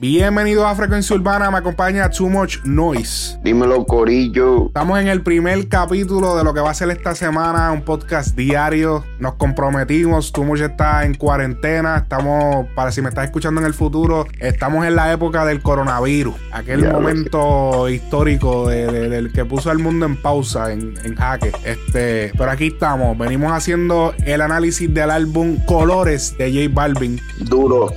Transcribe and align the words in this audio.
Bienvenidos 0.00 0.64
a 0.64 0.74
Frecuencia 0.74 1.14
Urbana, 1.14 1.50
me 1.50 1.58
acompaña 1.58 2.08
Too 2.08 2.30
Much 2.30 2.64
Noise. 2.64 3.38
Dímelo, 3.42 3.84
Corillo. 3.84 4.68
Estamos 4.68 4.98
en 4.98 5.08
el 5.08 5.20
primer 5.20 5.68
capítulo 5.68 6.38
de 6.38 6.42
lo 6.42 6.54
que 6.54 6.60
va 6.60 6.70
a 6.70 6.74
ser 6.74 6.88
esta 6.88 7.14
semana, 7.14 7.70
un 7.70 7.82
podcast 7.82 8.34
diario. 8.34 9.04
Nos 9.18 9.34
comprometimos, 9.34 10.32
Too 10.32 10.44
Much 10.44 10.60
está 10.60 11.04
en 11.04 11.16
cuarentena. 11.16 11.98
Estamos, 11.98 12.66
para 12.74 12.92
si 12.92 13.02
me 13.02 13.10
estás 13.10 13.26
escuchando 13.26 13.60
en 13.60 13.66
el 13.66 13.74
futuro, 13.74 14.26
estamos 14.38 14.86
en 14.86 14.96
la 14.96 15.12
época 15.12 15.44
del 15.44 15.60
coronavirus. 15.60 16.34
Aquel 16.50 16.90
momento 16.90 17.86
histórico 17.90 18.70
del 18.70 19.30
que 19.34 19.44
puso 19.44 19.70
al 19.70 19.80
mundo 19.80 20.06
en 20.06 20.16
pausa, 20.16 20.72
en, 20.72 20.94
jaque. 21.14 21.52
Este, 21.62 22.32
pero 22.38 22.50
aquí 22.50 22.68
estamos, 22.68 23.18
venimos 23.18 23.52
haciendo 23.52 24.14
el 24.24 24.40
análisis 24.40 24.94
del 24.94 25.10
álbum 25.10 25.62
Colores 25.66 26.38
de 26.38 26.50
J 26.50 26.74
Balvin. 26.74 27.20
Duro. 27.40 27.92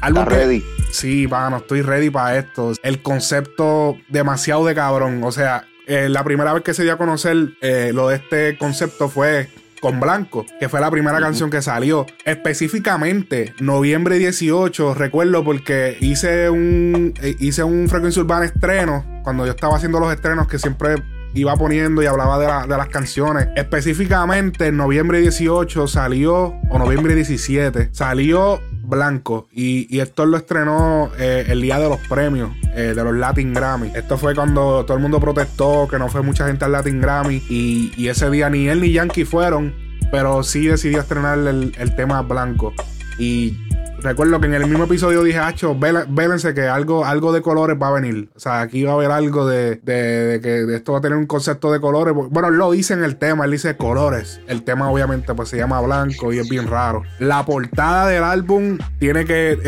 Álbum 0.00 0.24
ready? 0.24 0.64
Sí, 0.92 1.26
no 1.26 1.56
estoy 1.56 1.80
ready 1.82 2.10
para 2.10 2.38
esto. 2.38 2.72
El 2.82 3.02
concepto 3.02 3.96
demasiado 4.08 4.64
de 4.66 4.74
cabrón. 4.74 5.24
O 5.24 5.32
sea, 5.32 5.64
eh, 5.86 6.08
la 6.08 6.22
primera 6.22 6.52
vez 6.52 6.62
que 6.62 6.74
se 6.74 6.82
dio 6.84 6.92
a 6.92 6.98
conocer 6.98 7.54
eh, 7.62 7.92
lo 7.94 8.08
de 8.08 8.16
este 8.16 8.58
concepto 8.58 9.08
fue 9.08 9.48
con 9.80 9.98
Blanco, 9.98 10.46
que 10.60 10.68
fue 10.68 10.80
la 10.80 10.90
primera 10.90 11.18
canción 11.18 11.50
que 11.50 11.62
salió. 11.62 12.06
Específicamente, 12.24 13.54
noviembre 13.58 14.18
18, 14.18 14.94
recuerdo 14.94 15.42
porque 15.42 15.96
hice 16.00 16.50
un, 16.50 17.14
eh, 17.20 17.36
hice 17.40 17.64
un 17.64 17.88
Frecuencia 17.88 18.22
Urbana 18.22 18.44
estreno, 18.44 19.04
cuando 19.24 19.44
yo 19.44 19.52
estaba 19.52 19.76
haciendo 19.76 19.98
los 19.98 20.12
estrenos 20.12 20.46
que 20.46 20.58
siempre 20.58 21.02
iba 21.34 21.56
poniendo 21.56 22.02
y 22.02 22.06
hablaba 22.06 22.38
de, 22.38 22.68
de, 22.68 22.76
las 22.76 22.88
canciones. 22.88 23.48
Específicamente, 23.56 24.66
en 24.66 24.76
noviembre 24.76 25.20
18 25.20 25.88
salió, 25.88 26.54
o 26.70 26.78
noviembre 26.78 27.14
17, 27.14 27.88
salió 27.92 28.60
Blanco. 28.82 29.48
Y, 29.52 29.86
y 29.94 30.00
Héctor 30.00 30.28
lo 30.28 30.36
estrenó 30.36 31.10
eh, 31.18 31.46
el 31.48 31.60
día 31.60 31.78
de 31.78 31.88
los 31.88 31.98
premios 32.08 32.50
eh, 32.74 32.92
de 32.94 33.04
los 33.04 33.14
Latin 33.14 33.54
Grammy. 33.54 33.92
Esto 33.94 34.18
fue 34.18 34.34
cuando 34.34 34.84
todo 34.84 34.96
el 34.96 35.02
mundo 35.02 35.20
protestó, 35.20 35.88
que 35.88 35.98
no 35.98 36.08
fue 36.08 36.22
mucha 36.22 36.46
gente 36.46 36.64
al 36.64 36.72
Latin 36.72 37.00
Grammy. 37.00 37.42
Y, 37.48 37.92
y 37.96 38.08
ese 38.08 38.30
día 38.30 38.50
ni 38.50 38.68
él 38.68 38.80
ni 38.80 38.92
Yankee 38.92 39.24
fueron. 39.24 39.74
Pero 40.10 40.42
sí 40.42 40.66
decidió 40.66 41.00
estrenar 41.00 41.38
el, 41.38 41.74
el 41.78 41.96
tema 41.96 42.20
Blanco. 42.20 42.74
Y 43.18 43.56
recuerdo 44.02 44.40
que 44.40 44.46
en 44.46 44.54
el 44.54 44.66
mismo 44.66 44.84
episodio 44.84 45.22
dije, 45.22 45.38
Hacho, 45.38 45.76
vélense 45.78 46.54
que 46.54 46.62
algo, 46.62 47.04
algo 47.04 47.32
de 47.32 47.42
colores 47.42 47.76
va 47.80 47.88
a 47.88 47.92
venir. 47.92 48.30
O 48.34 48.40
sea, 48.40 48.60
aquí 48.60 48.82
va 48.82 48.92
a 48.92 48.94
haber 48.94 49.10
algo 49.10 49.46
de, 49.46 49.76
de, 49.76 50.40
que 50.42 50.74
esto 50.74 50.92
va 50.92 50.98
a 50.98 51.00
tener 51.00 51.16
un 51.16 51.26
concepto 51.26 51.72
de 51.72 51.80
colores. 51.80 52.14
Bueno, 52.14 52.50
lo 52.50 52.70
dice 52.72 52.94
en 52.94 53.04
el 53.04 53.16
tema, 53.16 53.44
él 53.44 53.52
dice 53.52 53.76
colores. 53.76 54.40
El 54.46 54.62
tema 54.62 54.90
obviamente 54.90 55.34
pues 55.34 55.48
se 55.48 55.56
llama 55.56 55.80
blanco 55.80 56.32
y 56.32 56.38
es 56.38 56.48
bien 56.48 56.66
raro. 56.66 57.02
La 57.18 57.44
portada 57.44 58.06
del 58.08 58.24
álbum 58.24 58.78
tiene 58.98 59.24
que, 59.24 59.58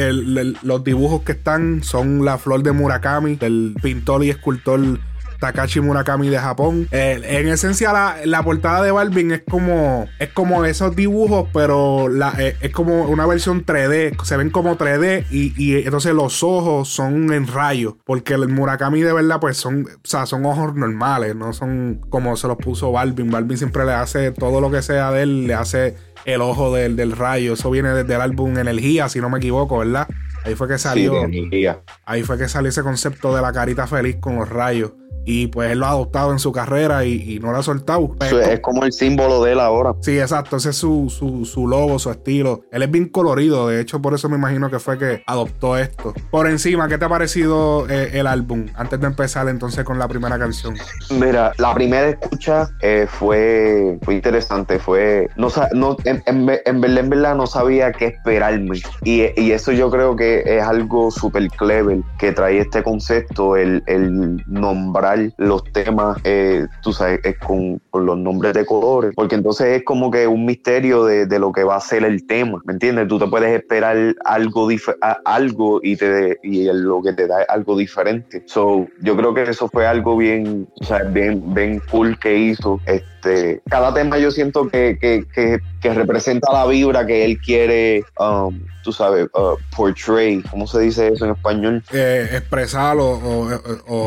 los 0.62 0.84
dibujos 0.84 1.22
que 1.22 1.33
están 1.33 1.83
son 1.83 2.25
la 2.25 2.39
flor 2.39 2.62
de 2.62 2.72
Murakami, 2.72 3.37
del 3.37 3.75
pintor 3.81 4.25
y 4.25 4.31
escultor 4.31 4.98
Takashi 5.45 5.81
Murakami 5.81 6.31
de 6.31 6.39
Japón. 6.39 6.89
Eh, 6.91 7.20
en 7.23 7.48
esencia, 7.48 7.92
la, 8.25 8.42
portada 8.42 8.83
de 8.83 8.91
Balvin 8.91 9.31
es 9.31 9.42
como, 9.47 10.09
es 10.19 10.31
como 10.31 10.64
esos 10.64 10.97
dibujos, 10.97 11.50
pero 11.53 12.09
eh, 12.39 12.56
es 12.62 12.70
como 12.70 13.03
una 13.03 13.27
versión 13.27 13.67
3D. 13.67 14.19
Se 14.25 14.39
ven 14.39 14.48
como 14.48 14.78
3D 14.78 15.27
y, 15.31 15.77
entonces 15.84 16.15
los 16.15 16.42
ojos 16.42 16.89
son 16.89 17.31
en 17.34 17.47
rayos. 17.47 17.92
Porque 18.06 18.33
el 18.33 18.48
Murakami 18.48 19.03
de 19.03 19.12
verdad, 19.12 19.39
pues 19.39 19.59
son, 19.59 19.84
o 19.84 19.98
sea, 20.03 20.25
son 20.25 20.47
ojos 20.47 20.75
normales, 20.77 21.37
no 21.37 21.53
son 21.53 22.00
como 22.09 22.39
se 22.39 22.48
los 22.48 22.56
puso 22.56 22.91
Balvin. 22.91 23.31
Balvin 23.31 23.59
siempre 23.59 23.84
le 23.84 23.92
hace 23.92 24.31
todo 24.31 24.62
lo 24.62 24.70
que 24.70 24.81
sea 24.81 25.11
de 25.11 25.25
él, 25.25 25.47
le 25.47 25.53
hace 25.53 25.95
el 26.25 26.41
ojo 26.41 26.75
del, 26.75 26.97
del 26.97 27.12
rayo. 27.12 27.53
Eso 27.53 27.70
viene 27.70 27.91
desde 27.91 28.15
el 28.15 28.22
álbum 28.22 28.56
Energía, 28.56 29.10
si 29.10 29.21
no 29.21 29.28
me 29.28 29.37
equivoco, 29.37 29.77
¿verdad? 29.77 30.09
Ahí 30.44 30.54
fue 30.54 30.69
que 30.69 30.78
salió. 30.78 31.15
ahí 32.04 32.22
fue 32.22 32.38
que 32.38 32.49
salió 32.49 32.69
ese 32.69 32.83
concepto 32.83 33.34
de 33.34 33.41
la 33.41 33.53
carita 33.53 33.87
feliz 33.87 34.16
con 34.21 34.37
los 34.37 34.49
rayos. 34.49 34.93
Y 35.24 35.48
pues 35.48 35.70
él 35.70 35.78
lo 35.78 35.86
ha 35.86 35.90
adoptado 35.90 36.32
en 36.32 36.38
su 36.38 36.52
carrera 36.52 37.04
y, 37.04 37.38
no 37.40 37.52
lo 37.52 37.58
ha 37.58 37.62
soltado. 37.62 38.14
es 38.20 38.60
como 38.60 38.84
el 38.84 38.92
símbolo 38.92 39.42
de 39.42 39.52
él 39.52 39.60
ahora. 39.60 39.94
Sí, 40.00 40.18
exacto. 40.18 40.56
Ese 40.56 40.70
es 40.70 40.76
su, 40.76 41.10
su, 41.10 41.44
su, 41.44 41.66
logo, 41.66 41.98
su 41.98 42.10
estilo. 42.10 42.62
Él 42.70 42.82
es 42.82 42.90
bien 42.90 43.08
colorido. 43.08 43.68
De 43.68 43.80
hecho, 43.80 44.00
por 44.00 44.14
eso 44.14 44.28
me 44.28 44.36
imagino 44.36 44.70
que 44.70 44.78
fue 44.78 44.98
que 44.98 45.22
adoptó 45.26 45.76
esto. 45.76 46.14
Por 46.30 46.48
encima, 46.48 46.88
¿qué 46.88 46.98
te 46.98 47.04
ha 47.04 47.08
parecido 47.08 47.88
eh, 47.88 48.10
el 48.14 48.26
álbum? 48.26 48.66
Antes 48.74 49.00
de 49.00 49.06
empezar 49.06 49.48
entonces 49.48 49.84
con 49.84 49.98
la 49.98 50.08
primera 50.08 50.38
canción. 50.38 50.76
Mira, 51.10 51.52
la 51.58 51.74
primera 51.74 52.08
escucha 52.08 52.68
eh, 52.82 53.06
fue, 53.08 53.98
fue 54.02 54.14
interesante. 54.14 54.78
Fue. 54.78 55.28
No, 55.36 55.48
no, 55.72 55.96
en, 56.04 56.22
en, 56.26 56.46
verdad, 56.46 56.98
en 57.04 57.10
verdad 57.10 57.34
no 57.34 57.46
sabía 57.46 57.92
qué 57.92 58.06
esperarme. 58.06 58.80
Y, 59.02 59.22
y 59.41 59.52
eso 59.52 59.72
yo 59.72 59.91
creo 59.91 60.16
que 60.16 60.42
es 60.46 60.62
algo 60.62 61.10
súper 61.10 61.48
clever 61.48 62.00
que 62.18 62.32
trae 62.32 62.58
este 62.58 62.82
concepto, 62.82 63.56
el, 63.56 63.82
el 63.86 64.42
nombrar 64.46 65.13
los 65.36 65.64
temas, 65.72 66.19
eh, 66.25 66.66
tú 66.82 66.92
sabes, 66.92 67.20
con, 67.44 67.80
los 67.92 68.19
nombres 68.19 68.54
de 68.54 68.66
colores, 68.66 69.12
porque 69.14 69.34
entonces 69.36 69.78
es 69.78 69.84
como 69.84 70.10
que 70.10 70.26
un 70.26 70.44
misterio 70.44 71.04
de, 71.04 71.38
lo 71.38 71.52
que 71.52 71.64
va 71.64 71.76
a 71.76 71.80
ser 71.80 72.04
el 72.04 72.26
tema, 72.26 72.60
¿me 72.64 72.75
entiendes? 72.75 73.08
Tú 73.08 73.19
te 73.19 73.26
puedes 73.26 73.50
esperar 73.50 73.97
algo, 74.24 74.69
algo 75.24 75.80
y, 75.82 75.97
te, 75.97 76.38
y 76.42 76.64
lo 76.72 77.03
que 77.03 77.12
te 77.12 77.26
da 77.26 77.42
es 77.42 77.48
algo 77.48 77.76
diferente. 77.76 78.42
So, 78.47 78.86
yo 79.00 79.16
creo 79.16 79.34
que 79.34 79.42
eso 79.42 79.69
fue 79.69 79.86
algo 79.86 80.16
bien, 80.16 80.69
o 80.80 80.84
sea, 80.84 81.03
bien, 81.04 81.42
bien 81.54 81.80
cool 81.91 82.19
que 82.19 82.36
hizo. 82.36 82.80
Este, 82.86 83.13
cada 83.68 83.94
tema 83.94 84.18
yo 84.18 84.30
siento 84.30 84.68
que, 84.68 84.98
que, 85.00 85.24
que, 85.34 85.58
que 85.80 85.94
representa 85.94 86.52
la 86.52 86.66
vibra 86.66 87.06
que 87.06 87.24
él 87.24 87.38
quiere 87.38 88.04
um, 88.18 88.60
tú 88.84 88.92
sabes, 88.92 89.26
uh, 89.34 89.56
portray, 89.74 90.42
¿cómo 90.42 90.66
se 90.66 90.80
dice 90.80 91.08
eso 91.08 91.24
en 91.24 91.32
español? 91.32 91.82
Eh, 91.92 92.28
expresar 92.30 92.96
o, 93.00 93.48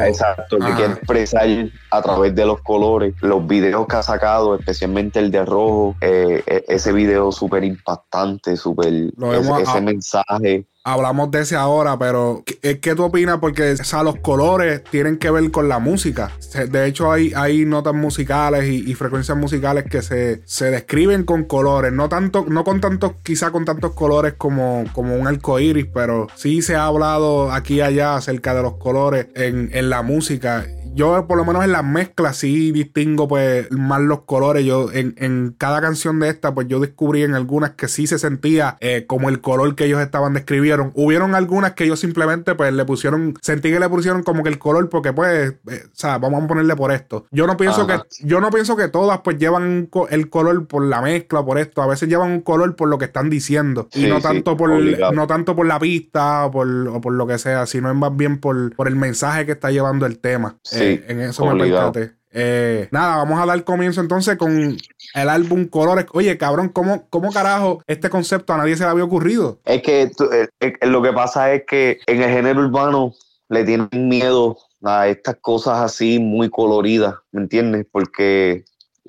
Exacto, 0.05 0.59
que 0.59 0.73
quiere 0.75 0.93
expresar 0.93 1.47
a 1.91 2.01
través 2.01 2.35
de 2.35 2.45
los 2.45 2.61
colores. 2.61 3.15
Los 3.21 3.45
videos 3.45 3.87
que 3.87 3.95
ha 3.95 4.03
sacado, 4.03 4.55
especialmente 4.55 5.19
el 5.19 5.31
de 5.31 5.43
rojo, 5.43 5.95
eh, 5.99 6.43
e, 6.45 6.63
ese 6.67 6.93
video 6.93 7.31
súper 7.31 7.63
impactante, 7.63 8.55
súper, 8.55 9.11
ese 9.59 9.81
mensaje 9.81 10.65
hablamos 10.87 11.29
de 11.31 11.41
ese 11.41 11.57
ahora, 11.57 11.99
pero 11.99 12.43
¿qué, 12.45 12.79
qué 12.79 12.95
tú 12.95 13.03
opinas? 13.03 13.39
Porque 13.39 13.75
los 14.03 14.15
colores 14.19 14.83
tienen 14.85 15.17
que 15.17 15.29
ver 15.29 15.51
con 15.51 15.67
la 15.67 15.79
música. 15.79 16.31
De 16.69 16.87
hecho, 16.87 17.11
hay, 17.11 17.33
hay 17.35 17.65
notas 17.65 17.93
musicales 17.93 18.65
y, 18.65 18.93
frecuencias 18.95 19.37
musicales 19.37 19.83
que 19.83 20.01
se, 20.01 20.41
se, 20.45 20.71
describen 20.71 21.25
con 21.25 21.43
colores. 21.43 21.91
No 21.91 22.07
tanto, 22.07 22.45
no 22.47 22.63
con 22.63 22.79
tantos, 22.79 23.11
quizá 23.21 23.51
con 23.51 23.65
tantos 23.65 23.91
colores 23.93 24.35
como, 24.37 24.85
como 24.93 25.15
un 25.15 25.27
arco 25.27 25.59
iris, 25.59 25.87
pero 25.93 26.27
sí 26.35 26.61
se 26.61 26.75
ha 26.75 26.85
hablado 26.85 27.51
aquí 27.51 27.75
y 27.75 27.81
allá 27.81 28.15
acerca 28.15 28.55
de 28.55 28.63
los 28.63 28.77
colores 28.77 29.27
en, 29.35 29.69
en 29.73 29.89
la 29.89 30.01
música 30.03 30.65
yo 30.97 31.27
por 31.27 31.37
lo 31.37 31.45
menos 31.45 31.63
en 31.63 31.71
las 31.71 31.83
mezclas 31.83 32.37
sí 32.37 32.71
distingo 32.71 33.27
pues 33.27 33.71
más 33.71 34.01
los 34.01 34.21
colores. 34.21 34.65
Yo 34.65 34.89
en, 34.91 35.55
cada 35.57 35.79
canción 35.79 36.19
de 36.19 36.29
esta 36.29 36.53
pues 36.53 36.67
yo 36.67 36.79
descubrí 36.79 37.21
en 37.21 37.35
algunas 37.35 37.71
que 37.71 37.87
sí 37.87 38.07
se 38.07 38.17
sentía 38.17 38.77
eh, 38.79 39.05
como 39.05 39.29
el 39.29 39.39
color 39.39 39.75
que 39.75 39.85
ellos 39.85 40.01
estaban 40.01 40.33
describieron. 40.33 40.91
Hubieron 40.95 41.35
algunas 41.35 41.73
que 41.73 41.83
ellos 41.83 41.99
simplemente 41.99 42.55
pues 42.55 42.73
le 42.73 42.83
pusieron, 42.83 43.35
sentí 43.41 43.71
que 43.71 43.79
le 43.79 43.87
pusieron 43.87 44.23
como 44.23 44.41
que 44.41 44.49
el 44.49 44.57
color 44.57 44.89
porque 44.89 45.13
pues, 45.13 45.53
eh, 45.69 45.83
o 45.85 45.89
sea, 45.93 46.17
vamos 46.17 46.43
a 46.43 46.47
ponerle 46.47 46.75
por 46.75 46.91
esto. 46.91 47.27
Yo 47.29 47.45
no 47.45 47.57
pienso 47.57 47.85
que, 47.85 47.99
yo 48.23 48.41
no 48.41 48.49
pienso 48.49 48.75
que 48.75 48.87
todas 48.87 49.19
pues 49.19 49.37
llevan 49.37 49.89
el 50.09 50.29
color 50.29 50.65
por 50.65 50.83
la 50.83 51.01
mezcla, 51.01 51.45
por 51.45 51.59
esto. 51.59 51.83
A 51.83 51.87
veces 51.87 52.09
llevan 52.09 52.31
un 52.31 52.41
color 52.41 52.75
por 52.75 52.89
lo 52.89 52.97
que 52.97 53.05
están 53.05 53.29
diciendo 53.29 53.87
y 53.93 54.07
no 54.07 54.19
tanto 54.19 54.57
por, 54.57 54.71
no 55.13 55.27
tanto 55.27 55.55
por 55.55 55.67
la 55.67 55.79
pista 55.79 56.45
o 56.45 56.51
por, 56.51 57.01
por 57.01 57.13
lo 57.13 57.27
que 57.27 57.37
sea, 57.37 57.67
sino 57.67 57.93
más 57.93 58.17
bien 58.17 58.39
por, 58.39 58.75
por 58.75 58.87
el 58.87 58.95
mensaje 58.95 59.45
que 59.45 59.51
está 59.51 59.69
llevando 59.69 60.07
el 60.07 60.17
tema. 60.17 60.55
Sí 60.63 60.86
en 61.07 61.21
eso 61.21 61.45
me 61.45 61.63
percaté. 61.63 62.17
Eh, 62.31 62.87
nada, 62.91 63.17
vamos 63.17 63.39
a 63.39 63.45
dar 63.45 63.63
comienzo 63.63 64.01
entonces 64.01 64.37
con 64.37 64.77
el 65.13 65.29
álbum 65.29 65.65
Colores. 65.65 66.05
Oye, 66.13 66.37
cabrón, 66.37 66.69
¿cómo, 66.69 67.07
¿cómo 67.09 67.31
carajo 67.31 67.81
este 67.87 68.09
concepto 68.09 68.53
a 68.53 68.57
nadie 68.57 68.75
se 68.75 68.83
le 68.83 68.89
había 68.89 69.05
ocurrido? 69.05 69.59
Es 69.65 69.81
que 69.81 70.03
eh, 70.03 70.47
eh, 70.59 70.87
lo 70.87 71.01
que 71.01 71.13
pasa 71.13 71.53
es 71.53 71.63
que 71.65 71.99
en 72.05 72.21
el 72.21 72.29
género 72.29 72.61
urbano 72.61 73.13
le 73.49 73.63
tienen 73.63 73.89
miedo 73.91 74.57
a 74.83 75.07
estas 75.07 75.37
cosas 75.41 75.79
así 75.79 76.19
muy 76.19 76.49
coloridas, 76.49 77.15
¿me 77.31 77.41
entiendes? 77.41 77.87
Porque 77.91 78.65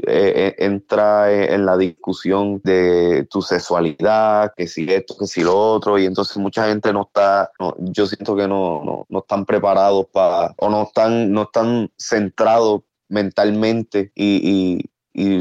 eh, 0.06 0.54
eh, 0.56 0.64
entra 0.64 1.32
en 1.32 1.66
la 1.66 1.76
discusión 1.76 2.60
de 2.62 3.26
tu 3.28 3.42
sexualidad, 3.42 4.52
que 4.56 4.68
si 4.68 4.90
esto, 4.92 5.16
que 5.18 5.26
si 5.26 5.42
lo 5.42 5.58
otro, 5.58 5.98
y 5.98 6.06
entonces 6.06 6.36
mucha 6.36 6.68
gente 6.68 6.92
no 6.92 7.02
está, 7.02 7.50
yo 7.78 8.06
siento 8.06 8.36
que 8.36 8.46
no, 8.46 9.04
no, 9.08 9.18
están 9.18 9.44
preparados 9.44 10.06
para, 10.12 10.54
o 10.58 10.68
no 10.70 10.84
están, 10.84 11.32
no 11.32 11.42
están 11.42 11.90
centrados 11.98 12.82
mentalmente 13.08 14.12
y, 14.14 14.84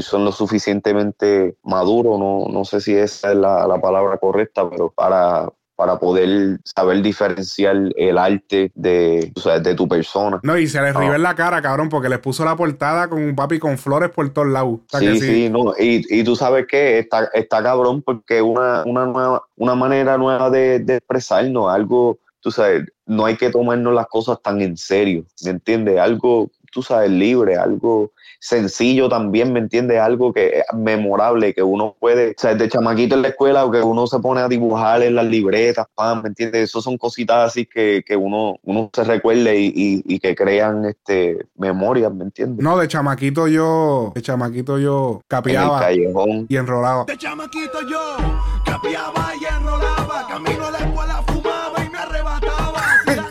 son 0.00 0.24
lo 0.24 0.32
suficientemente 0.32 1.56
maduros, 1.62 2.18
no, 2.18 2.46
no 2.50 2.64
sé 2.64 2.80
si 2.80 2.96
esa 2.96 3.30
es 3.30 3.36
la, 3.36 3.64
la 3.64 3.80
palabra 3.80 4.18
correcta, 4.18 4.68
pero 4.68 4.90
para, 4.90 5.52
para 5.78 5.96
poder 5.96 6.58
saber 6.64 7.02
diferenciar 7.02 7.76
el 7.94 8.18
arte 8.18 8.72
de, 8.74 9.32
de 9.62 9.74
tu 9.76 9.86
persona. 9.86 10.40
No, 10.42 10.58
y 10.58 10.66
se 10.66 10.82
les 10.82 10.92
riva 10.92 11.14
en 11.14 11.22
la 11.22 11.36
cara, 11.36 11.62
cabrón, 11.62 11.88
porque 11.88 12.08
les 12.08 12.18
puso 12.18 12.44
la 12.44 12.56
portada 12.56 13.08
con 13.08 13.22
un 13.22 13.36
papi 13.36 13.60
con 13.60 13.78
flores 13.78 14.10
por 14.10 14.28
todos 14.30 14.48
lados. 14.48 14.80
Sí, 14.98 15.20
sí, 15.20 15.48
no. 15.48 15.74
Y, 15.78 16.04
y, 16.10 16.24
tú 16.24 16.34
sabes 16.34 16.66
que 16.66 16.98
está, 16.98 17.30
está 17.32 17.62
cabrón 17.62 18.02
porque 18.02 18.42
una, 18.42 18.82
una, 18.86 19.06
nueva, 19.06 19.44
una 19.54 19.76
manera 19.76 20.18
nueva 20.18 20.50
de, 20.50 20.80
de 20.80 20.96
expresarnos, 20.96 21.72
algo, 21.72 22.18
tú 22.40 22.50
sabes, 22.50 22.82
no 23.06 23.26
hay 23.26 23.36
que 23.36 23.48
tomarnos 23.48 23.94
las 23.94 24.08
cosas 24.08 24.42
tan 24.42 24.60
en 24.60 24.76
serio, 24.76 25.26
¿me 25.44 25.52
entiendes? 25.52 25.96
Algo, 26.00 26.50
tú 26.72 26.82
sabes, 26.82 27.08
libre, 27.08 27.56
algo 27.56 28.10
sencillo 28.38 29.08
también, 29.08 29.52
¿me 29.52 29.58
entiendes? 29.58 30.00
Algo 30.00 30.32
que 30.32 30.58
es 30.58 30.64
memorable, 30.74 31.54
que 31.54 31.62
uno 31.62 31.96
puede, 31.98 32.30
o 32.30 32.34
sea, 32.36 32.54
de 32.54 32.68
chamaquito 32.68 33.14
en 33.14 33.22
la 33.22 33.28
escuela, 33.28 33.64
o 33.64 33.70
que 33.70 33.80
uno 33.80 34.06
se 34.06 34.18
pone 34.20 34.40
a 34.40 34.48
dibujar 34.48 35.02
en 35.02 35.14
las 35.14 35.26
libretas, 35.26 35.86
¿me 36.22 36.28
entiendes? 36.28 36.70
Eso 36.70 36.80
son 36.80 36.96
cositas 36.96 37.50
así 37.50 37.66
que, 37.66 38.02
uno, 38.16 38.56
uno 38.62 38.90
se 38.92 39.04
recuerde 39.04 39.56
y, 39.58 40.18
que 40.18 40.34
crean 40.34 40.84
este, 40.84 41.46
memorias, 41.56 42.12
¿me 42.12 42.24
entiendes? 42.24 42.62
No, 42.62 42.76
de 42.76 42.88
chamaquito 42.88 43.46
yo, 43.46 44.12
de 44.14 44.22
chamaquito 44.22 44.78
yo 44.78 45.22
capeaba 45.28 45.92
y 45.92 46.56
enrolaba. 46.56 47.04
De 47.04 47.16
chamaquito 47.16 47.80
yo 47.88 48.16
capeaba 48.64 49.32
y 49.40 49.44
enrolaba, 49.44 50.26
camino 50.28 50.66
a 50.66 50.70
la 50.72 50.78
escuela 50.78 51.22
fumaba 51.26 51.84
y 51.84 51.87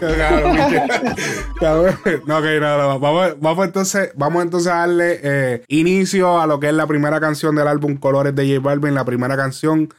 me 0.06 0.24
arrebataba. 0.24 1.98
no, 2.26 2.38
ok, 2.38 2.46
no, 2.60 3.00
Vamos, 3.00 3.36
vamos, 3.40 3.66
entonces, 3.66 4.12
vamos 4.16 4.44
entonces 4.44 4.72
a 4.72 4.78
darle 4.78 5.20
eh, 5.24 5.64
inicio 5.68 6.40
a 6.40 6.48
lo 6.48 6.60
que 6.60 6.68
es 6.68 6.74
la 6.74 6.88
primera 6.88 7.20
canción 7.20 7.56
del 7.56 7.68
álbum 7.68 7.98
Colores 7.98 8.36
de 8.36 8.48
J 8.48 8.60
Balvin. 8.62 8.94
La 8.94 9.06
primera 9.06 9.36
canción 9.36 9.90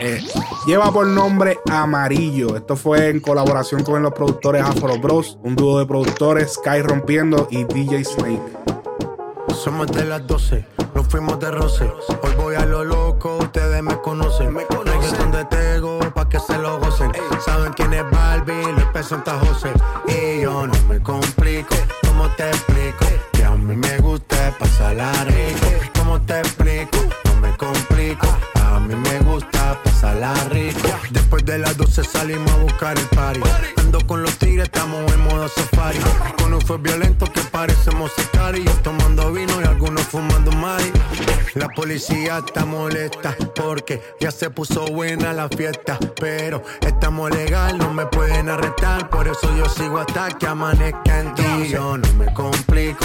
eh, 0.00 0.22
lleva 0.66 0.90
por 0.92 1.06
nombre 1.06 1.58
Amarillo. 1.70 2.56
Esto 2.56 2.76
fue 2.76 3.10
en 3.10 3.20
colaboración 3.20 3.84
con 3.84 4.02
los 4.02 4.12
productores 4.12 4.62
Afro 4.62 4.98
Bros, 4.98 5.38
un 5.42 5.56
dúo 5.56 5.78
de 5.78 5.86
productores 5.86 6.54
Sky 6.54 6.82
Rompiendo 6.82 7.48
y 7.50 7.64
DJ 7.64 8.04
Snake. 8.04 8.40
Somos 9.54 9.86
de 9.92 10.04
las 10.04 10.26
12, 10.26 10.66
nos 10.94 11.06
fuimos 11.06 11.38
de 11.38 11.50
roce. 11.50 11.84
Hoy 12.22 12.32
voy 12.36 12.54
a 12.56 12.66
lo 12.66 12.84
loco, 12.84 13.38
ustedes 13.38 13.82
me 13.82 13.96
conocen. 14.00 14.52
Me 14.52 14.64
conocen 14.66 15.30
de 15.30 15.44
Tego 15.44 15.98
pa' 16.00 16.03
que 16.34 16.40
se 16.40 16.58
lo 16.58 16.80
gocen. 16.80 17.12
Saben 17.44 17.72
quién 17.74 17.92
es 17.92 18.10
Barbie, 18.10 18.72
López 18.76 19.06
Santa 19.06 19.38
José. 19.38 19.72
Y 20.08 20.42
yo 20.42 20.66
no 20.66 20.74
me 20.88 21.00
complico, 21.00 21.76
¿cómo 22.04 22.28
te 22.30 22.48
explico? 22.48 23.06
Que 23.32 23.44
a 23.44 23.50
mí 23.50 23.76
me 23.76 23.98
gusta 23.98 24.52
pasarla 24.58 25.12
rico. 25.26 25.66
¿Cómo 25.96 26.20
te 26.22 26.40
explico? 26.40 26.63
Después 31.10 31.46
de 31.46 31.58
las 31.58 31.76
12 31.78 32.04
salimos 32.04 32.50
a 32.52 32.56
buscar 32.58 32.98
el 32.98 33.06
party. 33.06 33.40
Ando 33.78 34.06
con 34.06 34.22
los 34.22 34.36
tigres, 34.36 34.64
estamos 34.64 35.10
en 35.10 35.20
modo 35.24 35.48
safari. 35.48 35.98
Con 36.36 36.60
fue 36.60 36.76
violento 36.78 37.24
que 37.26 37.40
parecemos 37.40 38.12
sicarios. 38.16 38.82
Tomando 38.82 39.32
vino 39.32 39.60
y 39.62 39.64
algunos 39.64 40.02
fumando 40.02 40.52
mari. 40.52 40.92
La 41.54 41.68
policía 41.68 42.42
está 42.46 42.66
molesta 42.66 43.34
porque 43.54 44.02
ya 44.20 44.30
se 44.30 44.50
puso 44.50 44.84
buena 44.86 45.32
la 45.32 45.48
fiesta. 45.48 45.98
Pero 46.20 46.62
estamos 46.80 47.30
legal, 47.30 47.78
no 47.78 47.92
me 47.92 48.04
pueden 48.06 48.50
arrestar. 48.50 49.08
Por 49.08 49.26
eso 49.26 49.56
yo 49.56 49.68
sigo 49.70 49.98
hasta 49.98 50.28
que 50.38 50.46
amanezca 50.46 51.20
en 51.20 51.34
ti. 51.34 51.68
Yo 51.70 51.96
no 51.96 52.12
me 52.14 52.32
complico, 52.34 53.04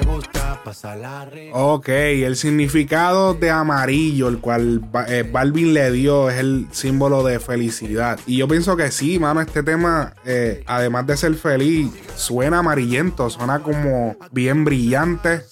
gusta 0.71 0.89
pasarla 0.89 1.25
rico. 1.25 1.73
Ok, 1.73 1.89
el 1.89 2.35
significado 2.35 3.33
de 3.33 3.49
amarillo, 3.49 4.27
el 4.27 4.39
cual 4.39 4.81
eh, 5.07 5.29
Balvin 5.29 5.73
le 5.73 5.91
dio, 5.91 6.29
es 6.29 6.39
el 6.39 6.67
símbolo 6.71 7.23
de 7.23 7.39
felicidad. 7.39 8.19
Y 8.25 8.37
yo 8.37 8.47
pienso 8.47 8.75
que 8.77 8.91
sí, 8.91 9.19
mano, 9.19 9.41
este 9.41 9.63
tema, 9.63 10.13
eh, 10.25 10.63
además 10.65 11.07
de 11.07 11.17
ser 11.17 11.35
feliz, 11.35 11.91
suena 12.15 12.59
amarillento, 12.59 13.29
suena 13.29 13.59
como 13.59 14.15
bien 14.31 14.65
brillante. 14.65 15.43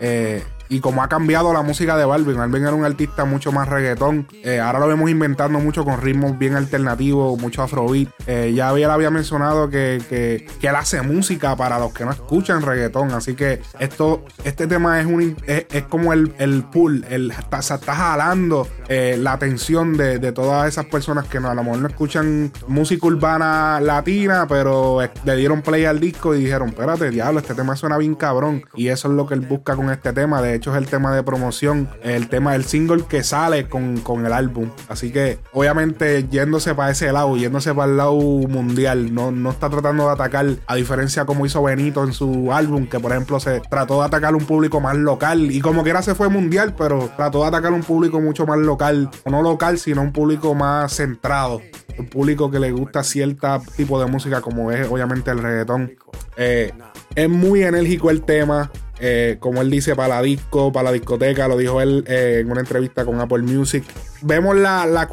Eh, 0.00 0.42
y 0.68 0.80
como 0.80 1.02
ha 1.02 1.08
cambiado 1.08 1.52
la 1.52 1.62
música 1.62 1.96
de 1.96 2.04
Balvin, 2.04 2.36
Balvin 2.36 2.62
era 2.62 2.74
un 2.74 2.84
artista 2.84 3.24
mucho 3.24 3.52
más 3.52 3.68
reggaetón. 3.68 4.26
Eh, 4.42 4.60
ahora 4.60 4.80
lo 4.80 4.88
vemos 4.88 5.10
inventando 5.10 5.58
mucho 5.60 5.84
con 5.84 6.00
ritmos 6.00 6.38
bien 6.38 6.54
alternativos, 6.54 7.38
mucho 7.40 7.62
afrobeat. 7.62 8.08
Eh, 8.26 8.52
ya 8.54 8.68
había, 8.68 8.92
había 8.92 9.10
mencionado 9.10 9.70
que, 9.70 10.02
que, 10.08 10.46
él 10.66 10.74
hace 10.74 11.00
música 11.02 11.54
para 11.54 11.78
los 11.78 11.92
que 11.92 12.04
no 12.04 12.10
escuchan 12.10 12.62
reggaetón. 12.62 13.12
Así 13.12 13.34
que 13.34 13.62
esto, 13.78 14.24
este 14.42 14.66
tema 14.66 15.00
es, 15.00 15.06
un, 15.06 15.36
es, 15.46 15.84
como 15.84 16.12
el, 16.12 16.34
el 16.38 16.64
pull, 16.64 17.04
el, 17.08 17.30
está, 17.30 17.62
se 17.62 17.74
está 17.74 17.94
jalando 17.94 18.66
eh, 18.88 19.16
la 19.16 19.34
atención 19.34 19.96
de, 19.96 20.18
de, 20.18 20.32
todas 20.32 20.66
esas 20.66 20.86
personas 20.86 21.28
que 21.28 21.38
no, 21.38 21.48
a 21.48 21.54
lo 21.54 21.62
mejor 21.62 21.78
no 21.78 21.88
escuchan 21.88 22.52
música 22.66 23.06
urbana 23.06 23.80
latina, 23.80 24.46
pero 24.48 24.98
le 25.24 25.36
dieron 25.36 25.62
play 25.62 25.84
al 25.84 26.00
disco 26.00 26.34
y 26.34 26.40
dijeron, 26.40 26.70
espérate, 26.70 27.10
diablo, 27.10 27.38
este 27.38 27.54
tema 27.54 27.76
suena 27.76 27.96
bien 27.96 28.16
cabrón. 28.16 28.64
Y 28.74 28.88
eso 28.88 29.08
es 29.08 29.14
lo 29.14 29.26
que 29.26 29.34
él 29.34 29.40
busca 29.40 29.76
con 29.76 29.90
este 29.90 30.12
tema. 30.12 30.42
De 30.42 30.55
hecho, 30.56 30.72
es 30.72 30.78
el 30.78 30.86
tema 30.86 31.14
de 31.14 31.22
promoción, 31.22 31.88
el 32.02 32.28
tema 32.28 32.52
del 32.52 32.64
single 32.64 33.04
que 33.08 33.22
sale 33.22 33.68
con, 33.68 34.02
el 34.26 34.32
álbum. 34.32 34.70
Así 34.88 35.12
que, 35.12 35.38
obviamente, 35.52 36.26
yéndose 36.28 36.74
para 36.74 36.90
ese 36.90 37.12
lado, 37.12 37.36
yéndose 37.36 37.74
para 37.74 37.90
el 37.90 37.96
lado 37.96 38.16
mundial, 38.16 39.14
no, 39.14 39.30
no 39.30 39.50
está 39.50 39.68
tratando 39.68 40.06
de 40.06 40.12
atacar, 40.12 40.46
a 40.66 40.74
diferencia 40.74 41.24
como 41.24 41.46
hizo 41.46 41.62
Benito 41.62 42.04
en 42.04 42.12
su 42.12 42.52
álbum, 42.52 42.86
que 42.86 42.98
por 42.98 43.12
ejemplo 43.12 43.38
se 43.40 43.60
trató 43.60 44.00
de 44.00 44.06
atacar 44.06 44.34
un 44.34 44.44
público 44.44 44.80
más 44.80 44.96
local 44.96 45.50
y 45.50 45.60
como 45.60 45.82
quiera 45.82 46.02
se 46.02 46.14
fue 46.14 46.28
mundial, 46.28 46.74
pero 46.76 47.10
trató 47.16 47.42
de 47.42 47.48
atacar 47.48 47.72
un 47.72 47.82
público 47.82 48.20
mucho 48.20 48.46
más 48.46 48.58
local, 48.58 49.10
o 49.24 49.30
no 49.30 49.42
local, 49.42 49.78
sino 49.78 50.02
un 50.02 50.12
público 50.12 50.54
más 50.54 50.94
centrado 50.94 51.60
un 51.98 52.06
público 52.06 52.50
que 52.50 52.58
le 52.58 52.72
gusta 52.72 53.02
cierto 53.02 53.62
tipo 53.76 54.00
de 54.00 54.06
música 54.06 54.40
como 54.40 54.70
es 54.70 54.88
obviamente 54.88 55.30
el 55.30 55.38
reggaetón. 55.38 55.96
Eh, 56.36 56.72
es 57.14 57.28
muy 57.28 57.62
enérgico 57.62 58.10
el 58.10 58.22
tema. 58.22 58.70
Eh, 58.98 59.36
como 59.40 59.60
él 59.60 59.70
dice, 59.70 59.94
para 59.94 60.16
la 60.16 60.22
disco, 60.22 60.72
para 60.72 60.84
la 60.84 60.92
discoteca, 60.92 61.48
lo 61.48 61.56
dijo 61.56 61.80
él 61.80 62.04
eh, 62.06 62.38
en 62.40 62.50
una 62.50 62.60
entrevista 62.60 63.04
con 63.04 63.20
Apple 63.20 63.42
Music. 63.42 63.84
Vemos 64.22 64.56
la, 64.56 64.86
la, 64.86 65.08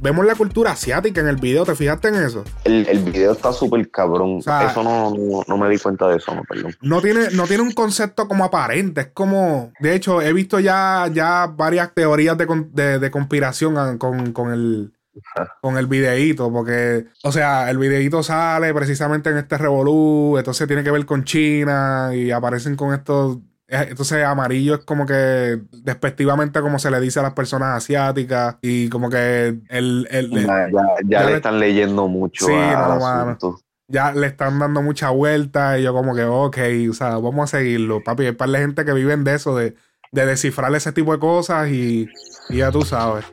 vemos 0.00 0.26
la 0.26 0.34
cultura 0.34 0.72
asiática 0.72 1.20
en 1.20 1.28
el 1.28 1.36
video, 1.36 1.64
¿te 1.64 1.74
fijaste 1.74 2.08
en 2.08 2.16
eso? 2.16 2.44
El, 2.64 2.86
el 2.88 2.98
video 2.98 3.32
está 3.32 3.52
súper 3.52 3.88
cabrón. 3.90 4.38
eso 4.38 4.82
no, 4.82 5.44
no, 5.46 5.56
me 5.56 5.68
di 5.68 5.78
cuenta 5.78 6.08
de 6.08 6.16
eso, 6.16 6.34
no, 6.34 6.42
perdón. 6.42 6.74
No 6.80 7.00
tiene, 7.00 7.30
no 7.32 7.46
tiene 7.46 7.62
un 7.62 7.72
concepto 7.72 8.26
como 8.26 8.44
aparente, 8.44 9.02
es 9.02 9.08
como. 9.14 9.72
De 9.78 9.94
hecho, 9.94 10.20
he 10.20 10.32
visto 10.32 10.58
ya, 10.58 11.08
ya 11.12 11.46
varias 11.46 11.94
teorías 11.94 12.36
de, 12.36 12.98
de, 12.98 13.10
conspiración 13.10 13.98
con, 13.98 14.32
con 14.32 14.52
el 14.52 14.92
con 15.60 15.78
el 15.78 15.86
videíto, 15.86 16.50
porque, 16.52 17.06
o 17.22 17.32
sea, 17.32 17.70
el 17.70 17.78
videíto 17.78 18.22
sale 18.22 18.72
precisamente 18.74 19.30
en 19.30 19.38
este 19.38 19.58
revolú, 19.58 20.36
entonces 20.38 20.66
tiene 20.66 20.82
que 20.82 20.90
ver 20.90 21.04
con 21.06 21.24
China 21.24 22.10
y 22.14 22.30
aparecen 22.30 22.76
con 22.76 22.94
estos. 22.94 23.38
Eh, 23.68 23.88
entonces, 23.90 24.24
amarillo 24.24 24.74
es 24.74 24.84
como 24.84 25.06
que 25.06 25.60
despectivamente 25.72 26.60
como 26.60 26.78
se 26.78 26.90
le 26.90 27.00
dice 27.00 27.20
a 27.20 27.22
las 27.22 27.32
personas 27.32 27.76
asiáticas 27.76 28.56
y 28.62 28.88
como 28.88 29.08
que 29.08 29.58
el... 29.68 30.06
ya, 31.06 31.24
le, 31.24 31.36
están 31.36 31.58
leyendo 31.58 32.08
mucho. 32.08 32.46
Sí, 32.46 32.52
no, 32.52 33.36
Ya 33.88 34.12
le 34.12 34.26
están 34.26 34.58
dando 34.58 34.82
mucha 34.82 35.10
vuelta 35.10 35.78
y 35.78 35.84
yo 35.84 35.92
como 35.92 36.14
que, 36.14 36.24
ok, 36.24 36.58
o 36.90 36.94
sea, 36.94 37.16
vamos 37.18 37.44
a 37.44 37.58
seguirlo. 37.58 38.02
Papi, 38.02 38.26
hay 38.26 38.32
par 38.32 38.50
de 38.50 38.58
gente 38.58 38.84
que 38.84 38.92
viven 38.92 39.24
de 39.24 39.34
eso, 39.34 39.56
de, 39.56 39.74
de 40.10 40.26
descifrar 40.26 40.74
ese 40.74 40.92
tipo 40.92 41.12
de 41.12 41.18
cosas 41.18 41.68
y, 41.68 42.08
y 42.50 42.56
ya 42.58 42.70
tú 42.70 42.82
sabes. 42.82 43.24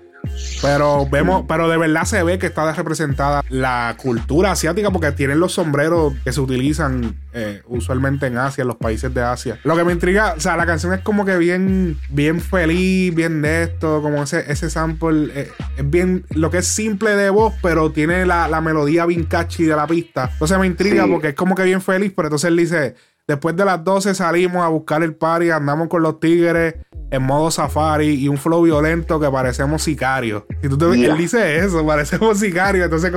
Pero 0.62 1.08
vemos, 1.10 1.46
pero 1.48 1.70
de 1.70 1.78
verdad 1.78 2.04
se 2.04 2.22
ve 2.24 2.38
que 2.38 2.48
está 2.48 2.72
representada 2.74 3.44
la 3.50 3.96
cultura 3.98 4.52
asiática 4.52 4.92
porque 4.92 5.12
tienen 5.12 5.40
los 5.40 5.54
sombreros 5.54 6.14
que 6.24 6.34
se 6.34 6.42
utilizan 6.42 7.18
eh, 7.34 7.62
usualmente 7.68 8.28
en 8.28 8.38
Asia, 8.38 8.64
en 8.64 8.68
los 8.68 8.78
países 8.78 9.14
de 9.14 9.22
Asia. 9.22 9.60
Lo 9.64 9.76
que 9.76 9.84
me 9.84 9.94
intriga, 9.94 10.34
o 10.36 10.40
sea, 10.40 10.58
la 10.58 10.66
canción 10.66 10.94
es 10.94 11.02
como 11.02 11.26
que 11.26 11.38
bien, 11.38 11.98
bien 12.10 12.42
feliz, 12.42 13.14
bien 13.16 13.42
de 13.42 13.64
esto, 13.64 14.02
como 14.02 14.24
ese, 14.24 14.52
ese 14.52 14.70
sample, 14.70 15.30
eh, 15.34 15.52
es 15.78 15.90
bien, 15.90 16.26
lo 16.32 16.50
que 16.52 16.58
es 16.60 16.68
simple 16.68 17.16
de 17.16 17.30
voz, 17.30 17.54
pero 17.62 17.92
tiene 17.92 18.26
la, 18.26 18.60
melodía 18.60 19.06
bien 19.06 19.24
catchy 19.24 19.64
de 19.64 19.76
la 19.76 19.88
pista. 19.88 20.30
Entonces 20.34 20.60
me 20.60 20.68
intriga 20.68 21.08
porque 21.08 21.30
es 21.30 21.36
como 21.36 21.56
que 21.56 21.64
bien 21.64 21.82
feliz, 21.82 22.12
pero 22.14 22.28
entonces 22.28 22.50
él 22.50 22.58
dice, 22.58 22.96
después 23.30 23.56
de 23.56 23.64
las 23.64 23.84
12 23.84 24.16
salimos 24.16 24.66
a 24.66 24.70
buscar 24.70 25.04
el 25.04 25.14
party, 25.14 25.52
andamos 25.52 25.88
con 25.88 26.02
los 26.02 26.20
tigres 26.20 26.74
en 27.12 27.22
modo 27.22 27.52
safari 27.52 28.16
y 28.16 28.28
un 28.28 28.38
flow 28.38 28.64
violento 28.64 29.20
que 29.20 29.30
parecemos 29.30 29.84
sicarios. 29.84 30.44
Y 30.64 30.68
tú 30.68 30.80
te, 30.80 30.86
él 30.86 31.16
dice 31.16 31.58
eso, 31.60 31.86
parecemos 31.86 32.40
sicarios. 32.40 32.86
Entonces, 32.86 33.12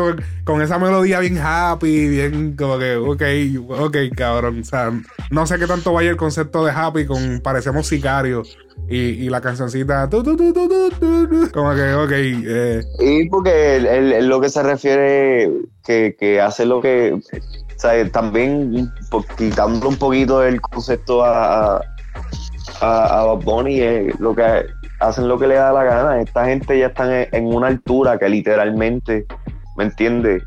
con, 0.44 0.60
esa 0.60 0.78
melodía 0.78 1.18
bien 1.20 1.38
happy, 1.42 2.08
bien 2.08 2.56
como 2.56 2.78
que, 2.78 2.96
ok, 2.96 3.22
ok, 3.80 3.96
cabrón. 4.14 4.60
O 4.60 4.64
sea, 4.64 4.92
no 5.30 5.46
sé 5.46 5.58
qué 5.58 5.66
tanto 5.66 5.94
vaya 5.94 6.10
el 6.10 6.18
concepto 6.18 6.62
de 6.62 6.72
happy 6.72 7.06
con 7.06 7.40
parecemos 7.40 7.86
sicarios. 7.86 8.58
Y, 8.88 8.96
y 8.96 9.30
la 9.30 9.40
cancioncita, 9.40 10.10
como 10.10 10.24
que, 11.74 11.94
ok. 11.94 12.12
Eh. 12.12 12.82
Y 13.00 13.28
porque 13.28 14.20
lo 14.22 14.40
que 14.40 14.48
se 14.50 14.62
refiere 14.62 15.50
que, 15.84 16.16
que 16.18 16.40
hace 16.40 16.66
lo 16.66 16.80
que. 16.82 17.18
Sea, 17.82 18.08
también 18.12 18.92
quitando 19.36 19.88
un 19.88 19.96
poquito 19.96 20.42
el 20.44 20.60
concepto 20.60 21.24
a 21.24 21.80
a, 22.80 23.20
a 23.20 23.34
Bunny 23.34 23.80
es 23.80 24.20
lo 24.20 24.34
que 24.34 24.66
hacen 25.00 25.28
lo 25.28 25.38
que 25.38 25.46
le 25.46 25.54
da 25.54 25.72
la 25.72 25.84
gana. 25.84 26.20
Esta 26.20 26.44
gente 26.44 26.78
ya 26.78 26.86
están 26.86 27.10
en, 27.10 27.46
una 27.46 27.68
altura 27.68 28.18
que 28.18 28.28
literalmente 28.28 29.26
¿me 29.76 29.84
entiendes? 29.84 30.42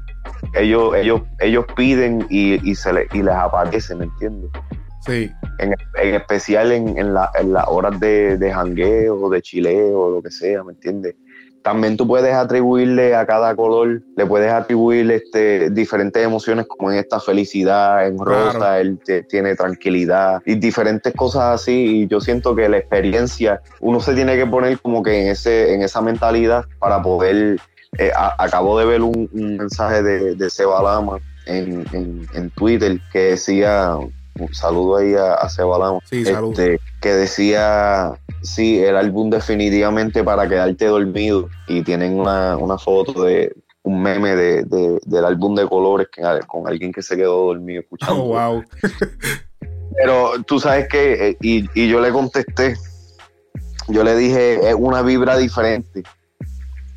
Ellos, 0.53 0.95
ellos, 0.95 1.21
ellos 1.39 1.65
piden 1.75 2.25
y, 2.29 2.69
y 2.69 2.75
se 2.75 2.93
le, 2.93 3.07
y 3.13 3.21
les 3.21 3.33
aparece, 3.33 3.95
¿me 3.95 4.05
entiendes? 4.05 4.51
Sí. 5.01 5.31
En, 5.59 5.73
en 6.01 6.15
especial 6.15 6.71
en, 6.71 6.97
en, 6.97 7.13
la, 7.13 7.31
en 7.39 7.53
las 7.53 7.65
horas 7.67 7.99
de, 7.99 8.37
de 8.37 8.51
jangueo, 8.51 9.29
de 9.29 9.41
chileo, 9.41 10.09
lo 10.09 10.21
que 10.21 10.31
sea, 10.31 10.63
¿me 10.63 10.73
entiendes? 10.73 11.15
También 11.65 11.97
tú 11.97 12.05
puedes 12.07 12.31
atribuirle 12.31 13.15
a 13.15 13.25
cada 13.25 13.55
color, 13.55 14.03
le 14.15 14.25
puedes 14.27 14.51
atribuir 14.51 15.09
este, 15.11 15.71
diferentes 15.71 16.23
emociones, 16.23 16.67
como 16.67 16.91
en 16.91 16.99
esta 16.99 17.19
felicidad, 17.19 18.05
en 18.05 18.19
rosa, 18.19 18.59
Claro. 18.59 18.75
él 18.81 18.99
te- 19.03 19.23
tiene 19.23 19.55
tranquilidad 19.55 20.43
y 20.45 20.53
diferentes 20.59 21.11
cosas 21.15 21.59
así. 21.59 22.03
Y 22.03 22.07
yo 22.07 22.21
siento 22.21 22.55
que 22.55 22.69
la 22.69 22.77
experiencia, 22.77 23.61
uno 23.79 23.99
se 23.99 24.13
tiene 24.13 24.37
que 24.37 24.45
poner 24.45 24.79
como 24.79 25.01
que 25.01 25.23
en, 25.23 25.29
ese, 25.31 25.73
en 25.73 25.81
esa 25.81 26.01
mentalidad 26.01 26.65
para 26.77 27.01
poder. 27.01 27.57
eh, 27.97 28.11
a- 28.15 28.35
acabo 28.43 28.77
de 28.77 28.85
ver 28.85 29.01
un, 29.01 29.27
un 29.33 29.57
mensaje 29.57 30.03
de, 30.03 30.35
de 30.35 30.49
Seba 30.51 30.83
Lama 30.83 31.17
en, 31.47 31.83
en, 31.93 32.27
en 32.35 32.49
Twitter 32.51 32.99
que 33.11 33.19
decía. 33.31 33.97
Un 34.39 34.53
saludo 34.53 34.97
ahí 34.97 35.13
a, 35.13 35.35
a 35.35 35.49
Seba 35.49 35.77
Lama. 35.79 35.99
Sí. 36.09 36.23
Este, 36.27 36.79
que 37.01 37.13
decía, 37.13 38.13
sí, 38.41 38.79
el 38.83 38.95
álbum 38.97 39.29
definitivamente 39.29 40.23
para 40.23 40.47
quedarte 40.47 40.85
dormido. 40.85 41.47
Y 41.67 41.83
tienen 41.83 42.19
una, 42.19 42.57
una 42.57 42.77
foto 42.77 43.23
de 43.23 43.55
un 43.83 44.01
meme 44.01 44.35
de, 44.35 44.63
de- 44.63 44.99
del 45.05 45.25
álbum 45.25 45.55
de 45.55 45.67
colores 45.67 46.07
que, 46.11 46.21
con 46.47 46.67
alguien 46.67 46.91
que 46.91 47.01
se 47.01 47.15
quedó 47.15 47.45
dormido 47.47 47.81
escuchando. 47.81 48.23
Oh, 48.23 48.27
wow. 48.27 48.63
Pero 49.97 50.43
tú 50.45 50.59
sabes 50.59 50.87
que, 50.89 51.29
eh, 51.29 51.37
y, 51.41 51.69
y 51.79 51.87
yo 51.87 52.01
le 52.01 52.11
contesté, 52.11 52.75
yo 53.87 54.03
le 54.03 54.15
dije, 54.17 54.67
es 54.67 54.75
una 54.77 55.01
vibra 55.03 55.37
diferente, 55.37 56.03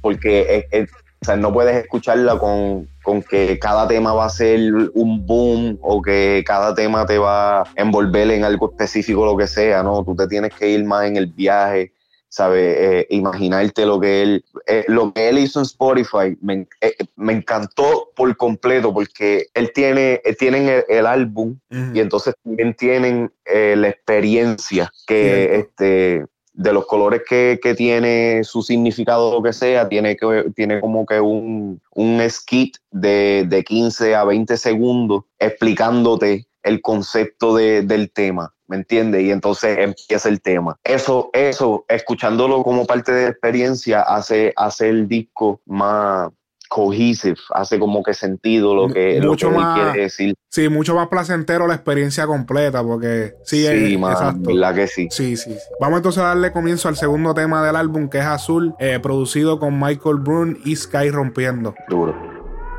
porque 0.00 0.66
es- 0.73 0.83
es- 0.85 0.90
o 1.20 1.25
sea, 1.25 1.37
no 1.37 1.52
puedes 1.52 1.76
escucharla 1.76 2.38
con, 2.38 2.88
con 3.02 3.22
que 3.22 3.58
cada 3.58 3.88
tema 3.88 4.12
va 4.12 4.26
a 4.26 4.30
ser 4.30 4.60
un 4.94 5.26
boom 5.26 5.78
o 5.82 6.00
que 6.00 6.44
cada 6.46 6.75
tema 6.75 7.06
te 7.06 7.18
va 7.18 7.62
a 7.62 7.64
envolver 7.76 8.30
en 8.30 8.44
algo 8.44 8.70
específico, 8.70 9.26
lo 9.26 9.37
que 9.37 9.46
sea, 9.48 9.82
¿no? 9.82 10.04
Tú 10.04 10.14
te 10.14 10.28
tienes 10.28 10.54
que 10.54 10.68
ir 10.68 10.84
más 10.84 11.06
en 11.06 11.16
el 11.16 11.26
viaje, 11.26 11.92
¿sabes? 12.28 12.76
Eh, 12.78 13.06
imaginarte 13.10 13.84
lo 13.84 13.98
que 13.98 14.22
él, 14.22 14.44
eh, 14.66 14.84
lo 14.87 15.12
que 15.12 15.28
él 15.28 15.38
hizo 15.38 15.58
en 15.58 15.64
Spotify, 15.64 16.37
me, 16.40 16.66
eh, 16.80 16.94
me 17.16 17.32
encantó 17.32 18.10
por 18.14 18.37
completo, 18.37 18.94
porque 18.94 19.46
él 19.54 19.72
tiene, 19.75 20.20
eh, 20.25 20.37
tienen 20.38 20.68
el- 20.68 20.84
el 20.88 21.06
álbum 21.06 21.58
y 21.94 22.00
entonces 22.00 22.34
también 22.44 22.75
tienen 22.75 23.32
la 23.44 23.88
experiencia 23.88 24.92
que 25.06 25.56
este 25.56 26.26
de 26.58 26.72
los 26.72 26.86
colores 26.86 27.22
que, 27.28 27.60
que 27.62 27.74
tiene 27.74 28.42
su 28.42 28.62
significado 28.62 29.32
lo 29.32 29.42
que 29.42 29.52
sea 29.52 29.88
tiene 29.88 30.16
que 30.16 30.50
tiene 30.56 30.80
como 30.80 31.06
que 31.06 31.20
un, 31.20 31.80
un 31.94 32.20
skit 32.28 32.76
de, 32.90 33.46
de 33.48 33.62
15 33.62 34.16
a 34.16 34.24
20 34.24 34.56
segundos 34.56 35.22
explicándote 35.38 36.48
el 36.64 36.80
concepto 36.82 37.54
de- 37.54 37.82
del 37.82 38.10
tema 38.10 38.52
¿me 38.66 38.76
entiendes? 38.76 39.22
Y 39.22 39.30
entonces 39.30 39.78
empieza 39.78 40.28
el 40.28 40.42
tema. 40.42 40.76
Eso, 40.84 41.30
eso, 41.32 41.86
escuchándolo 41.88 42.62
como 42.62 42.84
parte 42.84 43.12
de 43.12 43.22
la 43.22 43.28
experiencia, 43.30 44.02
hace, 44.02 44.52
hace 44.56 44.90
el 44.90 45.08
disco 45.08 45.62
más 45.64 46.28
cohesive, 46.68 47.37
hace 47.54 47.78
como 47.78 48.02
que 48.02 48.14
sentido 48.14 48.75
lo 48.75 48.88
que, 48.88 49.20
lo 49.20 49.30
Mucho 49.30 49.50
que 49.50 49.56
él 49.56 49.64
quiere 49.75 50.02
decir. 50.02 50.34
Sí, 50.50 50.68
mucho 50.68 50.94
más 50.94 51.08
placentero 51.08 51.66
la 51.66 51.75
experiencia 51.75 52.26
completa, 52.26 52.82
porque 52.82 53.34
sí, 53.44 53.66
Sí, 53.66 53.94
es, 53.94 53.98
man, 53.98 54.12
exacto. 54.12 54.50
verdad 54.54 54.75
que 54.75 54.87
sí. 54.87 55.08
Sí, 55.10 55.37
sí, 55.37 55.54
sí. 55.54 55.58
Vamos 55.80 55.98
entonces 55.98 56.22
a 56.22 56.26
darle 56.28 56.52
comienzo 56.52 56.88
al 56.88 56.96
segundo 56.96 57.34
tema 57.34 57.64
del 57.64 57.76
álbum, 57.76 58.08
que 58.08 58.18
es 58.18 58.25
Azul, 58.25 58.75
eh, 58.78 58.98
producido 59.02 59.58
con 59.58 59.78
Michael 59.80 60.16
Brun 60.16 60.58
y 60.64 60.76
Sky 60.76 61.10
Rompiendo. 61.10 61.75
Duro. 61.88 62.14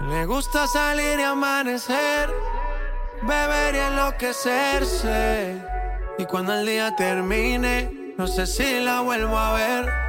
Le 0.10 0.26
gusta 0.26 0.66
salir 0.68 1.20
y 1.20 1.24
amanecer, 1.24 2.30
beber 3.28 3.76
y 3.76 3.80
enloquecerse. 3.80 5.62
Y 6.18 6.26
cuando 6.26 6.54
el 6.54 6.66
día 6.66 6.96
termine, 6.96 8.14
no 8.18 8.28
sé 8.28 8.46
si 8.46 8.80
la 8.82 9.02
vuelvo 9.02 9.38
a 9.38 9.54
ver. 9.54 10.09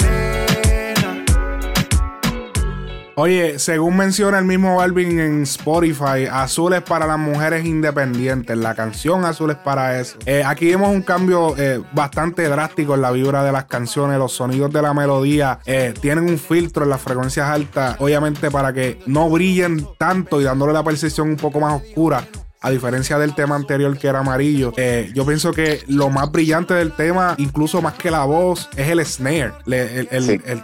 Oye, 3.15 3.59
según 3.59 3.97
menciona 3.97 4.39
el 4.39 4.45
mismo 4.45 4.77
Balvin 4.77 5.19
en 5.19 5.43
Spotify, 5.43 6.27
Azul 6.31 6.73
es 6.73 6.81
para 6.81 7.05
las 7.05 7.19
mujeres 7.19 7.65
independientes. 7.65 8.57
La 8.57 8.73
canción 8.73 9.25
Azul 9.25 9.51
es 9.51 9.57
para 9.57 9.99
eso. 9.99 10.17
Eh, 10.25 10.43
aquí 10.45 10.67
vemos 10.69 10.89
un 10.89 11.01
cambio 11.01 11.55
eh, 11.57 11.81
bastante 11.93 12.47
drástico 12.47 12.95
en 12.95 13.01
la 13.01 13.11
vibra 13.11 13.43
de 13.43 13.51
las 13.51 13.65
canciones. 13.65 14.17
Los 14.17 14.31
sonidos 14.31 14.71
de 14.71 14.81
la 14.81 14.93
melodía 14.93 15.59
eh, 15.65 15.93
tienen 15.99 16.29
un 16.29 16.39
filtro 16.39 16.83
en 16.85 16.89
las 16.89 17.01
frecuencias 17.01 17.49
altas, 17.49 17.97
obviamente 17.99 18.49
para 18.49 18.71
que 18.71 18.99
no 19.05 19.29
brillen 19.29 19.85
tanto 19.99 20.39
y 20.39 20.45
dándole 20.45 20.71
la 20.71 20.83
percepción 20.83 21.29
un 21.29 21.35
poco 21.37 21.59
más 21.59 21.81
oscura. 21.81 22.25
A 22.63 22.69
diferencia 22.69 23.17
del 23.17 23.33
tema 23.35 23.55
anterior 23.55 23.97
que 23.97 24.07
era 24.07 24.19
amarillo, 24.19 24.71
eh, 24.77 25.11
yo 25.15 25.25
pienso 25.25 25.51
que 25.51 25.83
lo 25.87 26.09
más 26.11 26.31
brillante 26.31 26.75
del 26.75 26.91
tema, 26.93 27.33
incluso 27.39 27.81
más 27.81 27.95
que 27.95 28.09
la 28.11 28.23
voz, 28.23 28.69
es 28.77 28.87
el 28.87 29.03
snare. 29.05 29.51
Le- 29.65 29.99
el- 30.01 30.07
el- 30.11 30.23
Sí. 30.23 30.41
el- 30.45 30.61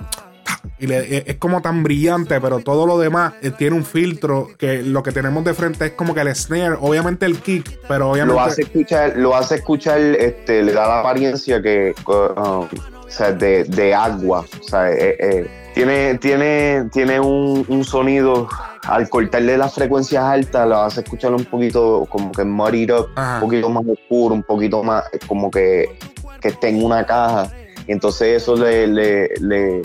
y 0.79 0.87
le- 0.87 1.29
es 1.29 1.35
como 1.37 1.61
tan 1.61 1.83
brillante, 1.83 2.39
pero 2.41 2.59
todo 2.59 2.85
lo 2.85 2.97
demás 2.99 3.33
eh, 3.41 3.51
tiene 3.51 3.75
un 3.75 3.85
filtro 3.85 4.49
que 4.57 4.81
lo 4.83 5.03
que 5.03 5.11
tenemos 5.11 5.43
de 5.43 5.53
frente 5.53 5.85
es 5.87 5.91
como 5.93 6.13
que 6.13 6.21
el 6.21 6.35
snare, 6.35 6.75
obviamente 6.79 7.25
el 7.25 7.37
kick, 7.39 7.79
pero 7.87 8.11
obviamente 8.11 8.35
Lo 8.35 8.41
hace 8.41 8.61
escuchar, 8.63 9.13
lo 9.17 9.35
hace 9.35 9.55
escuchar, 9.55 9.99
este, 9.99 10.63
le 10.63 10.73
da 10.73 10.87
la 10.87 10.99
apariencia 11.01 11.61
que, 11.61 11.93
uh, 12.07 12.11
o 12.11 12.67
sea, 13.09 13.31
de, 13.31 13.63
de 13.65 13.93
agua. 13.95 14.45
O 14.59 14.63
sea, 14.63 14.91
eh, 14.91 15.15
eh, 15.19 15.47
tiene, 15.73 16.17
tiene, 16.17 16.89
tiene 16.91 17.19
un, 17.19 17.65
un 17.67 17.83
sonido, 17.83 18.47
al 18.83 19.07
cortarle 19.09 19.57
las 19.57 19.73
frecuencias 19.75 20.23
altas, 20.23 20.67
lo 20.67 20.77
hace 20.81 21.01
escuchar 21.01 21.33
un 21.33 21.45
poquito 21.45 22.05
como 22.09 22.31
que 22.31 22.43
muddied 22.43 22.91
up, 22.93 23.09
Ajá. 23.15 23.35
un 23.35 23.41
poquito 23.41 23.69
más 23.69 23.83
oscuro, 23.87 24.33
un 24.35 24.43
poquito 24.43 24.81
más 24.83 25.03
como 25.27 25.51
que, 25.51 25.97
que 26.41 26.47
esté 26.49 26.69
en 26.69 26.83
una 26.83 27.05
caja. 27.05 27.51
Y 27.87 27.91
entonces 27.93 28.41
eso 28.43 28.55
le, 28.55 28.87
le, 28.87 29.29
le, 29.39 29.81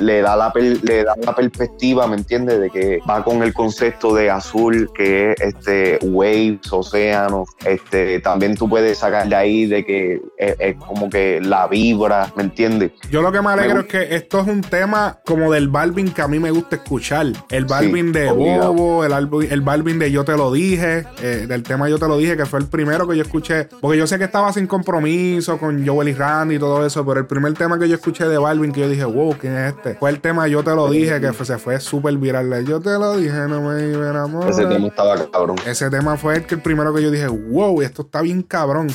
le 0.00 0.20
da 0.22 0.36
la 0.36 0.52
per- 0.52 0.82
le 0.82 1.04
da 1.04 1.14
la 1.24 1.34
perspectiva, 1.34 2.06
¿me 2.06 2.16
entiendes? 2.16 2.60
De 2.60 2.70
que 2.70 3.00
va 3.08 3.22
con 3.24 3.42
el 3.42 3.52
concepto 3.54 4.14
de 4.14 4.30
azul, 4.30 4.90
que 4.94 5.32
es 5.32 5.40
este 5.40 5.98
waves, 6.02 6.72
océano. 6.72 7.44
Este, 7.64 8.20
también 8.20 8.56
tú 8.56 8.68
puedes 8.68 8.98
sacar 8.98 9.28
de 9.28 9.34
ahí 9.36 9.66
de 9.66 9.84
que 9.84 10.20
es, 10.38 10.56
es 10.58 10.76
como 10.76 11.08
que 11.10 11.40
la 11.42 11.66
vibra, 11.68 12.32
¿me 12.36 12.42
entiendes? 12.44 12.92
yo 13.10 13.22
lo 13.22 13.32
que 13.32 13.40
me 13.42 13.50
alegro 13.50 13.74
Me 13.76 13.80
es 13.82 13.86
que 13.86 14.14
esto 14.14 14.40
es 14.40 14.46
un 14.48 14.60
tema 14.62 15.18
como 15.24 15.52
del 15.52 15.68
Balvin 15.68 16.12
que 16.12 16.22
a 16.22 16.28
mí 16.28 16.38
me 16.38 16.50
gusta 16.50 16.76
escuchar. 16.76 17.26
El 17.50 17.64
Balvin 17.66 18.12
de 18.12 18.28
obligado. 18.28 18.72
Bobo, 18.72 19.04
el, 19.04 19.12
el 19.50 19.60
Balvin 19.60 19.98
de 19.98 20.10
Yo 20.10 20.24
Te 20.24 20.36
Lo 20.36 20.52
Dije, 20.52 21.04
eh, 21.22 21.46
del 21.48 21.62
tema 21.62 21.88
Yo 21.88 21.98
Te 21.98 22.06
Lo 22.08 22.16
Dije, 22.16 22.36
que 22.36 22.46
fue 22.46 22.60
el 22.60 22.66
primero 22.66 23.06
que 23.06 23.16
yo 23.16 23.22
escuché, 23.22 23.68
porque 23.80 23.98
yo 23.98 24.06
sé 24.06 24.18
que 24.18 24.24
estaba 24.24 24.52
sin 24.52 24.66
compromiso 24.66 25.58
con 25.58 25.86
Joel 25.86 26.08
y 26.08 26.14
Randy 26.14 26.56
y 26.56 26.58
todo 26.58 26.84
eso, 26.86 27.04
pero 27.04 27.20
el 27.20 27.26
primer 27.26 27.52
tema 27.54 27.78
que 27.78 27.88
yo 27.88 27.94
escuché 27.96 28.26
de 28.28 28.38
Balvin 28.38 28.72
que 28.72 28.80
yo 28.80 28.88
dije, 28.88 29.04
wow, 29.04 29.36
¿quién 29.38 29.56
es 29.56 29.74
este? 29.74 29.89
Fue 29.98 30.10
el 30.10 30.20
tema 30.20 30.46
Yo 30.48 30.62
Te 30.62 30.70
Lo 30.74 30.88
Dije, 30.90 31.20
que 31.20 31.32
fue- 31.32 31.46
se 31.46 31.58
fue 31.58 31.80
súper 31.80 32.16
viral. 32.16 32.64
Yo 32.66 32.80
Te 32.80 32.90
Lo 32.90 33.16
Dije, 33.16 33.32
no 33.48 33.60
me 33.62 33.88
iba 33.88 34.06
a 34.06 34.10
enamorar. 34.10 34.50
Ese 34.50 34.66
tema 34.66 34.86
estaba 34.88 35.30
cabrón. 35.30 35.56
Ese 35.66 35.90
tema 35.90 36.16
fue 36.16 36.36
el, 36.36 36.46
que 36.46 36.54
el 36.56 36.62
primero 36.62 36.94
que 36.94 37.02
yo 37.02 37.10
dije, 37.10 37.26
wow, 37.28 37.80
esto 37.82 38.02
está 38.02 38.20
bien 38.22 38.42
cabrón. 38.42 38.88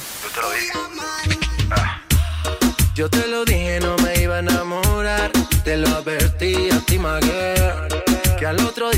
Yo 2.95 3.09
te 3.09 3.27
lo 3.27 3.43
dije, 3.43 3.79
no 3.81 3.95
me 3.97 4.21
iba 4.21 4.37
a 4.37 4.39
enamorar. 4.39 5.31
Te 5.65 5.75
lo 5.77 5.87
advertí 5.89 6.69
a 6.71 6.79
ti, 6.85 6.97
my 6.97 7.19
girl, 7.21 7.85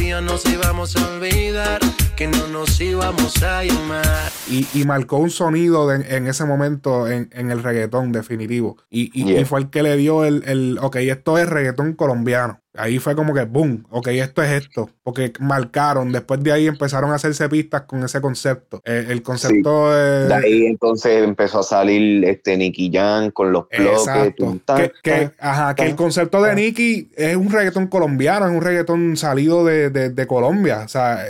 día 0.08 0.22
día 0.22 0.22
nos 0.22 0.46
íbamos 0.46 0.96
a 0.96 1.06
olvidar, 1.16 1.82
que 2.16 2.28
no 2.28 2.48
nos 2.48 2.80
íbamos 2.80 3.44
a 3.44 3.66
llamar. 3.66 4.32
Y, 4.50 4.66
y 4.74 4.86
marcó 4.86 5.18
un 5.18 5.30
sonido 5.30 5.92
en 5.94 6.28
ese 6.28 6.46
momento 6.46 7.10
en, 7.10 7.30
en, 7.34 7.52
el 7.52 7.62
reggaetón 7.62 8.14
definitivo. 8.14 8.78
Y, 8.90 9.12
y, 9.14 9.44
fue 9.44 9.60
el 9.60 9.70
que 9.70 9.84
le 9.84 9.98
dio 9.98 10.24
el, 10.24 10.44
el, 10.46 10.80
ok, 10.82 10.96
esto 10.98 11.38
es 11.38 11.50
reggaetón 11.50 11.94
colombiano. 11.94 12.62
Ahí 12.78 13.00
fue 13.00 13.16
como 13.16 13.34
que, 13.34 13.46
boom, 13.46 13.86
ok, 13.90 14.08
esto 14.10 14.44
es 14.44 14.64
esto. 14.64 14.90
Porque 15.04 15.34
marcaron, 15.40 16.12
después 16.12 16.44
de 16.44 16.52
ahí 16.52 16.68
empezaron 16.68 17.12
a 17.12 17.16
hacerse 17.16 17.48
pistas 17.50 17.84
con 17.84 18.04
ese 18.04 18.22
concepto. 18.22 18.82
El 18.84 19.22
concepto 19.22 19.92
de... 19.92 20.34
ahí 20.34 20.66
entonces 20.66 21.24
empezó 21.24 21.60
a 21.60 21.64
salir 21.64 22.26
este 22.26 22.58
Nicky 22.58 22.92
Jam 22.94 23.32
con 23.32 23.52
los 23.52 23.66
bloques. 23.70 24.92
que, 25.04 25.32
ajá, 25.40 25.76
que 25.76 25.84
el 25.84 25.96
concepto 25.96 26.42
de 26.42 26.56
Nicky 26.56 27.12
es 27.16 27.36
un 27.36 27.52
reggaetón 27.52 27.88
colombiano, 27.88 28.48
es 28.48 28.54
un 28.54 28.62
reggaetón 28.62 29.18
salido 29.18 29.66
de, 29.66 29.90
de, 29.90 30.28
Colombia. 30.28 30.82
O 30.86 30.88
sea, 30.88 31.24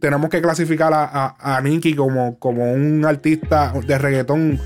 tenemos 0.00 0.28
que 0.28 0.42
clasificar 0.42 0.92
a, 0.92 1.04
a, 1.04 1.56
a 1.56 1.60
Nicky 1.60 1.94
como, 1.94 2.38
como 2.38 2.72
un 2.72 3.04
artista 3.04 3.72
de 3.86 3.98
reggaetón 3.98 4.60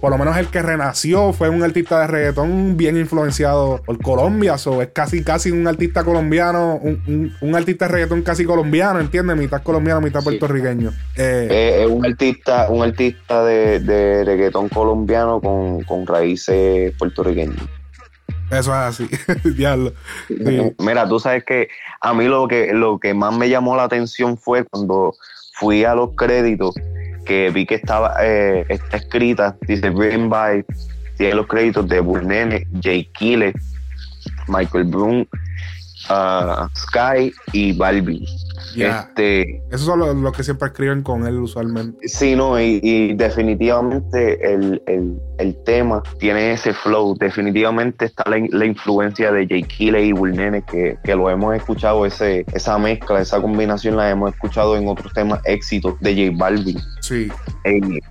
por 0.00 0.10
lo 0.10 0.18
menos 0.18 0.36
el 0.38 0.48
que 0.48 0.62
renació 0.62 1.32
fue 1.32 1.50
un 1.50 1.62
artista 1.62 2.00
de 2.00 2.06
reggaetón 2.06 2.76
bien 2.76 2.96
influenciado 2.96 3.82
por 3.84 4.00
Colombia. 4.00 4.56
So, 4.56 4.80
es 4.80 4.88
casi, 4.88 5.22
casi 5.22 5.50
un 5.50 5.66
artista 5.68 6.04
colombiano, 6.04 6.80
un, 6.82 7.54
artista 7.54 7.86
de 7.86 7.92
reggaetón 7.92 8.22
casi 8.22 8.44
colombiano, 8.44 8.98
¿entiendes? 8.98 9.36
Mitad 9.36 9.62
colombiano, 9.62 10.00
mitad 10.00 10.22
puertorriqueño. 10.22 10.90
Eh, 11.16 11.82
es 11.82 11.90
un 11.90 12.04
artista, 12.06 12.70
un 12.70 12.82
artista 12.82 13.44
de, 13.44 14.24
reggaetón 14.24 14.70
colombiano 14.70 15.40
con, 15.40 16.06
raíces 16.06 16.94
puertorriqueñas. 16.98 17.60
Eso 18.50 18.70
es 18.70 18.70
así, 18.70 19.08
diablo. 19.56 19.92
Mira, 20.78 21.06
tú 21.08 21.20
sabes 21.20 21.44
que 21.44 21.68
a 22.00 22.14
mí 22.14 22.24
lo 22.24 22.48
que, 22.48 22.72
lo 22.72 22.98
que 22.98 23.12
más 23.12 23.36
me 23.36 23.48
llamó 23.48 23.76
la 23.76 23.84
atención 23.84 24.38
fue 24.38 24.64
cuando 24.64 25.14
fui 25.52 25.84
a 25.84 25.94
los 25.94 26.16
créditos 26.16 26.74
que 27.24 27.50
vi 27.50 27.66
que 27.66 27.76
estaba 27.76 28.14
eh, 28.22 28.64
está 28.68 28.96
escrita, 28.96 29.56
dice 29.62 29.90
written 29.90 30.28
by, 30.28 30.64
tiene 31.16 31.34
los 31.34 31.46
créditos 31.46 31.88
de 31.88 32.00
Burnene, 32.00 32.66
Jay 32.82 33.04
Kille, 33.12 33.52
Michael 34.48 34.84
Broom, 34.84 35.26
uh, 36.08 36.66
Sky 36.74 37.32
y 37.52 37.72
Balvin. 37.72 38.24
Este, 38.76 39.62
Esos 39.70 39.86
son 39.86 40.22
los, 40.22 40.36
que 40.36 40.42
siempre 40.42 40.68
escriben 40.68 41.02
con 41.02 41.26
él 41.26 41.38
usualmente. 41.38 42.08
Sí, 42.08 42.36
no, 42.36 42.60
y, 42.60 43.14
definitivamente 43.14 44.54
el, 44.54 44.80
tema 45.64 46.02
tiene 46.18 46.52
ese 46.52 46.72
flow. 46.72 47.16
Definitivamente 47.18 48.06
está 48.06 48.24
la, 48.28 48.66
influencia 48.66 49.32
de 49.32 49.46
Jay 49.46 49.62
Kille 49.62 50.06
y 50.06 50.12
Will 50.12 50.36
que, 50.70 50.96
que, 51.02 51.14
lo 51.14 51.28
hemos 51.28 51.54
escuchado, 51.54 52.06
ese, 52.06 52.44
esa 52.52 52.78
mezcla, 52.78 53.20
esa 53.20 53.40
combinación 53.40 53.96
la 53.96 54.10
hemos 54.10 54.32
escuchado 54.32 54.76
en 54.76 54.88
otros 54.88 55.12
temas 55.12 55.40
éxitos 55.44 55.98
de 56.00 56.14
J 56.14 56.36
Balvin. 56.38 56.78
Sí. 57.00 57.28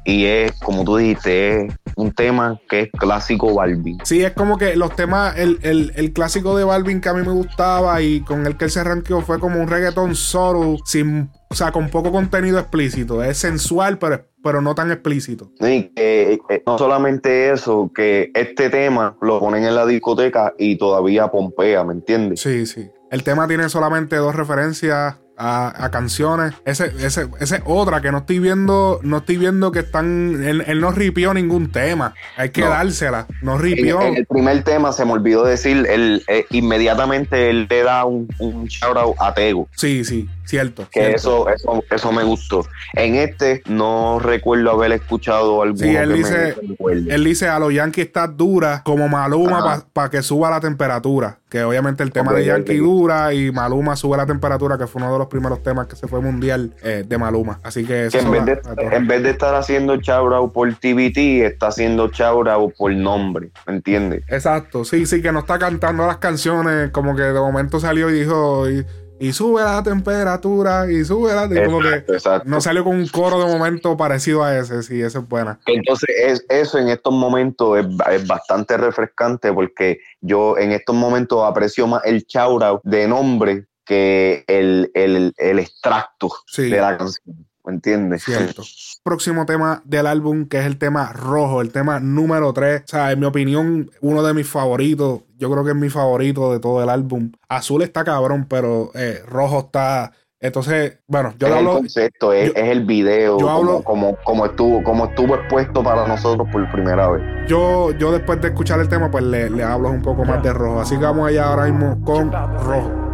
y 0.05 0.25
es, 0.25 0.51
como 0.59 0.83
tú 0.83 0.97
dijiste, 0.97 1.65
es 1.65 1.73
un 1.95 2.11
tema 2.11 2.59
que 2.69 2.81
es 2.81 2.89
clásico 2.91 3.53
Balvin. 3.53 3.97
Sí, 4.03 4.23
es 4.23 4.33
como 4.33 4.57
que 4.57 4.75
los 4.75 4.95
temas, 4.95 5.37
el, 5.37 5.59
el, 5.63 6.13
clásico 6.13 6.57
de 6.57 6.63
Balvin 6.63 7.01
que 7.01 7.09
a 7.09 7.13
mí 7.13 7.21
me 7.25 7.31
gustaba 7.31 8.01
y 8.01 8.21
con 8.21 8.45
el 8.45 8.57
que 8.57 8.65
él 8.65 8.71
se 8.71 8.79
arranqueó 8.79 9.21
fue 9.21 9.39
como 9.39 9.59
un 9.61 9.67
reggaeton 9.67 10.15
solo, 10.15 10.38
sin, 10.85 11.29
o 11.49 11.55
sea, 11.55 11.71
con 11.71 11.89
poco 11.89 12.11
contenido 12.11 12.59
explícito. 12.59 13.23
Es 13.23 13.37
sensual, 13.37 13.97
pero, 13.97 14.25
pero 14.43 14.61
no 14.61 14.75
tan 14.75 14.91
explícito. 14.91 15.51
Sí, 15.59 15.91
eh, 15.95 16.37
no 16.65 16.77
solamente 16.77 17.51
eso, 17.51 17.91
que 17.93 18.31
este 18.33 18.69
tema 18.69 19.17
lo 19.21 19.39
ponen 19.39 19.65
en 19.65 19.75
la 19.75 19.85
discoteca 19.85 20.53
y 20.57 20.77
todavía 20.77 21.29
pompea, 21.29 21.83
¿me 21.83 21.93
entiendes? 21.93 22.41
Sí, 22.41 22.65
sí. 22.65 22.89
El 23.11 23.23
tema 23.23 23.47
tiene 23.47 23.69
solamente 23.69 24.15
dos 24.17 24.35
referencias 24.35 25.17
a, 25.39 25.89
canciones. 25.91 26.53
Ese, 26.65 26.91
ese, 26.99 27.27
ese 27.39 27.61
otra 27.65 28.01
que 28.01 28.11
no 28.11 28.19
estoy 28.19 28.39
viendo, 28.39 28.99
no 29.03 29.17
estoy 29.17 29.37
viendo 29.37 29.71
que 29.71 29.79
están. 29.79 30.43
Él, 30.43 30.81
no 30.81 30.91
ripió 30.91 31.33
ningún 31.33 31.71
tema. 31.71 32.13
Hay 32.37 32.49
que 32.49 32.61
dársela. 32.61 33.25
No 33.41 33.57
ripió. 33.57 34.01
En, 34.01 34.17
el 34.17 34.25
primer 34.25 34.63
tema 34.63 34.91
se 34.91 35.05
me 35.05 35.13
olvidó 35.13 35.45
decir, 35.45 35.85
él, 35.89 36.23
eh, 36.27 36.45
inmediatamente 36.51 37.49
él 37.49 37.67
le 37.69 37.83
da 37.83 38.05
un, 38.05 38.27
un 38.39 38.65
shout 38.65 38.97
out 38.97 39.15
a 39.19 39.33
Tego. 39.33 39.67
Sí, 39.75 40.03
sí. 40.03 40.29
Cierto. 40.49 40.87
Que 40.91 41.11
Eso, 41.11 41.47
eso, 41.47 41.83
eso 41.91 42.11
me 42.11 42.23
gustó. 42.23 42.65
En 42.93 43.13
este 43.13 43.61
no 43.67 44.17
recuerdo 44.17 44.71
haber 44.71 44.93
escuchado 44.93 45.61
algo. 45.61 45.77
Sí, 45.77 45.95
él 45.95 46.11
dice, 46.11 46.55
él 46.89 47.23
dice 47.23 47.47
a 47.47 47.59
los 47.59 47.71
Yankees 47.71 48.07
está 48.07 48.25
dura 48.25 48.81
como 48.83 49.07
Maluma 49.07 49.85
para 49.93 50.09
que 50.09 50.23
suba 50.23 50.49
la 50.49 50.59
temperatura. 50.59 51.37
Que 51.49 51.63
obviamente 51.63 52.01
el 52.01 52.11
tema 52.11 52.33
de 52.33 52.45
Yankee 52.45 52.77
dura 52.77 53.33
y 53.33 53.51
Maluma 53.51 53.95
sube 53.95 54.17
la 54.17 54.25
temperatura, 54.25 54.77
que 54.77 54.87
fue 54.87 55.01
uno 55.01 55.13
de 55.13 55.19
los 55.19 55.27
primeros 55.27 55.61
temas 55.61 55.87
que 55.87 55.95
se 55.95 56.07
fue 56.07 56.19
mundial 56.19 56.73
eh, 56.83 57.03
de 57.07 57.17
Maluma. 57.19 57.59
Así 57.63 57.85
que, 57.85 58.07
eso 58.07 58.17
en, 58.19 58.31
vez 58.31 58.45
de, 58.45 58.61
en 58.91 59.07
vez 59.07 59.23
de 59.23 59.31
estar 59.31 59.53
haciendo 59.53 59.97
chaurau 59.97 60.51
por 60.51 60.71
TBT, 60.73 61.43
está 61.45 61.67
haciendo 61.67 62.09
chaurau 62.09 62.71
por 62.75 62.91
nombre, 62.93 63.49
¿me 63.65 63.75
entiendes? 63.75 64.23
Exacto, 64.27 64.85
sí, 64.85 65.07
sí, 65.07 65.23
que 65.23 65.31
no 65.31 65.39
está 65.39 65.57
cantando 65.57 66.05
las 66.05 66.17
canciones, 66.17 66.91
como 66.91 67.15
que 67.15 67.23
de 67.23 67.39
momento 67.39 67.79
salió 67.79 68.11
y 68.11 68.13
dijo, 68.13 68.69
y 68.69 68.85
sube 69.33 69.61
la 69.61 69.83
temperatura 69.83 70.89
y 70.89 71.03
sube 71.03 71.33
la 71.33 71.47
como 71.65 71.79
que 71.79 72.03
no 72.45 72.61
salió 72.61 72.83
con 72.83 72.95
un 72.95 73.07
coro 73.07 73.39
de 73.39 73.45
momento 73.45 73.95
parecido 73.97 74.43
a 74.43 74.57
ese, 74.57 74.83
sí, 74.83 75.01
esa 75.01 75.19
es 75.19 75.27
buena. 75.27 75.59
Entonces, 75.65 76.09
es, 76.17 76.45
eso 76.49 76.77
en 76.77 76.89
estos 76.89 77.13
momentos 77.13 77.79
es, 77.79 78.27
bastante 78.27 78.77
refrescante 78.77 79.51
porque 79.53 79.99
yo 80.21 80.57
en 80.57 80.71
estos 80.71 80.95
momentos 80.95 81.43
aprecio 81.43 81.87
más 81.87 82.01
el 82.05 82.25
chaura 82.25 82.79
de 82.83 83.07
nombre 83.07 83.65
que 83.85 84.43
el, 84.47 84.91
extracto 85.35 86.31
de 86.57 86.69
la 86.69 86.97
canción. 86.97 87.45
¿Me 87.65 87.73
entiendes? 87.73 88.23
Cierto. 88.23 88.63
Próximo 89.09 89.47
tema 89.47 89.81
del 89.85 90.05
álbum, 90.05 90.47
que 90.47 90.59
es 90.59 90.67
el 90.67 90.77
tema 90.77 91.11
rojo, 91.13 91.61
el 91.61 91.71
tema 91.71 91.99
número 91.99 92.53
3. 92.53 92.83
O 92.83 92.87
sea, 92.87 93.11
en 93.11 93.19
mi 93.19 93.25
opinión, 93.25 93.89
uno 94.01 94.21
de 94.21 94.35
mis 94.35 94.47
favoritos. 94.47 95.21
Yo 95.39 95.49
creo 95.49 95.63
que 95.63 95.71
es 95.71 95.75
mi 95.75 95.89
favorito 95.89 96.53
de 96.53 96.59
todo 96.59 96.83
el 96.83 96.89
álbum. 96.89 97.31
Azul 97.47 97.81
está 97.81 98.03
cabrón, 98.03 98.45
pero 98.47 98.91
eh, 98.93 99.23
rojo 99.27 99.61
está. 99.61 100.11
Entonces, 100.39 100.99
bueno, 101.07 101.33
yo 101.39 101.47
es 101.47 101.53
hablo. 101.53 101.71
El 101.71 101.77
concepto, 101.77 102.33
es, 102.33 102.51
el 102.55 102.85
video, 102.85 103.37
como, 103.83 104.15
como, 104.23 104.45
estuvo, 104.45 104.83
como 104.83 105.05
estuvo 105.05 105.33
expuesto 105.33 105.83
para 105.83 106.07
nosotros 106.07 106.47
por 106.51 106.71
primera 106.71 107.09
vez. 107.09 107.23
Yo, 107.47 107.91
yo 107.93 108.11
después 108.11 108.39
de 108.41 108.49
escuchar 108.49 108.79
el 108.79 108.89
tema, 108.89 109.09
pues 109.09 109.23
le, 109.23 109.49
le 109.49 109.63
hablo 109.63 109.89
un 109.89 110.03
poco 110.03 110.23
más 110.23 110.43
de 110.43 110.53
rojo. 110.53 110.81
Así 110.81 110.99
que 110.99 111.03
vamos 111.03 111.27
allá 111.27 111.47
ahora 111.47 111.65
mismo 111.65 111.99
con 112.05 112.31
rojo. 112.31 113.09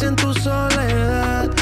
en 0.00 0.16
tu 0.16 0.32
soledad. 0.32 1.61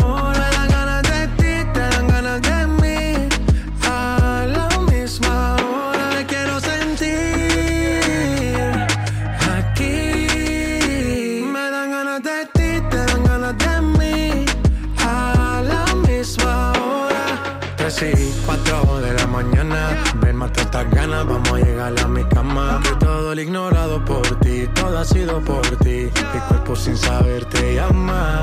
Vamos 21.11 21.51
a 21.51 21.57
llegar 21.57 21.99
a 21.99 22.07
mi 22.07 22.23
cama. 22.25 22.79
Que 22.83 22.95
todo 23.05 23.33
el 23.33 23.39
ignorado 23.39 24.03
por 24.03 24.39
ti, 24.39 24.67
todo 24.73 24.97
ha 24.97 25.05
sido 25.05 25.39
por 25.41 25.65
ti. 25.77 26.09
Mi 26.33 26.39
cuerpo 26.47 26.75
sin 26.75 26.97
saber 26.97 27.45
te 27.45 27.75
llama. 27.75 28.39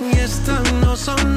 Y 0.00 0.18
estas 0.18 0.72
no 0.74 0.96
son 0.96 1.36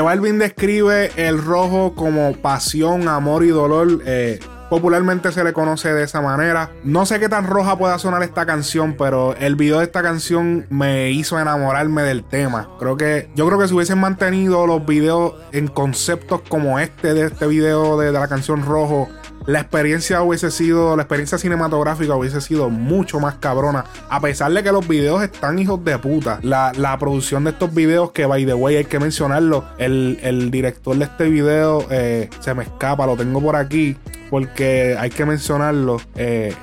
Balvin 0.00 0.38
describe 0.38 1.10
el 1.16 1.42
rojo 1.42 1.94
como 1.94 2.32
pasión, 2.34 3.08
amor 3.08 3.44
y 3.44 3.48
dolor. 3.48 4.02
Eh, 4.04 4.38
popularmente 4.68 5.32
se 5.32 5.44
le 5.44 5.52
conoce 5.52 5.92
de 5.92 6.04
esa 6.04 6.20
manera. 6.20 6.70
No 6.84 7.06
sé 7.06 7.18
qué 7.20 7.28
tan 7.28 7.46
roja 7.46 7.78
pueda 7.78 7.98
sonar 7.98 8.22
esta 8.22 8.46
canción, 8.46 8.94
pero 8.98 9.34
el 9.36 9.56
video 9.56 9.78
de 9.78 9.84
esta 9.84 10.02
canción 10.02 10.66
me 10.70 11.10
hizo 11.10 11.38
enamorarme 11.38 12.02
del 12.02 12.24
tema. 12.24 12.68
Creo 12.78 12.96
que 12.96 13.30
yo 13.34 13.46
creo 13.46 13.58
que 13.58 13.68
si 13.68 13.74
hubiesen 13.74 13.98
mantenido 13.98 14.66
los 14.66 14.84
videos 14.84 15.34
en 15.52 15.68
conceptos 15.68 16.42
como 16.48 16.78
este 16.78 17.14
de 17.14 17.26
este 17.26 17.46
video 17.46 17.98
de, 17.98 18.06
de 18.06 18.18
la 18.18 18.28
canción 18.28 18.64
Rojo 18.64 19.08
la 19.48 19.60
experiencia 19.60 20.20
hubiese 20.20 20.50
sido, 20.50 20.94
la 20.94 21.04
experiencia 21.04 21.38
cinematográfica 21.38 22.14
hubiese 22.14 22.42
sido 22.42 22.68
mucho 22.68 23.18
más 23.18 23.36
cabrona. 23.36 23.86
A 24.10 24.20
pesar 24.20 24.52
de 24.52 24.62
que 24.62 24.70
los 24.70 24.86
videos 24.86 25.22
están 25.22 25.58
hijos 25.58 25.82
de 25.82 25.98
puta. 25.98 26.38
La, 26.42 26.96
producción 27.00 27.44
de 27.44 27.50
estos 27.50 27.72
videos, 27.72 28.12
que 28.12 28.26
by 28.26 28.44
the 28.44 28.52
way 28.52 28.76
hay 28.76 28.84
que 28.84 29.00
mencionarlo, 29.00 29.64
el, 29.78 30.50
director 30.50 30.94
de 30.98 31.04
este 31.04 31.30
video 31.30 31.86
eh, 31.90 32.28
se 32.40 32.52
me 32.52 32.64
escapa, 32.64 33.06
lo 33.06 33.16
tengo 33.16 33.40
por 33.40 33.56
aquí, 33.56 33.96
porque 34.28 34.94
hay 34.98 35.08
que 35.08 35.24
mencionarlo. 35.24 35.98
Eh, 36.14 36.54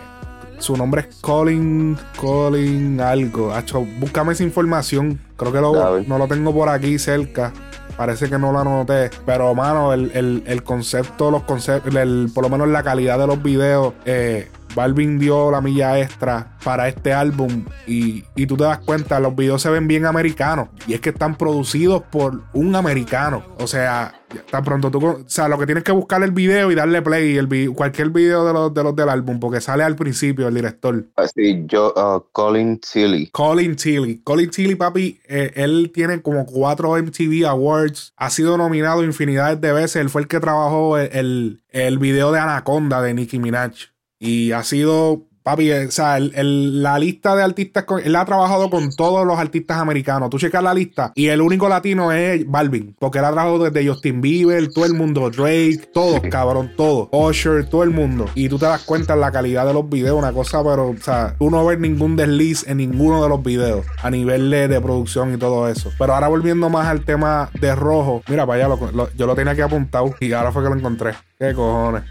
su 0.59 0.77
nombre 0.77 1.07
es 1.09 1.15
Colin, 1.21 1.97
Colin 2.17 3.01
algo. 3.01 3.51
búscame 3.99 4.33
esa 4.33 4.43
información. 4.43 5.19
Creo 5.37 5.51
que 5.51 6.07
no 6.07 6.17
lo 6.19 6.27
tengo 6.27 6.53
por 6.53 6.69
aquí 6.69 6.99
cerca. 6.99 7.51
Parece 7.97 8.29
que 8.29 8.37
no 8.37 8.51
lo 8.51 8.59
anoté. 8.59 9.09
Pero, 9.25 9.53
mano, 9.55 9.93
el, 9.93 10.63
concepto, 10.63 11.31
los 11.31 11.43
conceptos, 11.43 11.93
por 12.33 12.43
lo 12.43 12.49
menos 12.49 12.67
la 12.67 12.83
calidad 12.83 13.17
de 13.19 13.27
los 13.27 13.41
videos, 13.41 13.93
eh, 14.05 14.49
Balvin 14.75 15.17
dio 15.17 15.49
la 15.51 15.61
milla 15.61 15.99
extra 15.99 16.57
para 16.63 16.87
este 16.89 17.13
álbum 17.13 17.65
y, 17.87 18.23
tú 18.45 18.57
te 18.57 18.65
das 18.65 18.79
cuenta, 18.79 19.19
los 19.19 19.35
videos 19.35 19.61
se 19.61 19.69
ven 19.69 19.87
bien 19.87 20.05
americanos 20.05 20.67
y 20.85 20.93
es 20.93 20.99
que 21.01 21.09
están 21.09 21.35
producidos 21.35 22.03
por 22.03 22.43
un 22.53 22.75
americano. 22.75 23.43
O 23.57 23.67
sea, 23.67 24.13
tan 24.49 24.63
pronto 24.63 24.91
tú, 24.91 25.05
o 25.05 25.23
sea, 25.27 25.47
lo 25.47 25.57
que 25.57 25.65
tienes 25.65 25.83
que 25.83 25.91
buscar 25.91 26.21
el 26.23 26.31
video 26.31 26.71
y 26.71 26.75
darle 26.75 27.01
play, 27.01 27.37
el 27.37 27.73
cualquier 27.73 28.09
video 28.09 28.45
de 28.45 28.53
los, 28.53 28.73
de 28.73 28.83
los 28.83 28.95
del 28.95 29.09
álbum, 29.09 29.39
porque 29.39 29.61
sale 29.61 29.83
al 29.83 29.95
principio 29.95 30.47
el 30.47 30.53
director. 30.55 31.05
Ah, 31.15 31.27
sí, 31.27 31.63
yo, 31.67 31.93
uh, 31.95 32.23
Colin 32.31 32.79
Tilly. 32.79 33.29
Colin 33.31 33.75
Tilly. 33.75 34.21
Colin 34.23 34.49
Tilly, 34.49 34.75
papi, 34.75 35.19
eh, 35.27 35.51
él 35.55 35.91
tiene 35.93 36.21
como 36.21 36.45
cuatro 36.45 36.97
MTV 36.97 37.45
Awards, 37.47 38.13
ha 38.17 38.29
sido 38.29 38.57
nominado 38.57 39.03
infinidades 39.03 39.59
de 39.61 39.73
veces, 39.73 39.97
él 39.97 40.09
fue 40.09 40.21
el 40.21 40.27
que 40.27 40.39
trabajó 40.39 40.97
el, 40.97 41.61
el 41.69 41.97
video 41.97 42.31
de 42.31 42.39
Anaconda 42.39 43.01
de 43.01 43.13
Nicki 43.13 43.39
Minaj. 43.39 43.73
Y 44.17 44.53
ha 44.53 44.63
sido, 44.63 45.27
papi, 45.45 45.71
o 45.71 45.91
sea, 45.91 46.17
la 46.19 46.97
lista 46.97 47.35
de 47.35 47.43
artistas, 47.43 47.85
él 48.03 48.15
ha 48.15 48.25
trabajado 48.25 48.71
con 48.71 48.89
todos 48.95 49.27
los 49.27 49.37
artistas 49.37 49.77
americanos. 49.77 50.31
Tú 50.31 50.39
checas 50.39 50.63
la 50.63 50.73
lista 50.73 51.11
y 51.13 51.27
el 51.27 51.39
único 51.39 51.69
latino 51.69 52.11
es 52.11 52.49
Balvin, 52.49 52.95
porque 52.97 53.19
él 53.19 53.25
ha 53.25 53.31
trabajado 53.31 53.69
desde 53.69 53.87
Justin 53.87 54.21
Bieber, 54.21 54.73
todo 54.73 54.85
el 54.85 54.95
mundo, 54.95 55.29
Drake, 55.29 55.91
todos, 55.93 56.21
cabrón, 56.31 56.71
todos, 56.75 57.09
Usher, 57.11 57.69
todo 57.69 57.83
el 57.83 57.91
mundo. 57.91 58.25
Y 58.33 58.49
tú 58.49 58.57
te 58.57 58.65
das 58.65 58.81
cuenta 58.85 59.13
en 59.13 59.19
la 59.19 59.31
calidad 59.31 59.67
de 59.67 59.73
los 59.73 59.87
videos, 59.87 60.17
una 60.17 60.33
cosa, 60.33 60.63
pero, 60.63 60.89
o 60.89 60.97
sea, 60.97 61.35
tú 61.37 61.51
no 61.51 61.63
ves 61.63 61.77
ningún 61.77 62.15
desliz 62.15 62.67
en 62.67 62.77
ninguno 62.77 63.21
de 63.21 63.29
los 63.29 63.43
videos 63.43 63.85
a 64.01 64.09
nivel 64.09 64.49
de, 64.49 64.81
producción 64.81 65.31
y 65.31 65.37
todo 65.37 65.69
eso. 65.69 65.91
Pero 65.99 66.15
ahora 66.15 66.27
volviendo 66.27 66.71
más 66.71 66.87
al 66.87 67.05
tema 67.05 67.51
de 67.61 67.75
rojo, 67.75 68.23
mira, 68.27 68.47
para 68.47 68.65
allá, 68.65 68.75
yo 69.15 69.27
lo 69.27 69.35
tenía 69.35 69.53
aquí 69.53 69.61
apuntado 69.61 70.15
y 70.19 70.33
ahora 70.33 70.51
fue 70.51 70.63
que 70.63 70.69
lo 70.69 70.75
encontré. 70.75 71.13
¿Qué 71.37 71.53
cojones? 71.53 72.03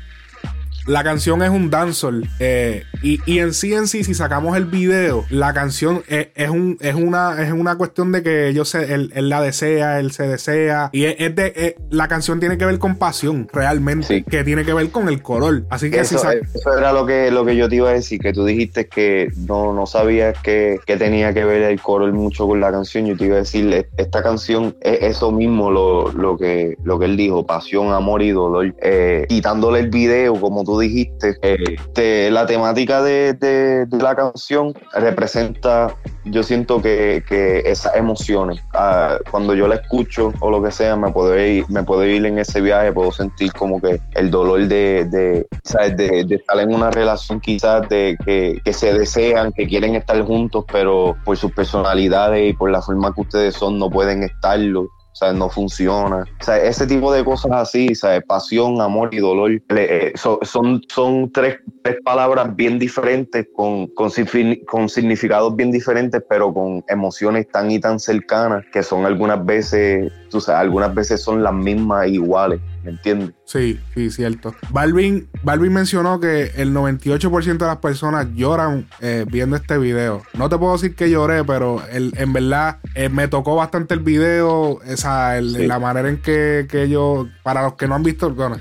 La 0.87 1.03
canción 1.03 1.43
es 1.43 1.51
un 1.51 1.71
dancehall. 1.71 2.29
Eh, 2.41 2.85
y, 3.03 3.39
en 3.39 3.55
sí, 3.55 3.73
en 3.75 3.87
sí, 3.87 4.05
si 4.05 4.15
sacamos 4.15 4.57
el 4.57 4.67
video, 4.67 5.25
la 5.31 5.53
canción 5.53 6.03
es, 6.09 6.51
un, 6.51 6.79
es, 6.81 6.95
una, 6.95 7.43
es 7.43 7.53
una 7.53 7.77
cuestión 7.77 8.13
de 8.13 8.23
que 8.23 8.49
ellos 8.49 8.69
se, 8.69 8.95
él, 8.95 9.11
la 9.15 9.41
desea, 9.41 9.99
él 9.99 10.13
se 10.13 10.27
desea. 10.27 10.91
Y 10.93 11.05
es, 11.05 11.35
de. 11.35 11.77
la 11.91 12.09
canción 12.09 12.41
tiene 12.41 12.59
que 12.59 12.67
ver 12.67 12.79
con 12.79 12.97
pasión, 12.97 13.49
realmente. 13.53 14.25
Que 14.25 14.45
tiene 14.45 14.65
que 14.65 14.75
ver 14.75 14.91
con 14.91 15.09
el 15.09 15.23
color. 15.23 15.65
Así 15.71 15.91
que 15.91 16.01
eso, 16.01 16.17
eso 16.17 16.79
era 16.79 16.93
lo 16.93 17.07
que, 17.07 17.31
lo 17.31 17.45
que 17.45 17.57
yo 17.57 17.69
te 17.69 17.77
iba 17.77 17.91
a 17.91 17.95
decir, 17.95 18.21
que 18.21 18.33
tú 18.33 18.45
dijiste 18.45 18.87
que 18.87 19.29
no, 19.47 19.73
no 19.73 19.87
sabías 19.87 20.39
que, 20.43 20.81
tenía 20.87 21.35
que 21.35 21.45
ver 21.45 21.63
el 21.63 21.81
color 21.81 22.13
mucho 22.13 22.47
con 22.47 22.61
la 22.61 22.71
canción. 22.71 23.07
Yo 23.07 23.17
te 23.17 23.25
iba 23.25 23.37
a 23.37 23.41
decir, 23.41 23.87
esta 23.97 24.23
canción 24.23 24.77
es 24.81 25.03
eso 25.03 25.33
mismo 25.33 25.71
lo, 25.71 26.13
lo, 26.13 26.37
que, 26.37 26.77
lo 26.85 26.99
que 26.99 27.07
él 27.07 27.17
dijo: 27.17 27.47
pasión, 27.47 27.93
amor 27.93 28.23
y 28.23 28.31
dolor. 28.31 28.75
Eh, 28.83 29.27
quitándole 29.29 29.81
el 29.81 29.91
video, 29.91 30.41
como 30.41 30.65
tú 30.65 30.74
dijiste, 30.79 31.37
eh, 31.43 32.29
la 32.31 32.47
temática 32.47 33.03
de, 33.03 33.87
la 33.91 34.15
canción 34.15 34.75
representa, 34.95 35.95
yo 36.25 36.43
siento 36.43 36.81
que, 36.81 37.23
esas 37.65 37.95
emociones, 37.97 38.61
ah, 38.75 39.19
cuando 39.31 39.55
yo 39.55 39.69
la 39.69 39.77
escucho 39.77 40.33
o 40.41 40.51
lo 40.51 40.63
que 40.63 40.71
sea, 40.71 40.97
me 40.97 41.11
puedo, 41.11 41.39
ir, 41.39 41.65
me 41.69 41.83
puedo 41.83 42.05
ir 42.05 42.25
en 42.27 42.39
ese 42.39 42.61
viaje, 42.61 42.93
puedo 42.93 43.13
sentir 43.13 43.53
como 43.53 43.81
que 43.81 44.01
el 44.15 44.31
dolor 44.31 44.67
de, 44.67 45.05
de, 45.07 45.47
de, 45.97 46.35
estar 46.35 46.59
en 46.59 46.75
una 46.75 46.91
relación 46.91 47.41
quizás 47.41 47.89
de 47.89 48.17
que 48.25 48.73
se 48.73 48.93
desean, 48.93 49.53
que 49.53 49.67
quieren 49.67 49.95
estar 49.95 50.21
juntos, 50.23 50.65
pero 50.71 51.17
por 51.25 51.37
sus 51.37 51.53
personalidades 51.53 52.51
y 52.51 52.53
por 52.53 52.71
la 52.71 52.83
forma 52.83 53.15
que 53.15 53.21
ustedes 53.21 53.55
son 53.55 53.79
no 53.79 53.91
pueden 53.91 54.23
estarlo. 54.23 54.89
Sea, 55.15 55.33
no 55.33 55.49
funciona. 55.49 56.25
O 56.41 56.45
sea, 56.45 56.59
ese 56.59 56.89
tipo 56.89 57.13
de 57.13 57.25
cosas 57.25 57.53
así, 57.53 57.95
¿sabes? 57.95 58.25
Pasión, 58.27 58.81
amor 58.81 59.15
y 59.15 59.19
dolor, 59.19 59.63
eh, 59.69 60.13
son, 60.17 60.83
son 60.89 61.31
tres, 61.31 61.59
tres, 61.85 61.99
palabras 62.05 62.55
bien 62.57 62.81
diferentes, 62.81 63.47
con, 63.55 63.87
con, 63.95 64.11
con, 64.67 64.89
significados 64.89 65.55
bien 65.55 65.71
diferentes, 65.71 66.21
pero 66.29 66.53
con 66.53 66.85
emociones 66.89 67.49
tan 67.49 67.71
y 67.71 67.79
tan 67.79 68.01
cercanas 68.01 68.65
que 68.73 68.83
son 68.83 69.07
algunas 69.07 69.45
veces, 69.47 70.13
tú 70.35 70.41
sabes, 70.41 70.63
algunas 70.63 70.93
veces 70.93 71.23
son 71.23 71.45
las 71.45 71.55
mismas 71.55 72.09
iguales. 72.09 72.61
¿me 72.83 72.91
entiendes? 72.91 73.31
Sí, 73.45 73.81
sí, 73.95 74.11
cierto. 74.11 74.53
Balvin, 74.71 75.29
Balvin 75.45 75.73
mencionó 75.73 76.19
que 76.19 76.51
el 76.57 76.75
98% 76.75 77.57
de 77.57 77.67
las 77.67 77.77
personas 77.77 78.27
lloran 78.35 78.89
eh, 79.01 79.25
viendo 79.31 79.55
este 79.55 79.79
video. 79.79 80.23
No 80.35 80.49
te 80.49 80.59
puedo 80.59 80.73
decir 80.73 80.97
que 80.97 81.09
lloré, 81.09 81.45
pero 81.45 81.83
el, 81.91 82.13
en 82.17 82.33
verdad 82.33 82.81
eh, 82.97 83.09
me 83.09 83.29
tocó 83.29 83.55
bastante 83.55 83.95
el 83.95 84.01
video, 84.01 84.83
esa, 84.83 85.41
la 85.41 85.79
manera 85.79 86.09
en 86.09 86.21
que, 86.21 86.67
que 86.69 86.89
yo, 86.89 87.29
para 87.45 87.63
los 87.63 87.75
que 87.75 87.87
no 87.87 87.95
han 87.95 88.03
visto, 88.03 88.35
bueno, 88.35 88.57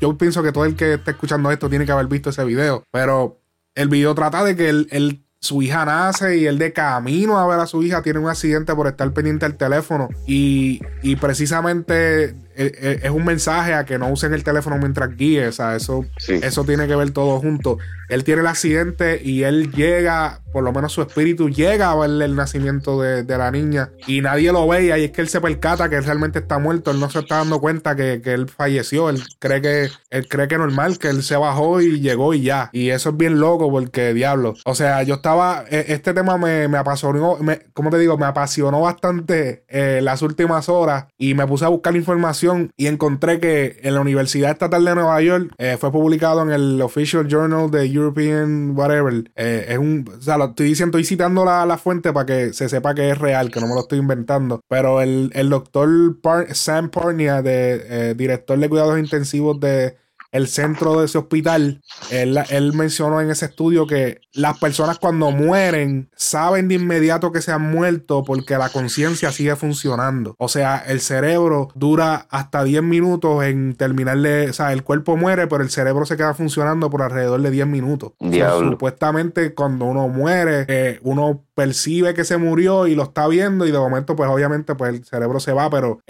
yo 0.00 0.16
pienso 0.16 0.44
que 0.44 0.52
todo 0.52 0.64
el 0.64 0.76
que 0.76 0.94
esté 0.94 1.10
escuchando 1.10 1.50
esto 1.50 1.68
tiene 1.68 1.84
que 1.84 1.92
haber 1.92 2.06
visto 2.06 2.30
ese 2.30 2.44
video, 2.44 2.84
pero 2.92 3.40
el 3.74 3.88
video 3.88 4.14
trata 4.14 4.44
de 4.44 4.54
que 4.54 4.68
el 4.68 5.25
su 5.46 5.62
hija 5.62 5.84
nace 5.84 6.36
y 6.36 6.46
él 6.46 6.58
de 6.58 6.72
camino 6.72 7.38
a 7.38 7.46
ver 7.46 7.60
a 7.60 7.66
su 7.66 7.82
hija 7.82 8.02
tiene 8.02 8.18
un 8.18 8.28
accidente 8.28 8.74
por 8.74 8.86
estar 8.86 9.10
pendiente 9.12 9.46
del 9.46 9.56
teléfono 9.56 10.08
y, 10.26 10.80
y 11.02 11.16
precisamente 11.16 12.34
es 12.56 13.10
un 13.10 13.24
mensaje 13.24 13.74
a 13.74 13.84
que 13.84 13.98
no 13.98 14.08
usen 14.10 14.32
el 14.34 14.44
teléfono 14.44 14.78
mientras 14.78 15.16
guíe, 15.16 15.48
o 15.48 15.52
sea, 15.52 15.76
eso, 15.76 16.04
eso 16.28 16.64
tiene 16.64 16.86
que 16.86 16.96
ver 16.96 17.10
todo 17.10 17.38
junto. 17.40 17.78
Él 18.08 18.24
tiene 18.24 18.42
el 18.42 18.46
accidente 18.46 19.20
y 19.22 19.42
él 19.42 19.72
llega, 19.72 20.40
por 20.52 20.62
lo 20.62 20.72
menos 20.72 20.92
su 20.92 21.02
espíritu 21.02 21.50
llega 21.50 21.90
a 21.90 21.96
ver 21.96 22.22
el 22.22 22.36
nacimiento 22.36 23.00
de, 23.00 23.24
la 23.36 23.50
niña 23.50 23.90
y 24.06 24.22
nadie 24.22 24.52
lo 24.52 24.66
ve 24.66 24.86
y 24.86 24.90
ahí 24.90 25.04
es 25.04 25.10
que 25.10 25.20
él 25.20 25.28
se 25.28 25.40
percata 25.40 25.90
que 25.90 25.96
él 25.96 26.04
realmente 26.04 26.38
está 26.38 26.58
muerto, 26.58 26.90
él 26.90 27.00
no 27.00 27.10
se 27.10 27.18
está 27.18 27.38
dando 27.38 27.60
cuenta 27.60 27.96
que, 27.96 28.22
él 28.24 28.48
falleció, 28.48 29.10
él 29.10 29.22
cree 29.38 29.60
que 29.60 29.88
él 30.10 30.28
cree 30.28 30.48
que 30.48 30.56
normal, 30.56 30.98
que 30.98 31.08
él 31.08 31.22
se 31.22 31.36
bajó 31.36 31.80
y 31.80 32.00
llegó 32.00 32.32
y 32.32 32.42
ya. 32.42 32.70
Y 32.72 32.90
eso 32.90 33.10
es 33.10 33.16
bien 33.16 33.40
loco 33.40 33.70
porque 33.70 34.14
diablo. 34.14 34.54
O 34.64 34.74
sea, 34.74 35.02
yo 35.02 35.16
estaba, 35.16 35.64
e, 35.68 35.86
este 35.88 36.14
tema 36.14 36.38
me, 36.38 36.68
me 36.68 36.78
apasionó, 36.78 37.36
me, 37.38 37.66
¿cómo 37.74 37.90
te 37.90 37.98
digo? 37.98 38.16
Me 38.16 38.26
apasionó 38.26 38.80
bastante 38.80 39.64
eh, 39.68 40.00
las 40.02 40.22
últimas 40.22 40.68
horas 40.68 41.06
y 41.18 41.34
me 41.34 41.46
puse 41.46 41.64
a 41.64 41.68
buscar 41.68 41.94
información 41.96 42.45
y 42.76 42.86
encontré 42.86 43.40
que 43.40 43.78
en 43.82 43.94
la 43.94 44.00
Universidad 44.00 44.50
Estatal 44.50 44.84
de 44.84 44.94
Nueva 44.94 45.20
York 45.20 45.52
eh, 45.58 45.76
fue 45.78 45.92
publicado 45.92 46.42
en 46.42 46.50
el 46.50 46.80
Official 46.82 47.26
Journal 47.28 47.70
de 47.70 47.86
European 47.86 48.76
Whatever. 48.76 49.30
Eh, 49.36 49.66
es 49.68 49.78
un, 49.78 50.08
o 50.16 50.20
sea, 50.20 50.36
lo 50.38 50.46
estoy 50.46 50.68
diciendo, 50.68 50.98
citando 51.02 51.44
la, 51.44 51.66
la, 51.66 51.78
fuente 51.78 52.12
para 52.12 52.26
que 52.26 52.52
se 52.52 52.68
sepa 52.68 52.94
que 52.94 53.10
es 53.10 53.18
real, 53.18 53.50
que 53.50 53.60
no 53.60 53.68
me 53.68 53.74
lo 53.74 53.80
estoy 53.80 53.98
inventando. 53.98 54.60
Pero 54.68 55.00
el, 55.00 55.30
el 55.34 55.50
doctor 55.50 56.16
Sam 56.52 56.90
Parnia, 56.90 57.42
de, 57.42 58.10
eh, 58.10 58.14
director 58.14 58.58
de 58.58 58.68
cuidados 58.68 58.98
intensivos 58.98 59.60
de 59.60 59.96
el 60.32 60.48
centro 60.48 60.98
de 60.98 61.06
ese 61.06 61.18
hospital, 61.18 61.82
él, 62.10 62.72
mencionó 62.74 63.20
en 63.20 63.30
ese 63.30 63.46
estudio 63.46 63.86
que 63.86 64.20
las 64.32 64.58
personas 64.58 64.98
cuando 64.98 65.30
mueren 65.30 66.10
saben 66.16 66.68
de 66.68 66.74
inmediato 66.74 67.32
que 67.32 67.40
se 67.40 67.52
han 67.52 67.62
muerto 67.62 68.22
porque 68.24 68.58
la 68.58 68.68
conciencia 68.68 69.32
sigue 69.32 69.56
funcionando. 69.56 70.34
O 70.38 70.48
sea, 70.48 70.78
el 70.86 71.00
cerebro 71.00 71.68
dura 71.74 72.26
hasta 72.30 72.64
10 72.64 72.82
minutos 72.82 73.44
en 73.44 73.74
terminarle, 73.74 74.50
o 74.50 74.52
sea, 74.52 74.72
el 74.72 74.82
cuerpo 74.82 75.16
muere, 75.16 75.46
pero 75.46 75.62
el 75.62 75.70
cerebro 75.70 76.06
se 76.06 76.16
queda 76.16 76.34
funcionando 76.34 76.90
por 76.90 77.02
alrededor 77.02 77.40
de 77.40 77.50
10 77.50 77.66
minutos. 77.66 78.12
supuestamente 78.20 79.54
cuando 79.54 79.86
uno 79.86 80.08
muere, 80.08 80.66
eh, 80.68 81.00
uno 81.02 81.44
percibe 81.54 82.14
que 82.14 82.24
se 82.24 82.36
murió 82.36 82.86
y 82.86 82.94
lo 82.94 83.04
está 83.04 83.26
viendo 83.28 83.66
y 83.66 83.70
de 83.70 83.78
momento 83.78 84.14
pues 84.14 84.28
obviamente 84.28 84.74
pues 84.74 84.94
el 84.94 85.04
cerebro 85.04 85.40
se 85.40 85.52
va, 85.52 85.70
pero 85.70 86.00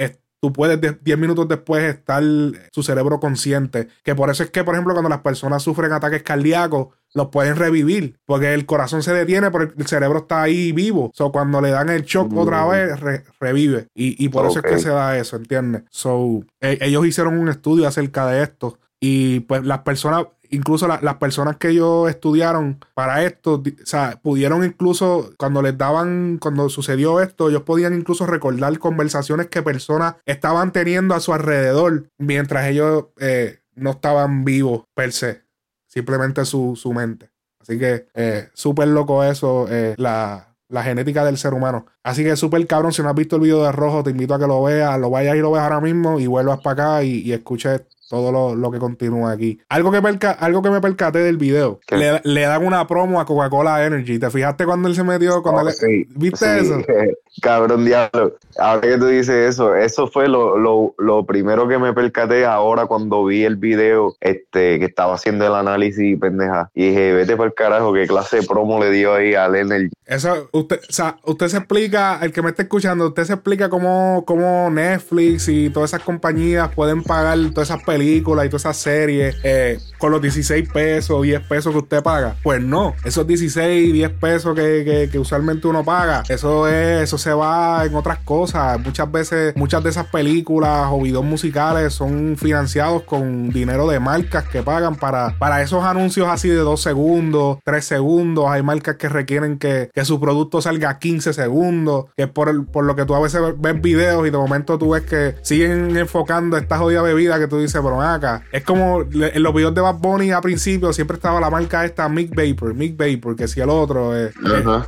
tú 0.47 0.53
puedes 0.53 0.81
10 1.03 1.19
minutos 1.19 1.49
después 1.49 1.83
estar 1.83 2.23
su 2.71 2.83
cerebro 2.85 3.19
consciente. 3.19 3.89
Que 4.05 4.15
por 4.15 4.31
eso 4.31 4.45
es 4.45 4.51
que, 4.51 4.63
por 4.63 4.75
ejemplo, 4.75 4.95
cuando 4.95 5.09
las 5.09 5.21
personas 5.21 5.61
sufren 5.63 5.93
ataques 5.93 6.23
cardíacos, 6.23 6.89
los 7.15 7.29
pueden 7.29 7.57
revivir, 7.57 8.19
porque 8.27 8.55
el 8.55 8.65
corazón 8.65 9.03
se 9.03 9.13
detiene, 9.13 9.51
pero 9.51 9.73
el 9.77 9.87
cerebro 9.87 10.21
está 10.21 10.43
ahí 10.43 10.71
vivo. 10.71 11.11
So, 11.15 11.33
cuando 11.33 11.61
le 11.61 11.71
dan 11.71 11.89
el 11.89 12.05
shock 12.05 12.33
otra 12.37 12.65
mm. 12.65 12.71
vez, 12.71 13.25
revive. 13.41 13.89
Y, 13.95 14.29
por 14.29 14.47
eso 14.47 14.61
es 14.61 14.65
que 14.65 14.79
se 14.79 14.91
da 14.91 15.19
eso, 15.19 15.37
¿entiendes? 15.37 15.83
So, 15.91 16.45
e, 16.61 16.79
ellos 16.81 17.07
hicieron 17.07 17.39
un 17.39 17.49
estudio 17.49 17.89
acerca 17.89 18.27
de 18.29 18.43
esto. 18.43 18.79
Y 19.01 19.41
pues 19.41 19.65
las 19.65 19.81
personas, 19.81 20.27
incluso 20.51 20.89
las 20.89 21.15
personas 21.17 21.57
que 21.57 21.69
ellos 21.69 22.09
estudiaron 22.09 22.79
para 22.95 23.25
esto, 23.25 23.55
o 23.55 23.87
sea, 23.87 24.21
pudieron 24.23 24.65
incluso, 24.65 25.33
cuando 25.39 25.63
les 25.63 25.77
daban, 25.77 26.39
cuando 26.39 26.69
sucedió 26.69 27.21
esto, 27.21 27.49
ellos 27.49 27.63
podían 27.63 27.95
incluso 27.95 28.27
recordar 28.27 28.79
conversaciones 28.79 29.49
que 29.49 29.63
personas 29.63 30.17
estaban 30.25 30.73
teniendo 30.73 31.15
a 31.15 31.21
su 31.21 31.33
alrededor 31.33 32.09
mientras 32.19 32.67
ellos 32.69 33.07
eh, 33.19 33.61
no 33.75 33.91
estaban 33.91 34.45
vivos 34.45 34.85
per 34.95 35.13
se, 35.13 35.43
simplemente 35.87 36.45
su, 36.45 36.75
su 36.77 36.93
mente. 36.93 37.31
Así 37.61 37.79
que 37.79 38.07
eh, 38.15 38.49
súper 38.55 38.89
loco 38.89 39.25
eso, 39.25 39.67
eh, 39.69 39.95
la, 39.99 40.57
la 40.69 40.83
genética 40.83 41.25
del 41.25 41.39
ser 41.39 41.55
humano. 41.55 41.87
Así 42.03 42.23
que 42.25 42.37
súper 42.37 42.67
cabrón, 42.67 42.93
si 42.93 43.03
no 43.03 43.09
has 43.09 43.15
visto 43.15 43.37
el 43.37 43.43
video 43.43 43.65
de 43.65 43.73
Rojo, 43.73 44.03
te 44.03 44.11
invito 44.11 44.35
a 44.35 44.39
que 44.39 44.47
lo 44.47 44.63
veas, 44.63 44.99
lo 44.99 45.11
vayas 45.11 45.37
y 45.37 45.41
lo 45.41 45.51
veas 45.51 45.65
ahora 45.65 45.81
mismo 45.81 46.21
y 46.21 46.27
vuelvas 46.27 46.61
para 46.61 46.73
acá 46.97 47.05
y, 47.05 47.23
y 47.23 47.33
escuches 47.33 47.83
todo 48.09 48.55
lo, 48.55 48.71
que 48.71 48.79
continúa 48.79 49.33
aquí. 49.33 49.59
Algo 49.69 49.91
que, 49.91 50.27
algo 50.39 50.63
que 50.63 50.71
me 50.71 50.81
percaté 50.81 51.19
del 51.21 51.37
video. 51.37 51.81
Le, 51.91 52.21
le, 52.23 52.41
dan 52.43 52.65
una 52.65 52.87
promo 52.87 53.21
a 53.21 53.27
Coca-Cola 53.27 53.85
Energy. 53.85 54.19
¿Te 54.19 54.31
fijaste 54.31 54.65
cuando 54.65 54.89
él 54.89 54.95
se 54.95 55.03
metió? 55.03 55.43
Cuando 55.43 55.71
oh, 55.71 55.75
¿Viste 56.15 56.61
eso? 56.61 56.79
Cabrón 57.43 57.85
diablo. 57.85 58.37
Ahora 58.59 58.81
que 58.81 58.97
tú 58.97 59.07
dices 59.07 59.51
eso, 59.51 59.75
eso 59.75 60.07
fue 60.07 60.29
lo, 60.29 60.57
lo, 60.57 60.95
lo, 60.99 61.27
primero 61.27 61.69
que 61.69 61.79
me 61.79 61.93
percaté 61.93 62.47
ahora 62.47 62.87
cuando 62.87 63.25
vi 63.25 63.45
el 63.45 63.57
video 63.57 64.17
este, 64.21 64.79
que 64.79 64.87
estaba 64.87 65.15
haciendo 65.15 65.47
el 65.47 65.55
análisis 65.55 66.19
pendeja. 66.19 66.71
Y 66.75 66.89
dije, 66.89 67.13
vete 67.13 67.37
por 67.37 67.47
el 67.47 67.55
carajo, 67.55 67.93
qué 67.93 68.07
clase 68.07 68.41
de 68.41 68.47
promo 68.47 68.81
le 68.81 68.91
dio 68.91 69.15
ahí 69.15 69.35
a 69.35 69.47
Energy. 69.47 69.91
Eso, 70.07 70.49
usted, 70.53 70.81
o 70.89 70.93
sea, 70.93 71.19
usted 71.25 71.49
se 71.49 71.59
explica, 71.59 72.21
el 72.23 72.33
que 72.33 72.41
me 72.41 72.51
está 72.51 72.63
escuchando, 72.63 73.09
usted 73.09 73.25
se 73.25 73.35
explica 73.35 73.69
cómo, 73.69 74.25
cómo 74.27 74.71
Netflix 74.71 75.49
y 75.49 75.71
todas 75.71 75.91
esas 75.91 76.03
compañías 76.03 76.73
pueden 76.75 77.03
pagar 77.03 77.39
todas 77.53 77.71
esas 77.71 77.83
películas 77.97 78.45
y 78.45 78.49
todas 78.49 78.63
esas 78.63 78.77
series 78.77 79.37
eh, 79.43 79.79
con 79.99 80.13
los 80.13 80.21
16 80.21 80.69
pesos, 80.69 81.23
10 81.23 81.41
pesos 81.43 81.73
que 81.73 81.79
usted 81.79 82.03
paga. 82.03 82.37
Pues 82.43 82.63
no, 82.63 82.95
esos 83.05 83.27
16, 83.27 83.93
10 83.93 84.11
pesos 84.13 84.55
que, 84.55 85.09
que, 85.11 85.19
usualmente 85.19 85.67
uno 85.67 85.83
paga, 85.83 86.23
eso 86.29 86.69
es, 86.69 87.05
eso 87.05 87.17
se 87.17 87.33
va 87.33 87.85
en 87.87 87.95
otras 87.95 88.19
cosas. 88.19 88.79
Muchas 88.81 89.11
veces, 89.11 89.57
muchas 89.57 89.83
de 89.83 89.91
esas 89.91 90.07
películas 90.07 90.89
o 90.91 91.01
videos 91.01 91.25
musicales 91.25 91.95
son 91.95 92.37
financiados 92.37 93.03
con 93.03 93.51
dinero 93.51 93.89
de 93.89 93.99
marcas 93.99 94.45
que 94.45 94.63
pagan 94.63 94.97
para, 94.97 95.39
para 95.39 95.63
esos 95.63 95.83
anuncios 95.83 96.29
así 96.29 96.49
de 96.49 96.57
2 96.57 96.81
segundos, 96.81 97.59
3 97.65 97.85
segundos. 97.85 98.47
Hay 98.49 98.63
marcas 98.63 98.97
que 98.97 99.09
requieren 99.09 99.59
que, 99.59 99.91
que 99.95 100.05
su 100.05 100.21
producto 100.21 100.61
salga 100.61 100.91
a 100.91 100.99
15 100.99 101.33
segundos, 101.33 102.07
que 102.15 102.25
es 102.25 102.29
por, 102.29 102.67
por 102.67 102.85
lo 102.85 102.95
que 102.95 103.07
tú 103.07 103.15
a 103.15 103.21
veces 103.21 103.41
ves 103.59 103.81
videos 103.81 104.27
y 104.27 104.31
de 104.31 104.37
momento 104.37 104.79
tú 104.79 104.91
ves 104.91 105.05
que 105.05 105.37
siguen 105.43 105.97
enfocando 105.97 106.59
esta 106.59 106.77
jodida 106.77 107.01
bebida 107.01 107.39
que 107.39 107.47
tú 107.47 107.59
dices, 107.59 107.81
pero 107.87 108.03
acá. 108.03 108.43
Es 108.51 108.65
como 108.65 109.03
en 109.03 109.43
los 109.43 109.55
videos 109.55 109.75
de 109.75 109.81
Bad 109.81 109.97
Bunny 109.97 110.33
a 110.33 110.41
principio 110.41 110.93
siempre 110.93 111.17
estaba 111.17 111.41
la 111.41 111.51
marca 111.51 111.85
esta 111.85 112.09
Mick 112.09 112.35
Vapor, 112.35 112.75
Mick 112.75 112.97
Vapor, 112.97 113.37
que 113.37 113.47
si 113.47 113.61
el 113.61 113.71
otro 113.71 114.17
es, 114.17 114.35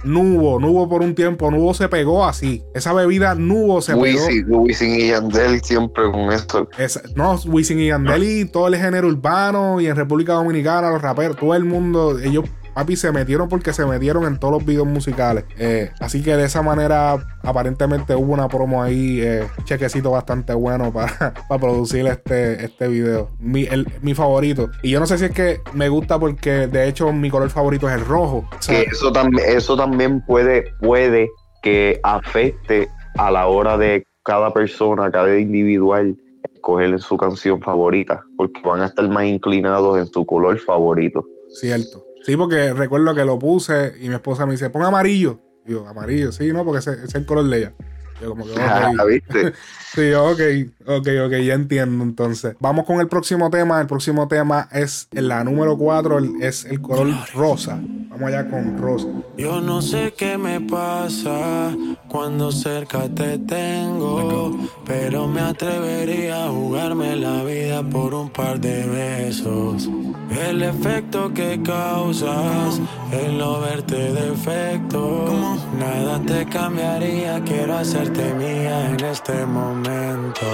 Nubo, 0.05 0.59
Nubo 0.59 0.89
por 0.89 1.03
un 1.03 1.15
tiempo, 1.15 1.51
Nubo 1.51 1.75
se 1.75 1.89
pegó 1.89 2.25
así. 2.25 2.63
Esa 2.75 2.93
bebida 2.93 3.35
Nubo 3.35 3.81
se 3.81 3.97
pegó. 3.97 4.63
Wisin 4.63 4.95
y 4.95 5.09
Yandel 5.09 5.63
siempre 5.63 6.11
con 6.11 6.33
esto. 6.33 6.69
no, 7.15 7.37
Wisin 7.47 7.81
y 7.81 7.89
Yandel 7.89 8.25
y 8.25 8.45
todo 8.47 8.69
el 8.69 8.77
género 8.77 9.09
urbano 9.09 9.81
y 9.81 9.87
en 9.87 9.97
República 9.97 10.35
Dominicana 10.35 10.91
los 10.91 11.03
raperos, 11.03 11.37
todo 11.37 11.55
el 11.55 11.65
mundo, 11.65 12.19
ellos 12.19 12.45
papi, 12.75 12.97
se 12.97 13.13
metieron 13.13 13.49
porque 13.49 13.73
se 13.73 13.85
metieron 13.87 14.25
en 14.25 14.39
todos 14.39 14.55
los 14.55 14.65
videos 14.65 14.87
musicales. 14.87 15.45
Eh, 15.59 15.91
así 16.01 16.23
que 16.23 16.37
de 16.37 16.45
esa 16.45 16.63
manera, 16.63 17.17
aparentemente 17.43 18.15
hubo 18.15 18.33
una 18.33 18.49
promo 18.49 18.83
ahí, 18.83 19.21
eh, 19.21 19.47
chequecito 19.65 20.11
bastante 20.11 20.55
bueno 20.55 20.93
para, 20.93 21.35
para 21.49 21.61
producir 21.61 22.07
este, 22.07 22.65
este 22.65 22.89
video. 22.89 23.31
Mi, 23.39 23.69
mi 24.03 24.15
favorito. 24.15 24.71
Y 24.83 24.91
yo 24.91 25.01
no 25.01 25.07
sé 25.07 25.19
si 25.19 25.27
es 25.27 25.31
que 25.31 25.61
me 25.73 25.89
gusta 25.89 26.19
porque 26.19 26.67
de 26.67 26.89
hecho 26.89 27.13
mi 27.13 27.31
color 27.31 27.51
favorito 27.51 27.89
es 27.89 27.95
el 27.95 28.05
rojo. 28.05 28.49
eso, 28.69 29.13
también, 29.13 29.45
eso 29.49 29.77
también 29.77 30.25
puede, 30.25 30.73
puede 30.81 31.29
que 31.63 32.01
afecte 32.03 32.89
a 33.17 33.31
la 33.31 33.47
hora 33.47 33.77
de 33.77 34.07
cada 34.23 34.53
persona, 34.53 35.11
cada 35.11 35.39
individual 35.39 36.17
escoger 36.59 37.01
su 37.01 37.17
canción 37.17 37.61
favorita, 37.61 38.23
porque 38.37 38.61
van 38.65 38.83
a 38.83 38.87
estar 38.87 39.09
más 39.09 39.25
inclinados 39.25 39.99
en 39.99 40.07
su 40.07 40.27
color 40.27 40.59
favorito. 40.59 41.25
Cierto. 41.49 42.05
Sí, 42.29 42.37
porque 42.37 42.75
recuerdo 42.75 43.15
que 43.15 43.25
lo 43.25 43.39
puse 43.39 43.95
y 44.03 44.11
mi 44.11 44.15
esposa 44.15 44.45
me 44.45 44.53
dice, 44.53 44.69
pon 44.69 44.83
amarillo. 44.83 45.41
Y 45.67 45.73
yo, 45.73 45.89
amarillo, 45.89 46.31
sí, 46.31 46.53
no, 46.53 46.63
porque 46.63 46.81
ese, 46.81 46.93
ese 46.93 47.05
es 47.07 47.15
el 47.15 47.25
color 47.25 47.49
de 47.49 47.57
ella. 47.57 47.73
Yo 48.21 48.29
como 48.29 48.45
que, 48.45 48.53
ah, 48.61 48.93
¿viste? 49.09 49.55
sí, 49.95 50.13
ok, 50.13 50.41
ok, 50.85 51.09
ok, 51.25 51.33
ya 51.43 51.55
entiendo 51.55 52.05
entonces. 52.05 52.55
Vamos 52.61 52.85
con 52.85 53.01
el 53.01 53.09
próximo 53.09 53.49
tema. 53.49 53.81
El 53.81 53.87
próximo 53.87 54.29
tema 54.29 54.69
es 54.73 55.09
la 55.13 55.43
número 55.43 55.79
4, 55.79 56.19
es 56.43 56.67
el 56.67 56.83
color 56.83 57.09
rosa. 57.33 57.81
Vamos 58.19 58.35
allá 58.35 58.51
con 58.51 58.77
rosa. 58.79 59.07
Yo 59.37 59.61
no 59.61 59.81
sé 59.81 60.13
qué 60.17 60.37
me 60.37 60.61
pasa 60.61 61.73
cuando 62.09 62.51
cerca 62.51 63.09
te 63.09 63.39
tengo, 63.39 64.59
pero 64.85 65.29
me 65.29 65.41
atrevería 65.41 66.47
a 66.47 66.49
jugarme 66.49 67.15
la 67.15 67.45
vida 67.45 67.81
por 67.85 68.15
un 68.15 68.29
par 68.31 68.59
de 68.59 68.87
besos. 68.87 69.89
El 70.31 70.63
efecto 70.63 71.33
que 71.33 71.63
causas, 71.63 72.81
el 73.13 73.39
no 73.39 73.61
verte 73.61 74.13
defecto, 74.13 75.57
nada 75.79 76.21
te 76.27 76.45
cambiaría, 76.47 77.41
quiero 77.45 77.77
hacerte 77.77 78.35
mía 78.35 78.91
en 78.91 79.05
este 79.05 79.47
momento. 79.47 80.47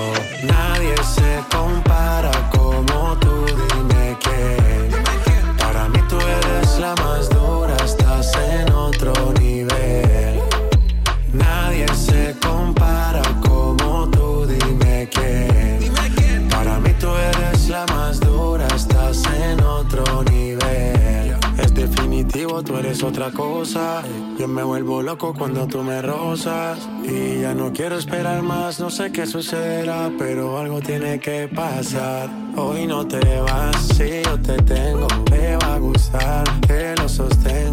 Nadie 0.47 0.95
se 1.03 1.57
compara 1.57 2.31
como 2.51 3.17
tú, 3.21 3.47
dime 3.47 4.17
que 4.21 5.04
la 6.79 6.95
más 6.97 7.29
dura, 7.29 7.77
estás 7.85 8.33
en 8.37 8.73
otro 8.73 9.13
nivel. 9.41 10.41
Nadie 11.33 11.87
se 11.95 12.35
compara 12.41 13.23
como 13.43 13.54
tú 22.63 22.77
eres 22.77 23.03
otra 23.03 23.31
cosa. 23.31 24.03
Yo 24.39 24.47
me 24.47 24.63
vuelvo 24.63 25.03
loco 25.03 25.35
cuando 25.35 25.67
tú 25.67 25.83
me 25.83 26.01
rozas. 26.03 26.79
Y 27.03 27.41
ya 27.41 27.55
no 27.55 27.73
quiero 27.73 27.97
esperar 27.97 28.43
más, 28.43 28.79
no 28.81 28.91
sé 28.91 29.11
qué 29.11 29.27
sucederá, 29.27 30.11
pero 30.19 30.59
algo 30.59 30.81
tiene 30.81 31.19
que 31.19 31.49
pasar. 31.49 32.29
Hoy 32.57 32.87
no 32.87 33.07
te 33.07 33.41
vas, 33.41 33.77
si 33.97 34.23
yo 34.23 34.41
te 34.41 34.57
tengo, 34.63 35.07
te 35.25 35.57
va 35.57 35.75
a 35.75 35.79
gustar, 35.79 36.45
que 36.61 36.95
lo 36.97 37.09
sostengo. 37.09 37.64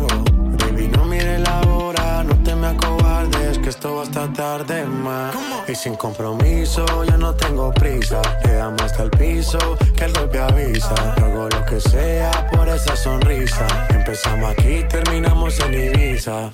Esto 3.71 3.95
va 3.95 4.03
hasta 4.03 4.31
tarde 4.33 4.85
más. 4.85 5.33
Y 5.67 5.75
sin 5.75 5.95
compromiso, 5.95 6.85
yo 7.05 7.17
no 7.17 7.33
tengo 7.33 7.73
prisa. 7.73 8.21
Quedamos 8.43 8.81
hasta 8.81 9.03
el 9.03 9.11
piso, 9.11 9.59
que 9.95 10.05
el 10.05 10.13
golpe 10.13 10.39
avisa. 10.39 10.95
Hago 11.13 11.47
lo 11.49 11.65
que 11.65 11.79
sea 11.79 12.49
por 12.51 12.67
esa 12.67 12.95
sonrisa. 12.95 13.65
Empezamos 13.89 14.51
aquí, 14.51 14.83
terminamos 14.89 15.57
en 15.61 15.73
Ibiza. 15.73 16.51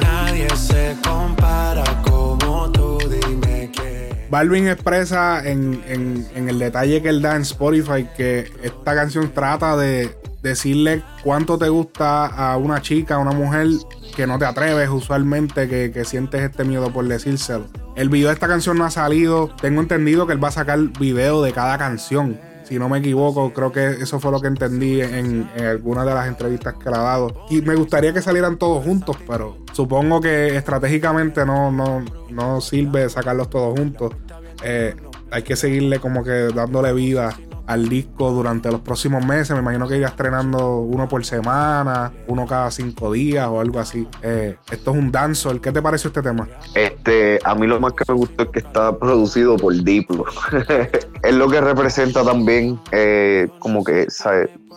Nadie 0.00 0.48
se 0.56 0.96
compara 1.04 1.84
como 2.02 2.70
tú, 2.72 2.98
dime 3.08 3.70
que. 3.70 4.26
Balvin 4.28 4.66
expresa 4.68 5.46
en, 5.48 5.82
en, 5.86 6.48
el 6.48 6.58
detalle 6.58 7.02
que 7.02 7.10
él 7.10 7.22
da 7.22 7.36
en 7.36 7.42
Spotify 7.42 8.08
que 8.16 8.50
esta 8.62 8.94
canción 8.94 9.30
trata 9.32 9.76
de 9.76 10.21
decirle 10.42 11.02
cuánto 11.22 11.58
te 11.58 11.68
gusta 11.68 12.26
a 12.26 12.56
una 12.56 12.82
chica, 12.82 13.14
a 13.14 13.18
una 13.18 13.32
mujer 13.32 13.68
que 14.16 14.26
no 14.26 14.38
te 14.38 14.44
atreves 14.44 14.88
usualmente, 14.88 15.68
que, 15.68 15.90
que, 15.92 16.04
sientes 16.04 16.42
este 16.42 16.64
miedo 16.64 16.92
por 16.92 17.06
decírselo. 17.06 17.66
El 17.96 18.08
video 18.08 18.28
de 18.28 18.34
esta 18.34 18.48
canción 18.48 18.78
no 18.78 18.84
ha 18.84 18.90
salido. 18.90 19.48
Tengo 19.60 19.80
entendido 19.80 20.26
que 20.26 20.32
él 20.32 20.42
va 20.42 20.48
a 20.48 20.52
sacar 20.52 20.78
video 20.98 21.42
de 21.42 21.52
cada 21.52 21.78
canción 21.78 22.38
si 22.72 22.78
no 22.78 22.88
me 22.88 23.00
equivoco, 23.00 23.52
creo 23.52 23.70
que 23.70 23.86
eso 23.86 24.18
fue 24.18 24.30
lo 24.30 24.40
que 24.40 24.46
entendí 24.46 25.02
en, 25.02 25.46
en 25.56 25.64
algunas 25.66 26.06
de 26.06 26.14
las 26.14 26.26
entrevistas 26.26 26.74
que 26.82 26.88
le 26.88 26.96
ha 26.96 27.00
dado. 27.00 27.44
Y 27.50 27.60
me 27.60 27.74
gustaría 27.74 28.14
que 28.14 28.22
salieran 28.22 28.56
todos 28.56 28.82
juntos, 28.82 29.16
pero 29.26 29.58
supongo 29.72 30.22
que 30.22 30.56
estratégicamente 30.56 31.44
no, 31.44 31.70
no, 31.70 32.02
no 32.30 32.60
sirve 32.62 33.10
sacarlos 33.10 33.50
todos 33.50 33.78
juntos. 33.78 34.14
Eh, 34.62 34.94
hay 35.30 35.42
que 35.42 35.54
seguirle 35.54 35.98
como 35.98 36.24
que 36.24 36.48
dándole 36.54 36.94
vida 36.94 37.36
al 37.66 37.88
disco 37.88 38.30
durante 38.30 38.70
los 38.70 38.80
próximos 38.80 39.24
meses. 39.24 39.50
Me 39.52 39.60
imagino 39.60 39.88
que 39.88 39.98
irá 39.98 40.08
estrenando 40.08 40.80
uno 40.80 41.08
por 41.08 41.24
semana, 41.24 42.12
uno 42.26 42.46
cada 42.46 42.70
cinco 42.70 43.12
días 43.12 43.46
o 43.48 43.60
algo 43.60 43.78
así. 43.80 44.06
Eh, 44.22 44.56
esto 44.70 44.90
es 44.90 44.96
un 44.96 45.10
dancehall. 45.12 45.60
¿Qué 45.60 45.72
te 45.72 45.82
pareció 45.82 46.08
este 46.08 46.22
tema? 46.22 46.48
Este, 46.74 47.38
a 47.44 47.54
mí 47.54 47.66
lo 47.66 47.80
más 47.80 47.92
que 47.92 48.04
me 48.08 48.14
gustó 48.14 48.44
es 48.44 48.48
que 48.50 48.58
está 48.60 48.96
producido 48.98 49.56
por 49.56 49.74
Diplo. 49.82 50.24
es 51.22 51.34
lo 51.34 51.48
que 51.48 51.60
representa 51.60 52.24
también 52.24 52.78
eh, 52.90 53.48
como 53.58 53.84
que, 53.84 54.06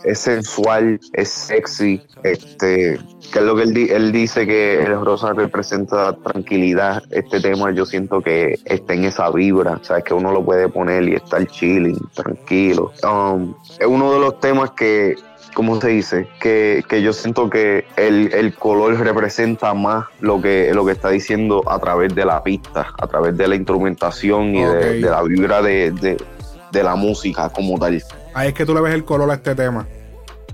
es 0.04 0.18
sensual, 0.18 1.00
es 1.12 1.28
sexy, 1.28 2.02
este, 2.22 2.98
que 3.32 3.38
es 3.38 3.44
lo 3.44 3.56
que 3.56 3.62
él, 3.62 3.76
él 3.76 4.12
dice 4.12 4.46
que 4.46 4.82
el 4.82 5.00
rosa 5.04 5.32
representa 5.32 6.16
tranquilidad. 6.16 7.02
Este 7.10 7.40
tema 7.40 7.72
yo 7.72 7.86
siento 7.86 8.20
que 8.20 8.58
está 8.64 8.94
en 8.94 9.04
esa 9.04 9.30
vibra, 9.30 9.80
sabes 9.82 10.04
que 10.04 10.14
uno 10.14 10.32
lo 10.32 10.44
puede 10.44 10.68
poner 10.68 11.08
y 11.08 11.14
estar 11.14 11.44
chilling, 11.46 11.98
tranquilo. 12.14 12.75
Um, 12.78 13.54
es 13.78 13.86
uno 13.86 14.12
de 14.12 14.20
los 14.20 14.40
temas 14.40 14.70
que 14.72 15.16
¿cómo 15.56 15.80
se 15.80 15.88
dice? 15.88 16.28
Que, 16.38 16.84
yo 17.02 17.14
siento 17.14 17.48
que 17.48 17.86
el, 17.96 18.54
color 18.58 18.98
representa 19.00 19.72
más 19.72 20.04
lo 20.20 20.40
que, 20.42 20.70
lo 20.74 20.84
que 20.84 20.92
está 20.92 21.08
diciendo 21.08 21.62
a 21.66 21.78
través 21.78 22.14
de 22.14 22.26
la 22.26 22.42
pista, 22.42 22.92
a 23.00 23.06
través 23.06 23.38
de 23.38 23.48
la 23.48 23.56
instrumentación 23.56 24.54
y 24.54 24.62
de, 24.62 25.00
la 25.00 25.22
vibra 25.22 25.62
de, 25.62 26.18
la 26.72 26.94
música 26.94 27.48
como 27.48 27.78
tal. 27.78 28.02
Ahí 28.34 28.48
es 28.48 28.54
que 28.54 28.66
tú 28.66 28.74
le 28.74 28.82
ves 28.82 28.92
el 28.92 29.06
color 29.06 29.30
a 29.30 29.34
este 29.34 29.54
tema. 29.54 29.86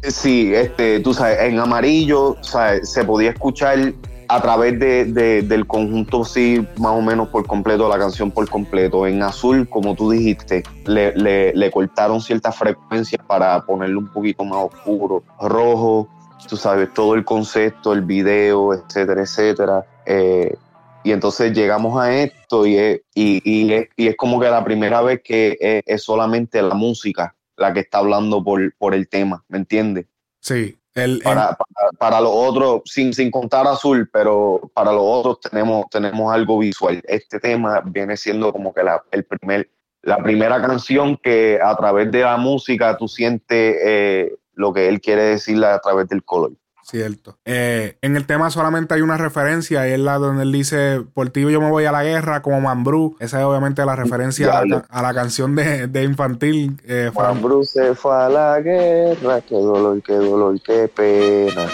Sí, 0.05 0.55
este, 0.55 1.01
tú 1.01 1.13
sabes, 1.13 1.41
en 1.41 1.59
amarillo 1.59 2.37
se 2.41 3.03
podía 3.05 3.31
escuchar 3.31 3.93
a 4.35 4.41
través 4.41 4.79
de, 4.79 5.43
del 5.43 5.67
conjunto, 5.67 6.25
sí, 6.25 6.67
más 6.79 6.93
o 6.93 7.03
menos 7.03 7.29
por 7.29 7.47
completo, 7.47 7.87
la 7.87 7.99
canción 7.99 8.31
por 8.31 8.49
completo. 8.49 9.07
En 9.07 9.23
azul, 9.23 9.69
como 9.69 9.95
tú 9.95 10.11
dijiste, 10.11 10.63
le, 10.87 11.13
le, 11.53 11.71
cortaron 11.71 12.19
ciertas 12.19 12.57
frecuencias 12.57 13.23
para 13.27 13.61
ponerlo 13.67 14.01
un 14.01 14.09
poquito 14.09 14.43
más 14.43 14.71
oscuro. 14.73 15.23
Rojo, 15.39 16.09
tú 16.49 16.57
sabes, 16.57 16.95
todo 16.95 17.15
el 17.15 17.27
concepto, 17.27 17.93
el 17.93 18.01
video, 18.01 18.73
etcétera, 18.73 19.21
etcétera. 19.21 19.87
Eh, 20.07 20.57
y 21.05 21.13
entonces 21.13 21.53
llegamos 21.53 22.01
a 22.01 22.15
esto 22.15 22.65
y 22.65 22.77
es, 22.77 23.03
y, 23.15 23.43
y, 23.45 23.71
es, 23.71 23.89
y 23.97 24.07
es 24.09 24.17
como 24.17 24.41
que 24.41 24.49
la 24.49 24.65
primera 24.65 25.03
vez 25.03 25.21
que 25.23 25.83
es, 25.85 26.03
solamente 26.03 26.63
la 26.63 26.75
música 26.75 27.35
la 27.59 27.75
que 27.75 27.81
está 27.81 27.99
hablando 27.99 28.43
por, 28.43 28.75
por 28.77 28.95
el 28.95 29.09
tema, 29.09 29.45
¿me 29.49 29.59
entiendes? 29.59 30.07
Sí, 30.41 30.79
para, 31.23 31.57
para, 31.99 32.21
los 32.21 32.33
otros, 32.33 32.83
sin, 32.85 33.13
sin 33.13 33.31
contar 33.31 33.67
azul, 33.67 34.09
pero 34.13 34.71
para 34.75 34.93
los 34.93 35.03
otros 35.05 35.41
tenemos, 35.41 35.87
tenemos 35.91 36.33
algo 36.33 36.59
visual. 36.59 37.01
Este 37.05 37.41
tema 37.41 37.83
viene 37.85 38.17
siendo 38.17 38.53
como 38.53 38.75
que 38.75 38.83
la, 38.83 39.03
el 39.11 39.25
primer, 39.25 39.71
la 40.03 40.19
primera 40.19 40.61
canción 40.61 41.17
que 41.17 41.59
a 41.63 41.75
través 41.77 42.11
de 42.11 42.21
la 42.21 42.37
música 42.37 42.97
tú 42.97 43.09
sientes 43.09 43.77
eh, 43.83 44.37
lo 44.55 44.73
que 44.73 44.89
él 44.89 45.01
quiere 45.01 45.23
decirle 45.23 45.67
a 45.67 45.79
través 45.79 46.09
del 46.09 46.23
color. 46.25 46.53
Cierto. 46.93 47.39
Eh, 47.47 47.97
en 48.03 48.17
el 48.17 48.27
tema 48.27 48.51
solamente 48.51 48.93
hay 48.93 49.01
una 49.01 49.17
referencia 49.17 49.89
y 49.89 49.93
es 49.93 49.99
la 49.99 50.19
donde 50.19 50.43
él 50.43 50.53
dice, 50.53 51.03
por 51.15 51.31
ti 51.31 51.41
yo 51.41 51.59
me 51.59 51.71
voy 51.71 51.87
a 51.87 51.91
la 51.91 52.05
guerra 52.05 52.43
como 52.43 52.61
Mambrú. 52.61 53.17
Esa 53.19 53.39
es 53.39 53.47
obviamente 53.47 53.83
la 53.87 53.97
referencia 53.97 54.59
a 54.59 55.03
la, 55.03 55.15
canción 55.15 55.57
de, 55.57 55.87
de 55.87 56.05
infantil. 56.05 56.79
Eh, 56.87 57.11
Mambrú 57.15 57.65
se 57.65 57.95
fue 57.95 58.15
a 58.15 58.29
la 58.29 58.61
guerra, 58.61 59.41
qué 59.41 59.55
dolor, 59.55 60.03
qué 60.03 60.13
dolor, 60.13 60.61
qué 60.61 60.87
pena. 60.95 61.67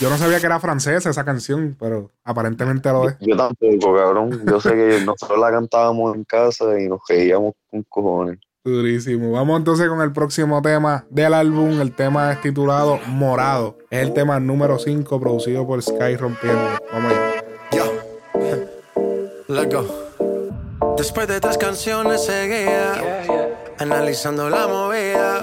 Yo 0.00 0.08
no 0.08 0.16
sabía 0.16 0.40
que 0.40 0.46
era 0.46 0.58
francesa 0.58 1.10
esa 1.10 1.24
canción, 1.26 1.76
pero 1.78 2.10
aparentemente 2.24 2.90
lo 2.90 3.06
es. 3.06 3.16
Yo 3.20 3.36
tampoco, 3.36 3.94
cabrón. 3.94 4.42
Yo 4.46 4.58
sé 4.58 4.70
que 4.70 5.00
nosotros 5.04 5.38
la 5.38 5.50
cantábamos 5.50 6.16
en 6.16 6.24
casa 6.24 6.80
y 6.80 6.88
nos 6.88 7.00
reíamos 7.06 7.52
con 7.70 7.82
cojones. 7.82 8.38
Durísimo. 8.64 9.32
Vamos 9.32 9.58
entonces 9.58 9.88
con 9.88 10.00
el 10.00 10.12
próximo 10.12 10.62
tema 10.62 11.04
del 11.10 11.34
álbum. 11.34 11.80
El 11.82 11.92
tema 11.92 12.32
es 12.32 12.40
titulado 12.40 12.98
Morado. 13.08 13.76
Es 13.90 14.00
el 14.00 14.14
tema 14.14 14.40
número 14.40 14.78
5 14.78 15.20
producido 15.20 15.66
por 15.66 15.82
Sky 15.82 16.16
Rompiendo. 16.16 16.78
Vamos 16.92 17.12
allá. 17.12 17.84
Let's 19.48 19.74
go. 19.74 20.96
Después 20.96 21.28
de 21.28 21.40
tres 21.40 21.58
canciones 21.58 22.24
seguía 22.24 23.22
analizando 23.78 24.48
la 24.48 24.66
movida. 24.66 25.42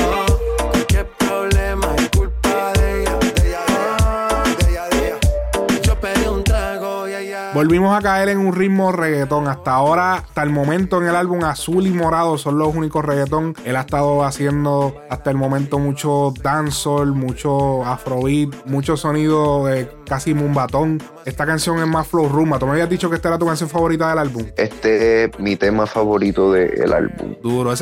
Volvimos 7.61 7.95
a 7.95 8.01
caer 8.01 8.29
en 8.29 8.39
un 8.39 8.55
ritmo 8.55 8.91
reggaetón. 8.91 9.47
Hasta 9.47 9.75
ahora, 9.75 10.15
hasta 10.15 10.41
el 10.41 10.49
momento 10.49 10.99
en 10.99 11.07
el 11.07 11.15
álbum 11.15 11.43
Azul 11.43 11.85
y 11.85 11.91
Morado 11.91 12.39
son 12.39 12.57
los 12.57 12.75
únicos 12.75 13.05
reggaetón. 13.05 13.53
Él 13.63 13.75
ha 13.75 13.81
estado 13.81 14.23
haciendo 14.23 14.99
hasta 15.11 15.29
el 15.29 15.37
momento 15.37 15.77
mucho 15.77 16.33
dancehall, 16.41 17.13
mucho 17.13 17.85
afrobeat, 17.85 18.65
mucho 18.65 18.97
sonido 18.97 19.67
de 19.67 19.87
casi 20.07 20.33
mumbatón. 20.33 21.03
Esta 21.23 21.45
canción 21.45 21.77
es 21.77 21.85
más 21.85 22.07
flow 22.07 22.29
rumba. 22.29 22.57
Tú 22.57 22.65
me 22.65 22.71
habías 22.71 22.89
dicho 22.89 23.11
que 23.11 23.17
esta 23.17 23.27
era 23.27 23.37
tu 23.37 23.45
canción 23.45 23.69
favorita 23.69 24.09
del 24.09 24.17
álbum. 24.17 24.43
Este 24.57 25.25
es 25.25 25.39
mi 25.39 25.55
tema 25.55 25.85
favorito 25.85 26.51
del 26.51 26.91
álbum. 26.91 27.35
Duro. 27.43 27.75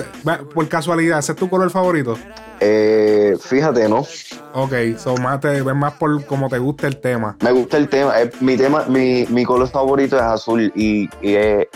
por 0.53 0.67
casualidad, 0.67 1.19
¿ese 1.19 1.31
es 1.31 1.37
tu 1.37 1.49
color 1.49 1.69
favorito? 1.69 2.17
Eh, 2.59 3.37
fíjate, 3.39 3.87
¿no? 3.87 4.05
Ok, 4.53 4.73
so 4.97 5.15
más 5.17 5.39
te 5.39 5.61
ves 5.61 5.75
más 5.75 5.93
por 5.93 6.25
como 6.25 6.49
te 6.49 6.57
gusta 6.57 6.87
el 6.87 6.97
tema. 6.97 7.37
Me 7.43 7.51
gusta 7.51 7.77
el 7.77 7.87
tema. 7.87 8.19
Eh, 8.19 8.31
mi 8.41 8.57
tema, 8.57 8.85
mi, 8.87 9.25
mi 9.29 9.45
color 9.45 9.67
favorito 9.67 10.15
es 10.17 10.23
azul 10.23 10.71
y, 10.75 11.07
es, 11.21 11.67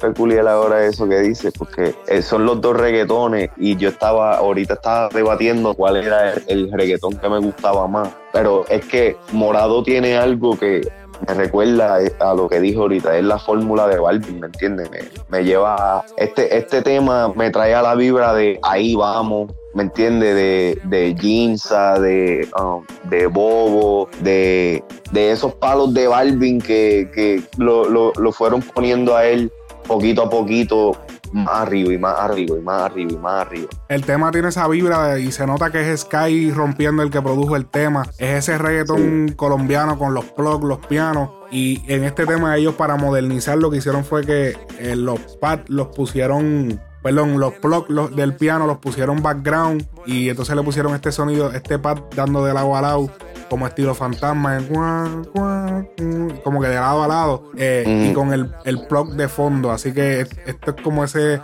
peculiar 0.00 0.46
ahora 0.46 0.84
eso 0.84 1.08
que 1.08 1.20
dice, 1.20 1.50
porque 1.52 1.94
eh, 2.06 2.22
son 2.22 2.46
los 2.46 2.60
dos 2.60 2.76
reggaetones 2.76 3.50
y 3.56 3.76
yo 3.76 3.88
estaba, 3.88 4.36
ahorita 4.36 4.74
estaba 4.74 5.08
debatiendo 5.08 5.74
cuál 5.74 5.96
era 5.96 6.34
el, 6.46 6.70
reggaetón 6.72 7.16
que 7.16 7.28
me 7.28 7.38
gustaba 7.38 7.86
más. 7.88 8.08
Pero 8.32 8.64
es 8.68 8.84
que 8.84 9.16
Morado 9.32 9.82
tiene 9.82 10.16
algo 10.16 10.58
que 10.58 10.88
me 11.26 11.34
recuerda 11.34 11.98
a 12.20 12.34
lo 12.34 12.48
que 12.48 12.60
dijo 12.60 12.82
ahorita, 12.82 13.16
es 13.16 13.24
la 13.24 13.38
fórmula 13.38 13.86
de 13.88 13.98
Balvin, 13.98 14.40
¿me 14.40 14.46
entiendes? 14.46 14.90
Me, 15.28 15.44
lleva 15.44 15.76
a, 15.98 16.04
este, 16.16 16.56
este 16.56 16.82
tema 16.82 17.32
me 17.34 17.50
trae 17.50 17.74
a 17.74 17.82
la 17.82 17.94
vibra 17.94 18.34
de 18.34 18.58
ahí 18.62 18.94
vamos, 18.94 19.52
¿me 19.74 19.84
entiende? 19.84 20.34
De, 20.34 20.78
de 20.84 21.16
Ginza, 21.18 21.98
de, 21.98 22.48
um, 22.60 22.84
de 23.08 23.26
Bobo, 23.26 24.08
de, 24.20 24.82
de, 25.12 25.32
esos 25.32 25.54
palos 25.54 25.94
de 25.94 26.08
Balvin 26.08 26.60
que, 26.60 27.10
que 27.14 27.42
lo, 27.58 27.88
lo, 27.88 28.12
lo, 28.16 28.32
fueron 28.32 28.62
poniendo 28.62 29.16
a 29.16 29.24
él 29.26 29.50
poquito 29.86 30.22
a 30.22 30.30
poquito 30.30 30.96
más 31.34 31.62
arriba 31.62 31.92
y 31.92 31.98
más 31.98 32.18
arriba 32.18 32.56
y 32.56 32.60
más 32.60 32.82
arriba 32.82 33.12
y 33.12 33.16
más 33.16 33.46
arriba. 33.46 33.68
El 33.88 34.04
tema 34.04 34.30
tiene 34.30 34.48
esa 34.48 34.68
vibra 34.68 35.18
y 35.18 35.32
se 35.32 35.46
nota 35.46 35.70
que 35.70 35.92
es 35.92 36.00
Sky 36.02 36.52
rompiendo 36.52 37.02
el 37.02 37.10
que 37.10 37.20
produjo 37.20 37.56
el 37.56 37.66
tema. 37.66 38.04
Es 38.18 38.48
ese 38.48 38.58
reggaetón 38.58 39.34
colombiano 39.36 39.98
con 39.98 40.14
los 40.14 40.24
plugs, 40.26 40.64
los 40.64 40.78
pianos. 40.86 41.30
Y 41.50 41.82
en 41.92 42.04
este 42.04 42.26
tema 42.26 42.56
ellos 42.56 42.74
para 42.74 42.96
modernizar 42.96 43.58
lo 43.58 43.70
que 43.70 43.78
hicieron 43.78 44.04
fue 44.04 44.24
que 44.24 44.56
eh, 44.78 44.96
los 44.96 45.20
pads 45.40 45.68
los 45.68 45.88
pusieron 45.88 46.80
perdón, 47.02 47.38
los 47.38 47.52
plugs 47.52 48.16
del 48.16 48.34
piano 48.34 48.66
los 48.66 48.78
pusieron 48.78 49.22
background 49.22 49.86
y 50.06 50.30
entonces 50.30 50.56
le 50.56 50.62
pusieron 50.62 50.94
este 50.94 51.12
sonido, 51.12 51.52
este 51.52 51.78
pad 51.78 51.98
dando 52.16 52.42
de 52.46 52.54
lado 52.54 52.74
a 52.74 52.80
lado, 52.80 53.10
como 53.48 53.66
estilo 53.66 53.94
fantasma, 53.94 54.58
como 56.42 56.60
que 56.60 56.68
de 56.68 56.74
lado 56.74 57.02
a 57.02 57.08
lado, 57.08 57.50
eh, 57.56 58.08
y 58.10 58.12
con 58.12 58.32
el, 58.32 58.50
el 58.64 58.86
plug 58.86 59.14
de 59.14 59.28
fondo. 59.28 59.70
Así 59.70 59.92
que 59.92 60.20
esto 60.46 60.70
es 60.70 60.82
como 60.82 61.04
ese 61.04 61.40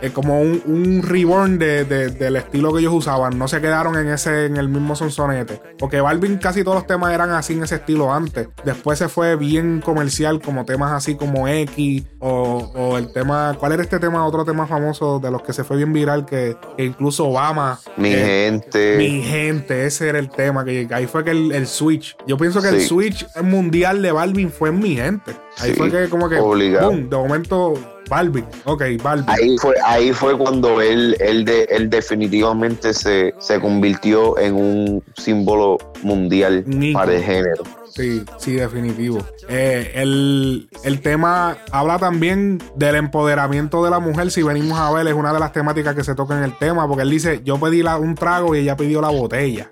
es 0.00 0.12
como 0.12 0.40
un, 0.40 0.62
un 0.66 1.02
reborn 1.02 1.58
de, 1.58 1.84
del 1.84 2.36
estilo 2.36 2.72
que 2.72 2.80
ellos 2.80 2.94
usaban. 2.94 3.38
No 3.38 3.48
se 3.48 3.60
quedaron 3.60 3.96
en 3.96 4.08
ese 4.08 4.46
en 4.46 4.56
el 4.56 4.68
mismo 4.68 4.96
sonsonete. 4.96 5.60
Porque 5.78 6.00
Balvin 6.00 6.38
casi 6.38 6.64
todos 6.64 6.76
los 6.76 6.86
temas 6.86 7.12
eran 7.12 7.30
así 7.30 7.54
en 7.54 7.64
ese 7.64 7.76
estilo 7.76 8.12
antes. 8.12 8.48
Después 8.64 8.98
se 8.98 9.08
fue 9.08 9.36
bien 9.36 9.80
comercial, 9.80 10.40
como 10.40 10.64
temas 10.64 10.92
así 10.92 11.16
como 11.16 11.48
X 11.48 12.04
o, 12.18 12.96
el 12.96 13.12
tema. 13.12 13.56
¿Cuál 13.58 13.72
era 13.72 13.82
este 13.82 13.98
tema? 13.98 14.26
Otro 14.26 14.44
tema 14.44 14.66
famoso 14.66 15.18
de 15.18 15.30
los 15.30 15.42
que 15.42 15.52
se 15.52 15.64
fue 15.64 15.76
bien 15.76 15.92
viral 15.92 16.24
que, 16.24 16.56
incluso 16.78 17.26
Obama. 17.26 17.78
Mi 17.96 18.12
eh, 18.12 18.50
gente. 18.50 18.96
Mi 18.96 19.22
gente, 19.22 19.86
ese 19.86 20.08
era 20.08 20.18
el 20.18 20.30
tema. 20.30 20.64
Que 20.64 20.88
ahí 20.90 21.06
fue 21.06 21.24
que 21.24 21.30
el, 21.30 21.66
switch. 21.66 22.16
Yo 22.26 22.36
pienso 22.36 22.62
que 22.62 22.68
el 22.68 22.80
switch 22.80 23.26
mundial 23.42 24.02
de 24.02 24.12
Balvin 24.12 24.50
fue 24.50 24.70
en 24.70 24.80
mi 24.80 24.96
gente. 24.96 25.36
Ahí 25.58 25.74
fue 25.74 25.90
que 25.90 26.08
como 26.08 26.28
que. 26.28 26.38
Obligado. 26.38 26.90
de 26.90 27.16
momento 27.16 27.74
Balvin, 28.10 28.44
ok, 28.64 28.82
Balvin. 29.02 29.30
Ahí 29.30 29.56
fue, 29.58 29.74
ahí 29.84 30.12
fue 30.12 30.36
cuando 30.36 30.80
él, 30.80 31.16
él, 31.20 31.44
de, 31.44 31.62
él 31.70 31.88
definitivamente 31.88 32.92
se, 32.92 33.32
se 33.38 33.60
convirtió 33.60 34.36
en 34.36 34.54
un 34.56 35.04
símbolo 35.16 35.78
mundial 36.02 36.64
para 36.92 37.14
el 37.14 37.22
género. 37.22 37.62
Sí, 37.88 38.24
sí, 38.38 38.54
definitivo. 38.54 39.18
Eh, 39.48 39.92
el, 39.94 40.68
el, 40.84 41.00
tema 41.00 41.56
habla 41.72 41.98
también 41.98 42.58
del 42.74 42.96
empoderamiento 42.96 43.84
de 43.84 43.90
la 43.90 44.00
mujer. 44.00 44.30
Si 44.30 44.42
venimos 44.42 44.78
a 44.78 44.92
ver, 44.92 45.06
es 45.06 45.14
una 45.14 45.32
de 45.32 45.40
las 45.40 45.52
temáticas 45.52 45.94
que 45.94 46.04
se 46.04 46.14
toca 46.14 46.36
en 46.36 46.44
el 46.44 46.56
tema, 46.58 46.86
porque 46.88 47.02
él 47.02 47.10
dice, 47.10 47.42
yo 47.44 47.58
pedí 47.58 47.82
un 47.82 48.14
trago 48.14 48.54
y 48.54 48.60
ella 48.60 48.76
pidió 48.76 49.00
la 49.00 49.10
botella. 49.10 49.68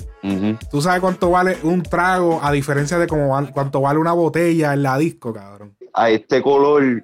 ¿Tú 0.70 0.82
sabes 0.82 1.00
cuánto 1.00 1.30
vale 1.30 1.58
un 1.62 1.82
trago 1.82 2.40
a 2.42 2.52
diferencia 2.52 2.98
de 2.98 3.06
cómo 3.06 3.36
cuánto 3.52 3.80
vale 3.80 3.98
una 3.98 4.12
botella 4.12 4.74
en 4.74 4.82
la 4.82 4.98
disco, 4.98 5.32
cabrón? 5.32 5.76
A 5.94 6.10
este 6.10 6.42
color, 6.42 7.02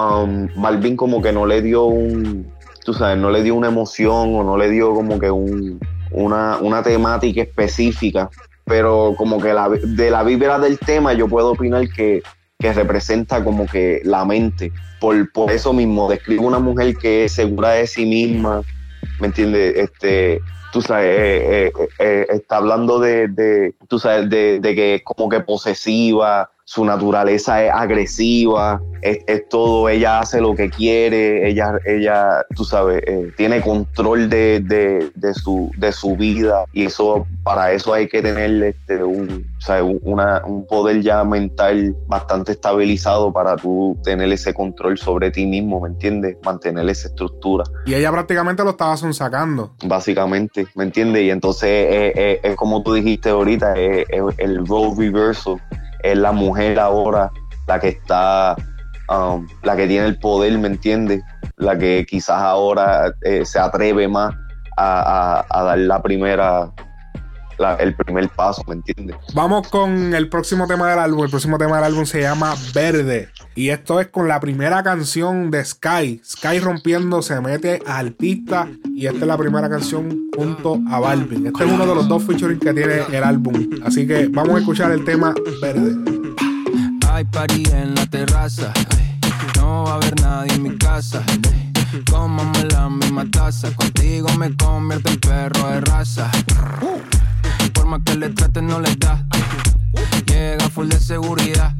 um, 0.00 0.48
Balvin 0.56 0.96
como 0.96 1.22
que 1.22 1.32
no 1.32 1.46
le 1.46 1.62
dio 1.62 1.84
un, 1.84 2.52
tú 2.84 2.92
sabes, 2.94 3.18
no 3.18 3.30
le 3.30 3.42
dio 3.42 3.54
una 3.54 3.68
emoción 3.68 4.34
o 4.34 4.44
no 4.44 4.56
le 4.56 4.70
dio 4.70 4.94
como 4.94 5.18
que 5.18 5.30
un, 5.30 5.80
una, 6.10 6.58
una 6.58 6.82
temática 6.82 7.42
específica 7.42 8.30
pero 8.70 9.14
como 9.18 9.40
que 9.40 9.52
la, 9.52 9.68
de 9.68 10.12
la 10.12 10.22
vibra 10.22 10.56
del 10.60 10.78
tema 10.78 11.12
yo 11.12 11.26
puedo 11.26 11.50
opinar 11.50 11.88
que, 11.88 12.22
representa 12.60 13.42
como 13.42 13.66
que 13.66 14.00
la 14.04 14.24
mente. 14.24 14.70
Por, 15.00 15.32
por 15.32 15.50
eso 15.50 15.72
mismo, 15.72 16.08
describe 16.08 16.44
una 16.44 16.60
mujer 16.60 16.94
que 16.94 17.24
es 17.24 17.32
segura 17.32 17.70
de 17.70 17.88
sí 17.88 18.06
misma, 18.06 18.62
¿me 19.18 19.26
entiendes? 19.26 19.74
Este, 19.76 20.40
tú 20.72 20.82
sabes, 20.82 21.06
eh, 21.08 21.66
eh, 21.66 21.88
eh, 21.98 22.26
está 22.28 22.58
hablando 22.58 23.00
de, 23.00 23.26
de 23.26 23.74
tú 23.88 23.98
sabes, 23.98 24.30
de, 24.30 24.60
de, 24.60 24.74
que 24.76 24.94
es 24.96 25.02
como 25.02 25.28
que 25.28 25.40
posesiva, 25.40 26.48
su 26.70 26.84
naturaleza 26.84 27.64
es 27.64 27.72
agresiva, 27.74 28.80
es, 29.02 29.48
todo, 29.48 29.88
ella 29.88 30.20
hace 30.20 30.40
lo 30.40 30.54
que 30.54 30.70
quiere, 30.70 31.48
ella, 31.48 31.80
ella 31.84 32.46
tú 32.54 32.64
sabes, 32.64 33.02
eh, 33.08 33.32
tiene 33.36 33.60
control 33.60 34.30
de, 34.30 34.60
de, 34.60 35.34
su, 35.34 35.72
de 35.76 35.90
su 35.90 36.14
vida 36.14 36.64
y 36.72 36.84
eso, 36.84 37.26
para 37.42 37.72
eso 37.72 37.92
hay 37.92 38.06
que 38.06 38.22
tener 38.22 38.62
este, 38.62 39.02
un, 39.02 39.44
una, 40.02 40.42
un 40.46 40.64
poder 40.64 41.02
ya 41.02 41.24
mental 41.24 41.96
bastante 42.06 42.52
estabilizado 42.52 43.32
para 43.32 43.56
tú 43.56 43.98
tener 44.04 44.30
ese 44.30 44.54
control 44.54 44.96
sobre 44.96 45.32
ti 45.32 45.46
mismo, 45.46 45.80
¿me 45.80 45.88
entiendes? 45.88 46.36
Mantener 46.44 46.88
esa 46.88 47.08
estructura. 47.08 47.64
Y 47.84 47.94
ella 47.94 48.12
prácticamente 48.12 48.62
lo 48.62 48.70
estaba 48.70 48.96
sacando. 48.96 49.74
Básicamente, 49.84 50.68
¿me 50.76 50.84
entiendes? 50.84 51.24
Y 51.24 51.30
entonces 51.30 51.68
eh, 51.68 52.12
eh, 52.14 52.40
es 52.44 52.54
como 52.54 52.84
tú 52.84 52.94
dijiste 52.94 53.30
ahorita, 53.30 53.74
es 53.74 54.06
el 54.38 54.64
role 54.68 54.94
reversal 54.96 55.60
es 56.02 56.18
la 56.18 56.32
mujer 56.32 56.78
ahora 56.78 57.30
la 57.66 57.78
que 57.78 57.88
está, 57.88 58.56
um, 59.08 59.46
la 59.62 59.76
que 59.76 59.86
tiene 59.86 60.06
el 60.06 60.18
poder, 60.18 60.58
¿me 60.58 60.68
entiendes? 60.68 61.22
La 61.56 61.78
que 61.78 62.04
quizás 62.08 62.42
ahora 62.42 63.12
eh, 63.22 63.44
se 63.44 63.58
atreve 63.58 64.08
más 64.08 64.34
a, 64.76 65.44
dar 65.50 65.78
la 65.78 66.02
primera, 66.02 66.72
el 67.78 67.94
primer 67.94 68.28
paso, 68.30 68.62
¿me 68.66 68.74
entiendes? 68.74 69.16
Vamos 69.34 69.68
con 69.68 70.14
el 70.14 70.28
próximo 70.28 70.66
tema 70.66 70.88
del 70.90 70.98
álbum. 70.98 71.24
El 71.24 71.30
próximo 71.30 71.58
tema 71.58 71.76
del 71.76 71.84
álbum 71.84 72.06
se 72.06 72.22
llama 72.22 72.54
Verde. 72.74 73.28
Y 73.54 73.68
esto 73.68 74.00
es 74.00 74.08
con 74.08 74.28
la 74.28 74.40
primera 74.40 74.82
canción 74.82 75.50
de 75.50 75.64
Sky. 75.64 76.20
Sky 76.24 76.58
rompiendo 76.60 77.22
se 77.22 77.40
mete 77.40 77.82
al 77.86 78.12
pista. 78.12 78.68
Y 78.94 79.06
esta 79.06 79.20
es 79.20 79.26
la 79.26 79.36
primera 79.36 79.68
canción 79.68 80.28
junto 80.34 80.80
a 80.90 81.00
Balvin. 81.00 81.46
Este 81.46 81.64
es 81.64 81.70
uno 81.70 81.86
de 81.86 81.94
los 81.94 82.08
dos 82.08 82.24
featuring 82.24 82.58
que 82.58 82.72
tiene 82.72 83.02
el 83.12 83.22
álbum. 83.22 83.68
Así 83.84 84.06
que 84.06 84.28
vamos 84.28 84.56
a 84.56 84.58
escuchar 84.60 84.92
el 84.92 85.04
tema 85.04 85.34
Verde. 85.60 85.96
Hay 87.10 87.24
party 87.24 87.64
en 87.72 87.94
la 87.94 88.06
terraza. 88.06 88.72
No 89.56 89.84
va 89.84 89.92
a 89.92 89.94
haber 89.96 90.18
nadie 90.20 90.54
en 90.54 90.62
mi 90.62 90.78
casa. 90.78 91.22
Cómame 92.10 92.64
la 92.72 92.88
misma 92.88 93.26
taza. 93.30 93.70
Contigo 93.74 94.28
me 94.38 94.56
convierto 94.56 95.10
en 95.10 95.20
perro 95.20 95.68
de 95.68 95.80
raza. 95.80 96.30
Que 97.98 98.14
le 98.14 98.28
traten, 98.30 98.68
no 98.68 98.78
le 98.78 98.94
da. 98.94 99.26
Llega 100.24 100.70
full 100.70 100.88
de 100.88 101.00
seguridad. 101.00 101.74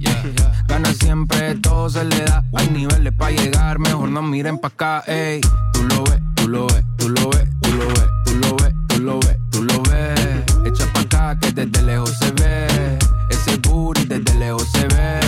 Gana 0.67 0.93
siempre, 0.93 1.55
todo 1.55 1.89
se 1.89 2.05
le 2.05 2.25
da. 2.25 2.43
Hay 2.57 2.69
niveles 2.71 3.13
para 3.17 3.31
llegar, 3.31 3.79
mejor 3.79 4.09
no 4.09 4.21
miren 4.21 4.59
pa' 4.59 4.69
acá, 4.69 5.05
ey. 5.07 5.41
Tú 5.73 5.85
lo 5.85 6.03
ves, 6.03 6.21
tú 6.35 6.49
lo 6.49 6.67
ves, 6.67 6.85
tú 6.99 7.09
lo 7.11 7.31
ves, 7.31 7.49
tú 7.63 7.71
lo 7.77 7.87
ves, 7.87 8.09
tú 8.25 8.35
lo 8.35 8.57
ves, 8.57 8.75
tú 8.89 9.01
lo 9.01 9.21
ves, 9.21 9.37
tú 9.53 9.63
lo 9.63 9.83
ves. 9.83 10.45
Echa 10.67 10.93
pa' 10.93 11.01
acá 11.01 11.39
que 11.39 11.53
desde 11.53 11.83
lejos 11.83 12.11
se 12.19 12.33
ve. 12.33 12.99
Ese 13.31 13.57
booty 13.59 14.05
desde 14.05 14.35
lejos 14.35 14.67
se 14.73 14.89
ve. 14.89 15.21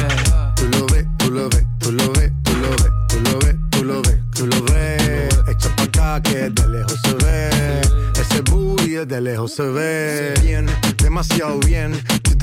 Tú 0.57 0.69
lo 0.69 0.87
ves, 0.87 1.07
tú 1.19 1.31
lo 1.31 1.49
ves, 1.49 1.65
tú 1.79 1.93
lo 1.93 2.13
ves, 2.13 2.33
tú 2.43 2.53
lo 2.57 2.71
ves, 2.71 2.93
tú 3.09 3.21
lo 3.21 3.39
ves, 3.39 3.57
tú 3.71 3.85
lo 3.85 4.03
ves, 4.03 4.19
tú 4.35 4.47
lo 4.49 4.63
ves. 4.65 5.39
Echa 5.49 5.77
pa' 5.77 5.85
acá 5.85 6.21
que 6.23 6.51
desde 6.51 6.69
lejos 6.69 7.01
se 7.05 7.15
ve. 7.15 7.92
Ese 8.33 8.43
booty 8.43 8.91
desde 8.91 9.21
lejos 9.21 9.55
se 9.55 9.63
ve. 9.63 10.35
Bien, 10.43 10.67
demasiado 10.99 11.59
bien 11.61 11.93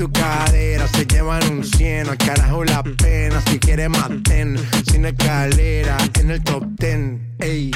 tu 0.00 0.10
cadera 0.12 0.88
se 0.88 1.04
llevan 1.04 1.46
un 1.52 1.62
cien, 1.62 2.08
al 2.08 2.16
carajo 2.16 2.64
la 2.64 2.82
pena. 2.82 3.38
Si 3.42 3.58
quieres 3.58 3.90
maten, 3.90 4.56
sin 4.90 5.04
escalera, 5.04 5.98
en 6.18 6.30
el 6.30 6.42
top 6.42 6.64
ten, 6.78 7.36
ey. 7.38 7.70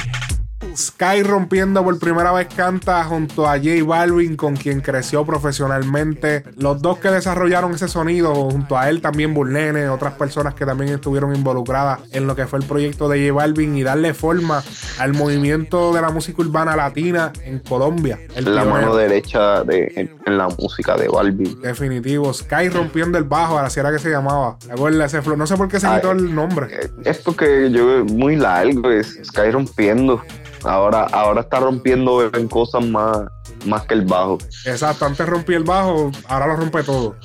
Sky 0.75 1.23
rompiendo 1.23 1.83
por 1.83 1.97
primera 1.99 2.31
vez 2.31 2.47
canta 2.53 3.03
junto 3.05 3.47
a 3.47 3.57
J 3.57 3.83
Balvin, 3.85 4.35
con 4.35 4.55
quien 4.55 4.81
creció 4.81 5.25
profesionalmente. 5.25 6.43
Los 6.57 6.81
dos 6.81 6.99
que 6.99 7.09
desarrollaron 7.09 7.73
ese 7.73 7.87
sonido, 7.87 8.33
junto 8.33 8.77
a 8.77 8.89
él 8.89 9.01
también 9.01 9.33
Burlene, 9.33 9.89
otras 9.89 10.13
personas 10.13 10.53
que 10.53 10.65
también 10.65 10.93
estuvieron 10.93 11.35
involucradas 11.35 11.99
en 12.11 12.27
lo 12.27 12.35
que 12.35 12.45
fue 12.47 12.59
el 12.59 12.65
proyecto 12.65 13.07
de 13.09 13.27
J 13.27 13.33
Balvin 13.33 13.77
y 13.77 13.83
darle 13.83 14.13
forma 14.13 14.63
al 14.99 15.13
movimiento 15.13 15.93
de 15.93 16.01
la 16.01 16.09
música 16.09 16.41
urbana 16.41 16.75
latina 16.75 17.31
en 17.43 17.59
Colombia. 17.59 18.19
la 18.35 18.65
mano 18.65 18.95
derecha 18.95 19.63
de, 19.63 19.91
en, 19.95 20.37
la 20.37 20.47
música 20.49 20.95
de 20.97 21.07
Balvin. 21.07 21.61
Definitivo. 21.61 22.33
Sky 22.33 22.69
rompiendo 22.69 23.17
el 23.17 23.23
bajo, 23.23 23.57
así 23.59 23.79
era 23.79 23.91
que 23.91 23.99
se 23.99 24.09
llamaba. 24.09 24.57
Ese 25.05 25.21
flow? 25.21 25.37
No 25.37 25.47
sé 25.47 25.55
por 25.55 25.67
qué 25.67 25.79
se 25.79 25.87
quitó 25.87 26.11
el 26.11 26.33
nombre. 26.33 26.67
Eh, 26.71 26.89
es 27.03 27.17
porque 27.19 27.69
yo 27.71 28.05
muy 28.05 28.35
largo, 28.35 28.89
es 28.91 29.19
Sky 29.23 29.51
rompiendo. 29.51 30.21
Ahora, 30.65 31.07
ahora 31.11 31.41
está 31.41 31.59
rompiendo 31.59 32.29
en 32.33 32.47
cosas 32.47 32.85
más, 32.85 33.19
más 33.65 33.85
que 33.85 33.93
el 33.93 34.01
bajo. 34.01 34.37
Exacto, 34.65 35.05
antes 35.05 35.27
rompí 35.27 35.53
el 35.53 35.63
bajo, 35.63 36.11
ahora 36.27 36.47
lo 36.47 36.55
rompe 36.57 36.83
todo. 36.83 37.15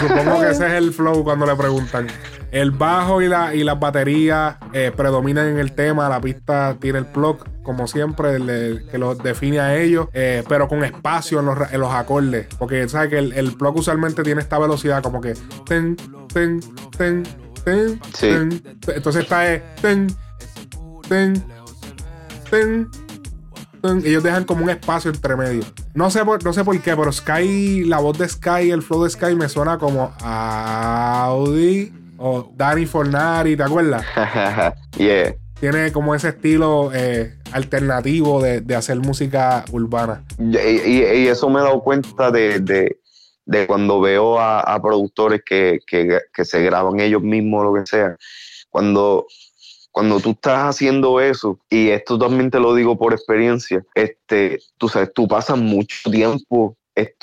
supongo 0.00 0.40
que 0.40 0.50
ese 0.50 0.66
es 0.66 0.72
el 0.72 0.92
flow 0.92 1.24
cuando 1.24 1.46
le 1.46 1.54
preguntan. 1.56 2.08
El 2.50 2.70
bajo 2.70 3.20
y, 3.20 3.26
la, 3.26 3.52
y 3.52 3.64
las 3.64 3.80
baterías 3.80 4.56
eh, 4.72 4.92
predominan 4.96 5.48
en 5.48 5.58
el 5.58 5.72
tema. 5.72 6.08
La 6.08 6.20
pista 6.20 6.76
tiene 6.80 7.00
el 7.00 7.06
plug, 7.06 7.38
como 7.64 7.88
siempre, 7.88 8.38
que 8.92 8.96
lo 8.96 9.16
define 9.16 9.58
a 9.58 9.76
ellos, 9.76 10.06
eh, 10.12 10.44
pero 10.48 10.68
con 10.68 10.84
espacio 10.84 11.40
en 11.40 11.46
los, 11.46 11.72
en 11.72 11.80
los, 11.80 11.92
acordes. 11.92 12.46
Porque 12.56 12.88
sabes 12.88 13.10
que 13.10 13.18
el, 13.18 13.32
el 13.32 13.56
plug 13.56 13.78
usualmente 13.78 14.22
tiene 14.22 14.40
esta 14.40 14.60
velocidad, 14.60 15.02
como 15.02 15.20
que 15.20 15.34
ten, 15.66 15.96
ten, 16.32 16.60
ten, 16.96 17.24
ten, 17.64 18.00
ten. 18.20 18.62
Entonces 18.86 19.22
está 19.24 19.52
es 19.52 19.62
ten, 22.54 22.88
ten, 23.82 24.02
ellos 24.04 24.22
dejan 24.22 24.44
como 24.44 24.62
un 24.64 24.70
espacio 24.70 25.10
entre 25.10 25.34
medio. 25.36 25.64
No 25.94 26.10
sé, 26.10 26.24
por, 26.24 26.42
no 26.44 26.52
sé 26.52 26.62
por 26.64 26.80
qué, 26.80 26.96
pero 26.96 27.10
Sky, 27.10 27.84
la 27.84 27.98
voz 27.98 28.16
de 28.16 28.28
Sky, 28.28 28.70
el 28.70 28.82
flow 28.82 29.02
de 29.04 29.10
Sky 29.10 29.34
me 29.34 29.48
suena 29.48 29.76
como 29.78 30.14
Audi 30.22 31.92
o 32.16 32.52
Danny 32.54 32.86
Fornari, 32.86 33.56
¿te 33.56 33.62
acuerdas? 33.64 34.04
yeah. 34.98 35.34
Tiene 35.58 35.90
como 35.92 36.14
ese 36.14 36.28
estilo 36.28 36.90
eh, 36.94 37.34
alternativo 37.52 38.40
de, 38.40 38.74
hacer 38.76 38.98
música 39.00 39.64
urbana. 39.72 40.22
Y, 40.38 41.26
eso 41.26 41.48
me 41.50 41.60
he 41.60 41.62
dado 41.64 41.80
cuenta 41.82 42.30
de, 42.30 42.96
cuando 43.66 44.00
veo 44.00 44.38
a, 44.38 44.80
productores 44.80 45.42
que, 45.44 45.80
que, 45.86 46.44
se 46.44 46.62
graban 46.62 47.00
ellos 47.00 47.22
mismos, 47.22 47.64
lo 47.64 47.74
que 47.74 47.86
sea. 47.86 48.16
Cuando 48.70 49.26
cuando 49.94 50.18
tú 50.18 50.32
estás 50.32 50.74
haciendo 50.74 51.20
eso, 51.20 51.60
y 51.70 51.90
esto 51.90 52.18
también 52.18 52.50
te 52.50 52.58
lo 52.58 52.74
digo 52.74 52.98
por 52.98 53.12
experiencia, 53.12 53.80
este, 53.94 54.58
tú 54.76 54.88
sabes, 54.88 55.12
tú 55.14 55.28
pasas 55.28 55.56
mucho 55.56 56.10
tiempo 56.10 56.76
eh, 56.96 57.14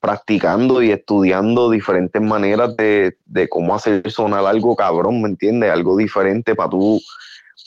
practicando 0.00 0.82
y 0.82 0.90
estudiando 0.90 1.68
diferentes 1.68 2.22
maneras 2.22 2.74
de, 2.78 3.14
cómo 3.50 3.74
hacer 3.74 4.10
sonar 4.10 4.46
algo 4.46 4.74
cabrón, 4.74 5.20
¿me 5.20 5.28
entiendes? 5.28 5.70
Algo 5.70 5.98
diferente 5.98 6.54
para 6.54 6.70
tú 6.70 6.98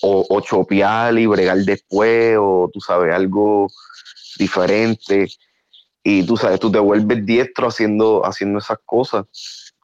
o, 0.01 0.25
o 0.27 0.41
chopear 0.41 1.15
y 1.19 1.27
bregar 1.27 1.59
después, 1.59 2.35
o 2.39 2.67
tú 2.73 2.81
sabes, 2.81 3.13
algo 3.13 3.67
diferente. 4.39 5.27
Y 6.03 6.23
tú 6.23 6.35
sabes, 6.35 6.59
tú 6.59 6.71
te 6.71 6.79
vuelves 6.79 7.23
diestro 7.27 7.67
haciendo, 7.67 8.25
haciendo 8.25 8.57
esas 8.57 8.79
cosas. 8.85 9.25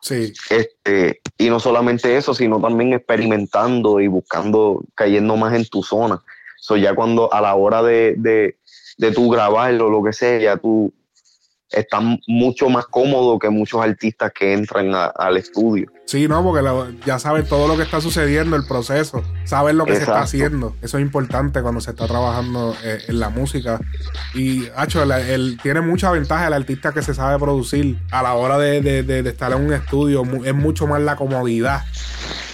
Sí. 0.02 0.34
Este, 0.50 1.22
y 1.38 1.50
no 1.50 1.60
solamente 1.60 2.18
eso, 2.18 2.34
sino 2.34 2.60
también 2.60 2.94
experimentando 2.94 4.00
y 4.00 4.08
buscando, 4.08 4.84
cayendo 4.96 5.38
más 5.38 5.54
en 5.54 5.66
tu 5.66 5.84
zona. 5.84 6.22
So 6.58 6.76
ya 6.78 6.94
cuando 6.94 7.32
a 7.34 7.42
la 7.42 7.56
hora 7.56 7.84
de, 7.84 8.16
de, 8.18 8.58
de 8.98 9.12
tú 9.12 9.30
grabarlo, 9.30 9.90
lo 9.90 10.04
que 10.04 10.14
sea, 10.14 10.40
ya 10.40 10.58
tú, 10.58 10.94
están 11.72 12.20
mucho 12.28 12.70
más 12.70 12.86
cómodos 12.86 13.40
que 13.40 13.50
muchos 13.50 13.82
artistas 13.82 14.32
que 14.34 14.54
entran 14.54 14.92
al 14.94 15.38
estudio. 15.38 15.92
Sí, 16.12 16.28
no, 16.28 16.44
porque 16.44 16.62
ya 17.06 17.20
saben 17.20 17.48
todo 17.48 17.70
lo 17.70 17.78
que 17.78 17.84
está 17.84 18.02
sucediendo, 18.02 18.58
el 18.58 18.66
proceso, 18.66 19.24
saben 19.46 19.78
lo 19.78 19.86
que 19.86 19.96
se 19.96 20.02
está 20.02 20.20
haciendo. 20.20 20.76
Eso 20.82 20.98
es 20.98 21.04
importante 21.04 21.62
cuando 21.62 21.80
se 21.80 21.92
está 21.92 22.06
trabajando 22.06 22.76
eh, 22.84 23.02
en 23.08 23.18
la 23.22 23.30
música. 23.30 23.80
Y, 24.34 24.68
hacho, 24.76 25.06
tiene 25.64 25.80
mucha 25.80 26.12
ventaja 26.12 26.48
el 26.48 26.54
artista 26.54 26.92
que 26.92 27.02
se 27.02 27.14
sabe 27.14 27.40
producir 27.40 27.98
a 28.12 28.24
la 28.24 28.34
hora 28.34 28.58
de, 28.58 29.24
estar 29.26 29.54
en 29.54 29.66
un 29.66 29.72
estudio. 29.72 30.24
Es 30.44 30.54
mucho 30.54 30.86
más 30.86 31.02
la 31.02 31.16
comodidad 31.16 31.86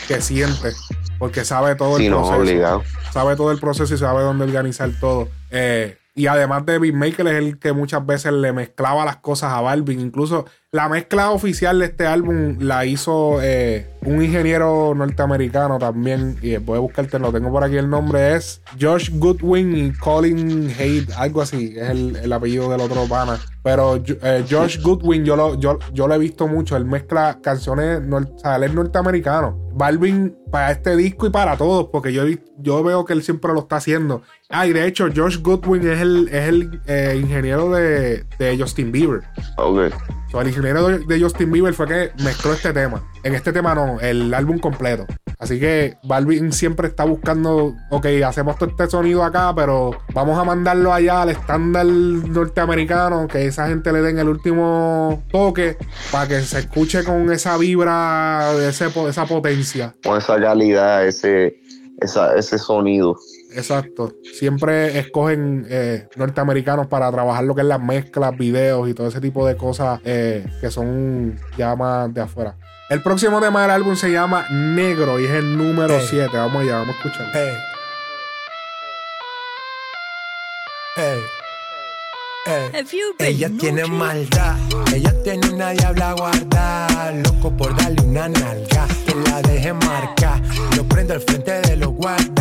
que 0.07 0.21
siente, 0.21 0.73
porque 1.17 1.43
sabe 1.43 1.73
todo 1.73 1.97
el 1.97 2.11
proceso. 2.11 2.83
Sabe 3.11 3.35
todo 3.35 3.51
el 3.51 3.59
proceso 3.59 3.91
y 3.91 3.97
sabe 3.97 4.21
dónde 4.21 4.43
organizar 4.43 4.91
todo. 4.99 5.29
Eh, 5.49 5.97
y 6.13 6.27
además 6.27 6.63
de 6.65 6.77
Beatmaker 6.77 7.27
es 7.27 7.35
el 7.35 7.57
que 7.57 7.73
muchas 7.73 8.05
veces 8.05 8.33
le 8.33 8.51
mezclaba 8.51 9.03
las 9.03 9.17
cosas 9.17 9.53
a 9.53 9.61
Balvin. 9.61 9.99
Incluso 9.99 10.45
la 10.71 10.89
mezcla 10.89 11.31
oficial 11.31 11.79
de 11.79 11.85
este 11.85 12.05
álbum 12.05 12.57
la 12.59 12.85
hizo 12.85 13.39
eh, 13.41 13.87
un 14.01 14.21
ingeniero 14.21 14.93
norteamericano 14.93 15.79
también. 15.79 16.37
Y 16.41 16.57
voy 16.57 16.77
a 16.77 16.81
buscarte, 16.81 17.19
lo 17.19 17.31
tengo 17.31 17.49
por 17.51 17.63
aquí 17.63 17.77
el 17.77 17.89
nombre. 17.89 18.35
Es 18.35 18.61
Josh 18.79 19.09
Goodwin 19.13 19.77
y 19.77 19.91
Colin 19.93 20.69
Haidt, 20.77 21.11
algo 21.15 21.41
así. 21.41 21.73
Es 21.77 21.89
el, 21.89 22.33
apellido 22.33 22.69
del 22.69 22.81
otro 22.81 23.05
pana. 23.07 23.39
Pero 23.63 23.95
eh, 23.95 24.45
Josh 24.49 24.81
Goodwin 24.81 25.23
yo 25.23 25.37
lo, 25.37 25.57
yo, 25.57 25.79
yo 25.93 26.07
lo 26.07 26.13
he 26.13 26.19
visto 26.19 26.47
mucho. 26.47 26.75
Él 26.75 26.83
mezcla 26.83 27.39
canciones, 27.41 28.01
o 28.11 28.37
sea, 28.37 28.57
él 28.57 28.63
es 28.63 28.73
norteamericano. 28.73 29.67
Balvin 29.77 30.35
para 30.51 30.71
este 30.71 30.95
disco 30.95 31.27
y 31.27 31.29
para 31.29 31.55
todos, 31.55 31.89
porque 31.91 32.11
yo, 32.11 32.23
yo 32.57 32.83
veo 32.83 33.05
que 33.05 33.13
él 33.13 33.21
siempre 33.21 33.53
lo 33.53 33.59
está 33.59 33.75
haciendo. 33.75 34.23
Ah, 34.49 34.65
y 34.65 34.73
de 34.73 34.87
hecho, 34.87 35.07
Josh 35.13 35.39
Goodwin 35.41 35.87
es 35.87 36.01
el, 36.01 36.29
es 36.29 36.47
el 36.47 36.81
eh, 36.87 37.19
ingeniero 37.21 37.69
de, 37.71 38.23
de, 38.39 38.57
Justin 38.57 38.91
Bieber. 38.91 39.21
Ok. 39.57 39.91
el 40.33 40.56
ingeniero 40.57 40.99
de, 40.99 41.21
Justin 41.21 41.51
Bieber 41.51 41.73
fue 41.73 41.87
que 41.87 42.11
mezcló 42.23 42.53
este 42.53 42.73
tema. 42.73 43.03
En 43.23 43.35
este 43.35 43.53
tema 43.53 43.75
no, 43.75 43.99
el 43.99 44.33
álbum 44.33 44.59
completo. 44.59 45.05
Así 45.39 45.59
que 45.59 45.97
Balvin 46.03 46.51
siempre 46.51 46.87
está 46.87 47.03
buscando, 47.03 47.75
ok, 47.91 48.05
hacemos 48.25 48.57
todo 48.57 48.69
este 48.69 48.87
sonido 48.87 49.23
acá, 49.23 49.53
pero 49.55 49.91
vamos 50.13 50.37
a 50.39 50.43
mandarlo 50.43 50.91
allá 50.93 51.21
al 51.21 51.29
estándar 51.29 51.85
norteamericano, 51.85 53.27
que 53.27 53.45
esa 53.45 53.67
gente 53.67 53.91
le 53.93 54.01
den 54.01 54.17
el 54.17 54.29
último 54.29 55.23
toque 55.31 55.77
para 56.11 56.27
que 56.27 56.41
se 56.41 56.59
escuche 56.59 57.03
con 57.03 57.31
esa 57.31 57.57
vibra, 57.57 58.51
ese, 58.67 58.87
esa 59.07 59.25
potencia. 59.25 59.93
Con 60.03 60.17
esa 60.17 60.39
calidad, 60.39 61.05
ese, 61.05 61.59
ese 62.01 62.57
sonido. 62.57 63.15
Exacto. 63.57 64.13
Siempre 64.37 64.99
escogen 64.99 65.65
eh, 65.69 66.07
norteamericanos 66.15 66.87
para 66.87 67.11
trabajar 67.11 67.43
lo 67.43 67.55
que 67.55 67.61
es 67.61 67.67
las 67.67 67.81
mezclas, 67.81 68.37
videos 68.37 68.87
y 68.87 68.93
todo 68.93 69.07
ese 69.07 69.19
tipo 69.19 69.47
de 69.47 69.57
cosas 69.57 69.99
eh, 70.05 70.45
que 70.61 70.69
son 70.69 71.39
ya 71.57 71.75
más 71.75 72.13
de 72.13 72.21
afuera. 72.21 72.55
El 72.89 73.01
próximo 73.01 73.41
tema 73.41 73.63
del 73.63 73.71
álbum 73.71 73.95
se 73.95 74.11
llama 74.11 74.45
Negro 74.49 75.19
y 75.19 75.25
es 75.25 75.31
el 75.31 75.57
número 75.57 75.99
7. 75.99 76.29
Vamos 76.37 76.61
allá, 76.61 76.79
vamos 76.79 76.95
a 76.95 76.97
escuchar. 76.97 77.31
Hey. 77.33 77.53
Ella 83.19 83.49
tiene 83.59 83.85
maldad, 83.85 84.55
ella 84.93 85.13
tiene 85.23 85.49
una 85.49 85.71
diabla 85.71 86.13
guardada, 86.13 87.11
loco 87.11 87.51
por 87.55 87.75
darle 87.75 88.01
una 88.03 88.29
nalga, 88.29 88.87
que 89.05 89.15
la 89.29 89.41
deje 89.41 89.73
marcar, 89.73 90.41
lo 90.75 90.83
prendo 90.85 91.13
al 91.13 91.21
frente 91.21 91.51
de 91.61 91.75
los 91.75 91.89
guarda, 91.89 92.36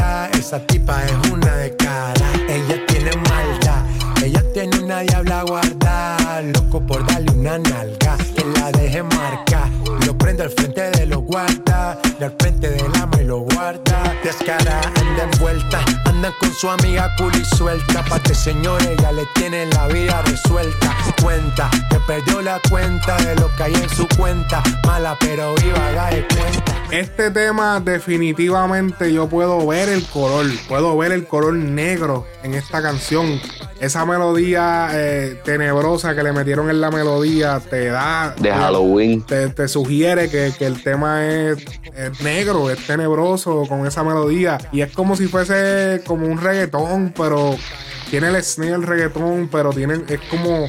esa 0.47 0.61
tipa 0.61 1.05
es 1.05 1.32
una 1.32 1.57
de 1.57 1.74
cara, 1.74 2.14
ella 2.49 2.86
tiene 2.86 3.11
maldad, 3.16 3.84
ella 4.22 4.40
tiene 4.55 4.78
una 4.78 5.01
diabla 5.01 5.42
guardada, 5.42 6.40
loco 6.40 6.80
por 6.86 7.05
darle 7.05 7.32
una 7.32 7.59
nalga, 7.59 8.16
que 8.32 8.44
la 8.57 8.70
deje 8.70 9.03
marcar, 9.03 9.68
lo 10.07 10.16
prendo 10.16 10.44
al 10.44 10.51
frente 10.51 10.82
de 10.82 11.07
los 11.07 11.22
guarda, 11.24 11.99
al 12.20 12.34
frente 12.38 12.70
del 12.70 12.94
ama 12.94 13.20
y 13.20 13.24
lo 13.24 13.38
guarda, 13.40 13.86
descara, 14.27 14.81
anda 14.81 15.22
envuelta, 15.22 15.85
andan 16.05 16.33
con 16.41 16.53
su 16.53 16.68
amiga 16.68 17.14
cool 17.16 17.33
y 17.37 17.45
suelta, 17.45 18.05
pa' 18.05 18.18
que 18.18 18.35
señores 18.35 18.97
ya 19.01 19.12
le 19.12 19.24
tienen 19.37 19.70
la 19.70 19.87
vida 19.87 20.20
resuelta, 20.22 20.97
cuenta, 21.22 21.70
que 21.89 22.01
perdió 22.01 22.43
la 22.43 22.61
cuenta 22.68 23.16
de 23.18 23.37
lo 23.37 23.55
que 23.55 23.62
hay 23.62 23.74
en 23.74 23.89
su 23.89 24.05
cuenta, 24.18 24.64
mala 24.85 25.16
pero 25.20 25.55
viva, 25.55 25.93
da 25.93 26.11
de 26.11 26.27
cuenta. 26.27 26.77
Este 26.91 27.31
tema 27.31 27.81
definitivamente 27.81 29.12
yo 29.12 29.29
puedo 29.29 29.64
ver 29.66 29.89
el 29.89 30.05
color, 30.07 30.47
puedo 30.68 30.97
ver 30.97 31.12
el 31.12 31.27
color 31.27 31.55
negro 31.55 32.27
en 32.43 32.55
esta 32.55 32.83
canción. 32.83 33.41
Esa 33.81 34.07
melodía 34.07 34.89
eh, 34.93 35.39
tenebrosa 35.45 36.14
que 36.14 36.22
le 36.22 36.33
metieron 36.33 36.70
en 36.70 36.81
la 36.81 36.91
melodía 36.91 37.61
te 37.61 37.87
da... 37.87 38.35
De 38.39 38.51
Halloween. 38.51 39.22
Te, 39.22 39.68
sugiere 39.68 40.31
que, 40.31 40.55
el 40.61 40.83
tema 40.83 41.27
es, 41.27 41.59
negro, 42.22 42.70
es 42.70 42.87
tenebroso 42.87 43.64
con 43.68 43.87
esa 43.87 44.03
melodía. 44.03 44.16
Y 44.73 44.81
es 44.81 44.93
como 44.93 45.17
si 45.17 45.27
fuese 45.27 46.03
como 46.07 46.27
un 46.27 46.41
reggaetón, 46.41 47.12
pero 47.17 47.57
tiene 48.11 48.29
el 48.29 48.43
snare 48.43 48.73
del 48.73 48.83
reggaetón, 48.83 49.49
pero 49.51 49.71
tiene, 49.71 50.01
es 50.09 50.21
como 50.31 50.69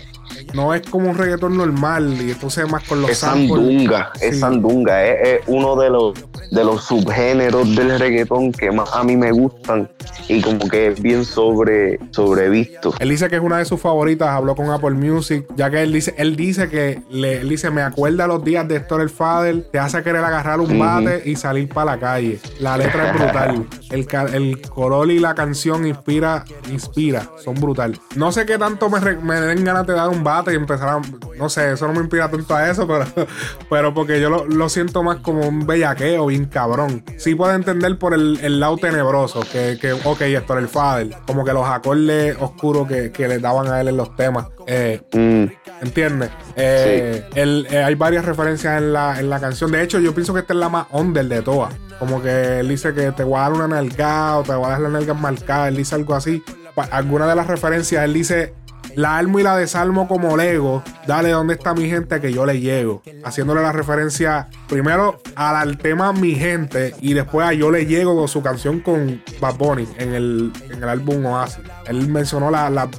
no 0.54 0.74
es 0.74 0.82
como 0.90 1.10
un 1.10 1.18
reggaetón 1.18 1.58
normal 1.58 2.18
y 2.22 2.32
entonces 2.32 2.70
más 2.70 2.84
con 2.84 3.02
los 3.02 3.12
es 3.12 3.20
sandunga 3.20 4.12
es 4.22 4.40
sandunga 4.40 5.06
es, 5.06 5.42
uno 5.48 5.76
de 5.76 5.90
los 5.90 6.14
de 6.52 6.64
los 6.64 6.84
subgéneros 6.86 7.76
del 7.76 8.00
reggaetón 8.00 8.52
que 8.52 8.72
más 8.72 8.90
a 8.94 9.04
mí 9.04 9.16
me 9.16 9.32
gustan 9.32 9.90
y 10.28 10.42
como 10.42 10.68
que 10.70 10.88
es 10.88 11.02
bien 11.02 11.26
sobre 11.26 12.00
sobrevisto. 12.12 12.94
Él 13.00 13.10
dice 13.10 13.30
que 13.30 13.36
es 13.38 13.42
una 13.42 13.58
de 13.58 13.66
sus 13.66 13.80
favoritas 13.80 14.30
habló 14.30 14.56
con 14.56 14.70
Apple 14.70 14.92
Music 14.92 15.46
ya 15.56 15.70
que 15.70 15.82
él 15.82 15.94
dice 15.94 16.14
él 16.18 16.36
dice 16.36 16.70
que 16.70 17.02
le 17.10 17.42
él 17.42 17.50
dice 17.50 17.70
me 17.70 17.82
acuerda 17.82 18.28
los 18.28 18.44
días 18.44 18.68
de 18.68 18.78
Héctor 18.78 19.02
el 19.02 19.10
Fader 19.10 19.64
te 19.72 19.80
hace 19.80 20.02
querer 20.04 20.24
agarrar 20.24 20.60
un 20.60 20.78
bate 20.78 21.24
y 21.26 21.36
salir 21.36 21.70
para 21.70 21.92
la 21.92 22.00
calle 22.00 22.40
la 22.60 22.78
letra 22.78 23.10
es 23.10 23.14
brutal. 23.14 23.68
El, 23.90 24.06
el 24.34 24.62
color 24.62 25.10
y 25.12 25.20
la 25.20 25.34
canción 25.34 25.88
inspira 25.88 26.44
inspira 26.70 27.30
son 27.44 27.56
brutal. 27.56 28.00
No 28.16 28.32
sé 28.32 28.46
qué 28.46 28.58
tanto 28.58 28.90
me, 28.90 29.00
me 29.16 29.40
den 29.40 29.64
ganas 29.64 29.86
de 29.88 29.94
dar 29.94 30.10
un 30.10 30.24
bate 30.24 30.54
y 30.54 30.56
empezar 30.56 30.90
a. 30.90 31.02
No 31.38 31.50
sé, 31.50 31.74
eso 31.74 31.88
no 31.88 31.94
me 31.94 32.00
inspira 32.00 32.30
tanto 32.30 32.56
a 32.56 32.70
eso, 32.70 32.88
pero, 33.16 33.28
pero 33.70 33.94
porque 33.94 34.20
yo 34.20 34.30
lo, 34.30 34.70
siento 34.70 35.04
más 35.04 35.18
como 35.18 35.48
un 35.48 35.66
bellaqueo 35.66 36.30
bien 36.38 36.50
cabrón. 36.50 37.04
Sí 37.18 37.36
puedo 37.36 37.54
entender 37.54 37.98
por 37.98 38.14
el, 38.14 38.60
lado 38.60 38.78
tenebroso, 38.78 39.42
que, 39.42 39.78
que, 39.80 39.94
ok, 39.94 40.22
esto 40.22 40.54
era 40.54 40.62
el 40.62 40.68
Fader, 40.68 41.10
como 41.26 41.44
que 41.44 41.54
los 41.54 41.68
acordes 41.68 42.38
oscuros 42.40 42.88
que, 42.88 43.12
que 43.12 43.28
le 43.28 43.40
daban 43.40 43.68
a 43.68 43.82
él 43.82 43.90
en 43.90 43.98
los 43.98 44.16
temas. 44.16 44.48
Eh, 44.66 45.02
mm. 45.14 45.84
¿Entiendes? 45.84 46.30
Eh, 46.56 47.24
eh, 47.36 47.84
hay 47.84 47.96
varias 47.96 48.26
referencias 48.26 48.82
en 48.82 48.94
la, 48.94 49.20
en 49.20 49.30
la 49.30 49.40
canción. 49.40 49.72
De 49.72 49.82
hecho, 49.82 50.00
yo 50.00 50.14
pienso 50.14 50.34
que 50.34 50.42
esta 50.42 50.54
es 50.54 50.60
la 50.60 50.70
más 50.70 50.88
under 50.92 51.26
de 51.26 51.42
todas. 51.42 51.74
Como 52.00 52.22
que 52.22 52.60
él 52.60 52.68
dice 52.68 52.94
que 52.94 53.12
te 53.12 53.24
voy 53.24 53.38
a 53.38 53.42
dar 53.44 53.54
una 53.54 53.68
nalgada 53.68 54.38
o 54.38 54.44
te 54.44 54.54
voy 54.54 54.66
a 54.66 54.70
dar 54.70 54.82
la 54.82 54.90
nalga 54.90 55.14
marcada. 55.14 55.68
Él 55.68 55.78
dice 55.78 55.96
algo 55.96 56.16
así. 56.16 56.44
Alguna 56.92 57.28
de 57.28 57.36
las 57.36 57.48
referencias, 57.48 58.04
él 58.04 58.14
dice 58.14 58.54
la 58.98 59.16
almo 59.16 59.40
y 59.40 59.44
la 59.44 59.56
desarmo 59.56 60.08
como 60.08 60.36
Lego. 60.36 60.84
Dale, 61.06 61.30
¿dónde 61.30 61.54
está 61.54 61.76
mi 61.76 61.88
gente? 61.88 62.20
Que 62.20 62.34
yo 62.34 62.48
le 62.48 62.60
llego. 62.60 63.04
Haciéndole 63.24 63.62
la 63.62 63.72
referencia 63.72 64.48
primero 64.68 65.22
al, 65.36 65.78
tema 65.78 66.14
Mi 66.14 66.34
Gente 66.34 66.96
y 67.00 67.14
después 67.14 67.48
a 67.48 67.54
Yo 67.54 67.70
le 67.70 67.86
llego 67.86 68.18
con 68.18 68.28
su 68.28 68.42
canción 68.42 68.80
con 68.80 69.22
Bad 69.40 69.56
Bunny 69.58 69.88
en 70.00 70.16
el, 70.16 70.52
en 70.72 70.82
el 70.82 70.90
álbum 70.90 71.24
Oasis. 71.28 71.60
Él 71.86 72.08
mencionó 72.08 72.50
la, 72.50 72.90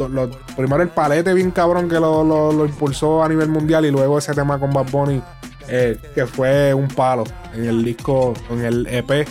primero 0.57 0.83
el 0.83 0.89
palete 0.89 1.35
bien 1.35 1.51
cabrón 1.51 1.89
que 1.89 1.99
lo, 1.99 2.65
impulsó 2.65 3.25
a 3.25 3.29
nivel 3.29 3.49
mundial 3.49 3.85
y 3.85 3.91
luego 3.91 4.19
ese 4.19 4.33
tema 4.35 4.61
con 4.61 4.71
Bad 4.71 4.91
Bunny 4.93 5.21
eh, 5.67 5.99
que 6.15 6.27
fue 6.27 6.73
un 6.75 6.87
palo 6.87 7.25
en 7.53 7.65
el 7.65 7.85
disco, 7.85 8.35
en 8.51 8.65
el 8.65 8.87
EP 8.87 9.27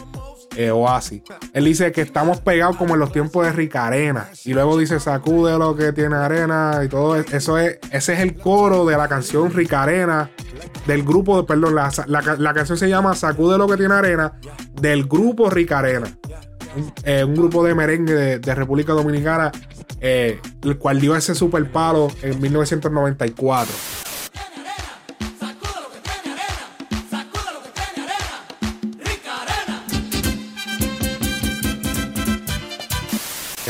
eh, 0.58 0.72
Oasis. 0.72 1.22
Él 1.54 1.66
dice 1.66 1.92
que 1.92 2.02
estamos 2.02 2.42
pegados 2.42 2.78
como 2.78 2.96
en 2.96 3.00
los 3.00 3.12
tiempos 3.12 3.46
de 3.46 3.52
Ricarena. 3.52 4.28
Y 4.44 4.54
luego 4.54 4.76
dice 4.78 5.00
sacude 5.00 5.58
lo 5.58 5.76
que 5.76 5.94
tiene 5.94 6.16
arena 6.16 6.82
y 6.84 6.90
todo 6.90 7.16
eso 7.16 7.60
es, 7.60 7.78
ese 7.92 8.14
es 8.14 8.20
el 8.20 8.36
coro 8.36 8.84
de 8.86 8.98
la 8.98 9.08
canción 9.08 9.54
Ricarena 9.54 10.32
del 10.88 11.04
grupo, 11.04 11.46
perdón, 11.46 11.76
la, 11.76 12.54
canción 12.54 12.78
se 12.78 12.90
llama 12.90 13.14
Sacude 13.14 13.58
lo 13.58 13.68
que 13.68 13.78
tiene 13.78 13.94
arena 13.94 14.34
del 14.82 15.06
grupo 15.06 15.50
Ricarena. 15.50 16.08
Un, 16.76 16.94
eh, 17.04 17.24
un 17.24 17.36
grupo 17.36 17.64
de 17.64 17.76
merengue 17.76 18.40
de, 18.40 18.56
República 18.56 18.94
Dominicana, 18.94 19.52
eh, 20.02 20.40
el 20.64 20.78
cual 20.78 21.00
dio 21.00 21.16
ese 21.16 21.36
super 21.36 21.72
palo 21.72 22.08
en 22.24 22.42
1994. 22.42 24.07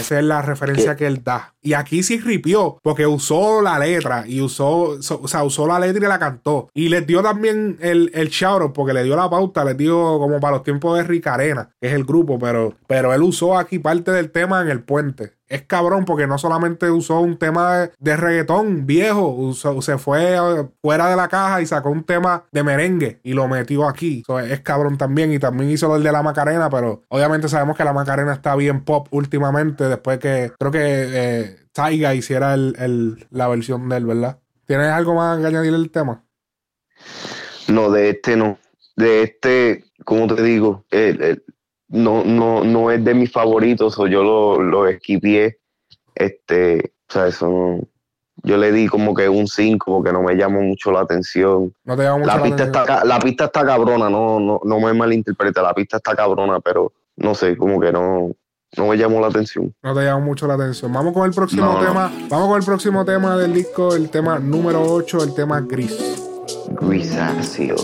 Esa 0.07 0.19
es 0.19 0.25
la 0.25 0.41
referencia 0.41 0.95
que 0.95 1.05
él 1.05 1.21
da. 1.21 1.53
Y 1.61 1.73
aquí 1.73 2.01
sí 2.01 2.17
ripió, 2.17 2.79
porque 2.81 3.05
usó 3.05 3.61
la 3.61 3.77
letra 3.77 4.23
y 4.25 4.39
usó, 4.39 4.97
o 4.97 5.27
sea, 5.27 5.43
usó 5.43 5.67
la 5.67 5.79
letra 5.79 6.05
y 6.05 6.07
la 6.07 6.17
cantó. 6.17 6.69
Y 6.73 6.87
les 6.87 7.05
dio 7.05 7.21
también 7.21 7.77
el, 7.81 8.09
el 8.13 8.29
shout 8.29 8.71
porque 8.71 8.93
le 8.93 9.03
dio 9.03 9.17
la 9.17 9.29
pauta, 9.29 9.65
les 9.65 9.75
dio 9.75 10.17
como 10.17 10.39
para 10.39 10.55
los 10.55 10.63
tiempos 10.63 10.97
de 10.97 11.03
Ricarena, 11.03 11.71
que 11.81 11.89
es 11.89 11.93
el 11.93 12.05
grupo, 12.05 12.39
pero, 12.39 12.73
pero 12.87 13.13
él 13.13 13.21
usó 13.21 13.57
aquí 13.57 13.79
parte 13.79 14.11
del 14.11 14.31
tema 14.31 14.61
en 14.61 14.69
el 14.69 14.81
puente. 14.81 15.33
Es 15.49 15.61
cabrón 15.63 16.05
porque 16.05 16.27
no 16.27 16.37
solamente 16.37 16.89
usó 16.91 17.19
un 17.21 17.37
tema 17.37 17.89
de, 17.99 18.17
reggaetón 18.17 18.85
viejo, 18.85 19.27
usó- 19.29 19.81
se 19.81 19.97
fue 19.97 20.35
eh, 20.35 20.67
fuera 20.81 21.09
de 21.09 21.15
la 21.15 21.27
caja 21.27 21.61
y 21.61 21.65
sacó 21.65 21.89
un 21.89 22.03
tema 22.03 22.43
de 22.51 22.63
merengue 22.63 23.19
y 23.23 23.33
lo 23.33 23.47
metió 23.47 23.87
aquí. 23.87 24.23
So, 24.25 24.39
es 24.39 24.59
cabrón 24.61 24.97
también 24.97 25.31
y 25.31 25.39
también 25.39 25.69
hizo 25.71 25.95
el 25.95 26.03
de 26.03 26.11
la 26.11 26.21
Macarena, 26.23 26.69
pero 26.69 27.03
obviamente 27.09 27.47
sabemos 27.47 27.77
que 27.77 27.83
la 27.83 27.93
Macarena 27.93 28.33
está 28.33 28.55
bien 28.55 28.83
pop 28.83 29.07
últimamente 29.11 29.85
después 29.85 30.19
que 30.19 30.51
creo 30.59 30.71
que 30.71 30.79
eh, 30.83 31.57
Taiga 31.73 32.13
hiciera 32.13 32.53
el- 32.53 32.75
el- 32.79 33.27
la 33.31 33.47
versión 33.47 33.87
de 33.89 33.97
él, 33.97 34.05
¿verdad? 34.05 34.39
¿Tienes 34.65 34.87
algo 34.87 35.15
más 35.15 35.39
que 35.39 35.45
añadir 35.47 35.73
al 35.73 35.89
tema? 35.91 36.23
No, 37.67 37.89
de 37.91 38.09
este 38.09 38.35
no. 38.35 38.57
De 38.95 39.23
este, 39.23 39.85
como 40.05 40.27
te 40.33 40.41
digo, 40.41 40.85
el- 40.89 41.43
no, 41.89 42.23
no, 42.23 42.63
no 42.63 42.91
es 42.91 43.03
de 43.03 43.13
mis 43.13 43.31
favoritos, 43.31 43.97
o 43.99 44.07
yo 44.07 44.23
lo, 44.23 44.61
lo 44.61 44.87
esquipié. 44.87 45.57
Este, 46.15 46.93
o 47.09 47.13
sea, 47.13 47.27
eso 47.27 47.47
no- 47.49 47.79
Yo 48.43 48.57
le 48.57 48.71
di 48.71 48.87
como 48.87 49.13
que 49.13 49.27
un 49.29 49.47
5 49.47 49.85
porque 49.97 50.11
no 50.13 50.21
me 50.21 50.35
llamó 50.35 50.61
mucho 50.61 50.91
la 50.91 51.01
atención. 51.01 51.73
No 51.85 51.95
te 51.97 52.03
llama 52.03 52.17
mucho 52.19 52.27
La 52.27 52.37
la 52.37 52.43
pista, 52.43 52.63
atención? 52.63 52.83
está, 52.83 53.05
la 53.05 53.19
pista 53.19 53.45
está 53.45 53.65
cabrona, 53.65 54.09
no, 54.09 54.39
no, 54.39 54.59
no 54.63 54.79
me 54.79 54.93
malinterprete, 54.93 55.61
la 55.61 55.73
pista 55.73 55.97
está 55.97 56.15
cabrona, 56.15 56.59
pero 56.59 56.91
no 57.17 57.33
sé, 57.33 57.57
como 57.57 57.79
que 57.79 57.91
no, 57.91 58.31
no 58.77 58.87
me 58.87 58.95
llamó 58.97 59.19
la 59.21 59.27
atención. 59.27 59.73
No 59.81 59.95
te 59.95 60.03
llama 60.03 60.23
mucho 60.23 60.45
la 60.47 60.53
atención. 60.53 60.93
Vamos 60.93 61.13
con 61.13 61.25
el 61.25 61.33
próximo 61.33 61.65
No. 61.65 61.79
tema. 61.79 62.11
Vamos 62.29 62.47
con 62.49 62.57
el 62.59 62.65
próximo 62.65 63.03
tema 63.05 63.37
del 63.37 63.53
disco, 63.53 63.95
el 63.95 64.09
tema 64.09 64.37
número 64.39 64.83
8, 64.83 65.23
el 65.23 65.33
tema 65.33 65.61
gris. 65.61 65.97
Grisáceo. 66.79 67.75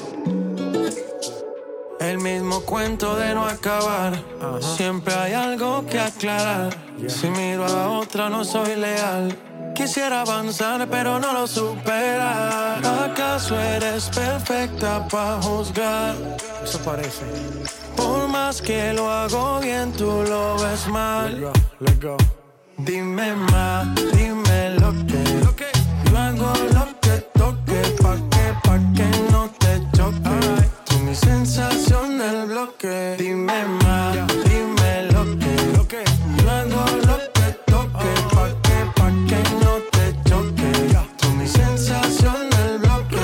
El 2.00 2.20
mismo 2.54 2.66
cuento 2.66 3.16
de 3.16 3.34
no 3.34 3.46
acabar. 3.46 4.14
Siempre 4.62 5.14
hay 5.14 5.34
algo 5.34 5.86
que 5.88 6.00
aclarar. 6.00 6.70
Si 7.08 7.28
miro 7.30 7.66
a 7.66 7.90
otra, 7.90 8.30
no 8.30 8.44
soy 8.44 8.76
leal. 8.76 9.36
Quisiera 9.74 10.22
avanzar, 10.22 10.88
pero 10.88 11.20
no 11.20 11.34
lo 11.34 11.48
superar. 11.48 12.86
¿Acaso 12.86 13.60
eres 13.60 14.10
perfecta 14.10 15.08
para 15.08 15.42
juzgar? 15.42 16.16
Eso 16.64 16.80
parece. 16.80 17.26
Por 17.96 18.28
más 18.28 18.62
que 18.62 18.94
lo 18.94 19.10
hago 19.10 19.60
bien, 19.60 19.92
tú 19.94 20.24
lo 20.28 20.56
ves 20.60 20.88
mal. 20.88 21.52
Dime 22.78 23.36
más, 23.36 23.88
dime 24.12 24.70
lo 24.80 24.92
que. 25.08 25.24
Yo 26.06 26.18
hago 26.18 26.54
lo 26.74 26.86
que 27.02 27.18
toque, 27.34 27.82
pa' 28.02 28.18
que, 28.30 28.54
pa' 28.64 28.80
que 28.96 29.32
no 29.32 29.50
te 29.58 29.82
choque. 29.98 30.70
Tú 30.86 31.00
mi 31.00 31.16
sensación 31.16 31.93
Dime 32.64 33.66
más, 33.84 34.16
dime 34.46 35.12
lo 35.12 35.86
que. 35.86 36.02
Yo 36.38 36.50
hago 36.50 36.86
lo 37.06 37.18
que 37.34 37.52
toque, 37.66 38.12
pa' 38.34 38.62
que, 38.64 38.78
pa' 38.96 39.12
que 39.28 39.44
no 39.66 39.74
te 39.92 40.30
choque. 40.30 40.72
Tú 41.20 41.30
mi 41.32 41.46
sensación 41.46 42.50
del 42.52 42.78
bloque. 42.80 43.20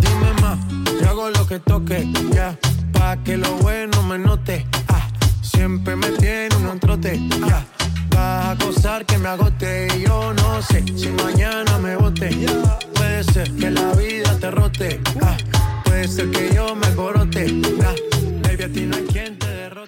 Dime 0.00 0.32
más, 0.40 0.58
yo 1.02 1.10
hago 1.10 1.28
lo 1.28 1.46
que 1.46 1.58
toque, 1.60 2.10
ya. 2.32 2.56
Pa' 2.94 3.18
que 3.22 3.36
lo 3.36 3.50
bueno 3.56 4.02
me 4.04 4.18
note. 4.18 4.66
Ah, 4.88 5.06
siempre 5.42 5.94
me 5.94 6.08
tiene 6.12 6.56
un 6.56 6.80
trote, 6.80 7.20
ya. 7.46 7.66
Vas 8.08 8.16
a 8.16 8.50
acosar 8.52 9.04
que 9.04 9.18
me 9.18 9.28
agote 9.28 9.88
y 9.98 10.04
yo 10.06 10.32
no 10.32 10.62
sé 10.62 10.82
si 10.96 11.08
mañana 11.10 11.76
me 11.76 11.94
bote. 11.94 12.30
Puede 12.94 13.22
ser 13.22 13.54
que 13.54 13.70
la 13.70 13.92
vida 13.92 14.34
te 14.40 14.50
rote. 14.50 14.98
ah, 15.20 15.36
puede 15.84 16.08
ser 16.08 16.30
que 16.30 16.54
yo 16.54 16.74
me 16.74 16.94
corote. 16.94 17.44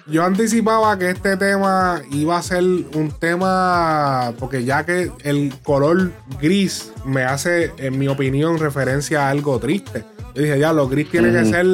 Yo 0.07 0.25
anticipaba 0.25 0.97
que 0.97 1.11
este 1.11 1.37
tema 1.37 2.01
iba 2.11 2.37
a 2.37 2.43
ser 2.43 2.63
un 2.63 3.13
tema, 3.17 4.33
porque 4.39 4.65
ya 4.65 4.85
que 4.85 5.11
el 5.23 5.53
color 5.63 6.11
gris 6.41 6.91
me 7.05 7.23
hace, 7.23 7.71
en 7.77 7.97
mi 7.97 8.07
opinión, 8.07 8.59
referencia 8.59 9.27
a 9.27 9.29
algo 9.29 9.59
triste. 9.59 10.03
Yo 10.33 10.41
dije, 10.41 10.59
ya, 10.59 10.73
lo 10.73 10.87
gris 10.87 11.09
tiene 11.09 11.31
que 11.31 11.45
ser 11.45 11.65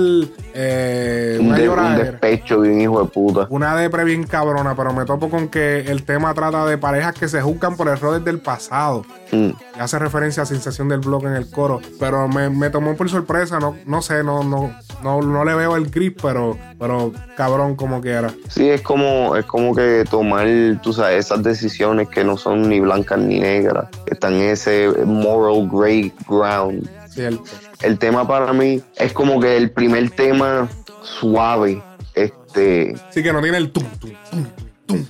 eh, 0.53 1.37
Un, 1.39 1.47
una 1.47 1.57
de- 1.57 1.69
un 1.69 1.97
despecho 1.97 2.61
de 2.61 2.71
un 2.71 2.81
hijo 2.81 3.01
de 3.03 3.09
puta. 3.09 3.47
Una 3.49 3.75
depre 3.75 4.03
bien 4.03 4.23
cabrona, 4.23 4.75
pero 4.75 4.93
me 4.93 5.05
topo 5.05 5.29
con 5.29 5.47
que 5.49 5.79
el 5.81 6.03
tema 6.03 6.33
trata 6.33 6.65
de 6.65 6.77
parejas 6.77 7.13
que 7.15 7.27
se 7.27 7.41
juzgan 7.41 7.75
por 7.75 7.87
errores 7.87 8.23
del 8.25 8.39
pasado. 8.39 9.05
Mm. 9.31 9.49
Y 9.49 9.79
hace 9.79 9.99
referencia 9.99 10.43
a 10.43 10.45
sensación 10.45 10.89
del 10.89 10.99
blog 11.01 11.25
en 11.27 11.33
el 11.33 11.49
coro. 11.49 11.79
Pero 11.99 12.27
me, 12.27 12.49
me 12.49 12.69
tomó 12.69 12.95
por 12.95 13.09
sorpresa, 13.09 13.59
no, 13.59 13.75
no 13.85 14.01
sé, 14.01 14.23
no, 14.23 14.43
no, 14.43 14.73
no, 15.03 15.21
no 15.21 15.45
le 15.45 15.53
veo 15.53 15.75
el 15.75 15.89
grip, 15.89 16.19
pero, 16.21 16.57
pero 16.79 17.11
cabrón 17.35 17.75
como 17.75 18.01
quiera. 18.01 18.31
Sí, 18.49 18.69
es 18.69 18.81
como, 18.81 19.35
es 19.35 19.45
como 19.45 19.75
que 19.75 20.03
tomar, 20.09 20.47
tú 20.81 20.93
sabes, 20.93 21.25
esas 21.25 21.43
decisiones 21.43 22.07
que 22.09 22.23
no 22.23 22.37
son 22.37 22.67
ni 22.69 22.79
blancas 22.79 23.19
ni 23.19 23.39
negras, 23.39 23.87
que 24.05 24.13
están 24.13 24.33
en 24.33 24.49
ese 24.49 24.89
moral 25.05 25.69
gray 25.71 26.11
ground. 26.27 26.89
Cierto. 27.09 27.43
El 27.81 27.99
tema 27.99 28.27
para 28.27 28.53
mí 28.53 28.81
es 28.95 29.13
como 29.13 29.39
que 29.39 29.55
el 29.57 29.71
primer 29.71 30.09
tema 30.11 30.67
suave, 31.01 31.81
este, 32.15 32.95
Sí 33.11 33.21
que 33.23 33.31
no 33.31 33.41
tiene 33.41 33.57
el 33.57 33.71
tum, 33.71 33.83
tum, 33.99 34.11
tum, 34.31 34.45
tum. 34.87 35.05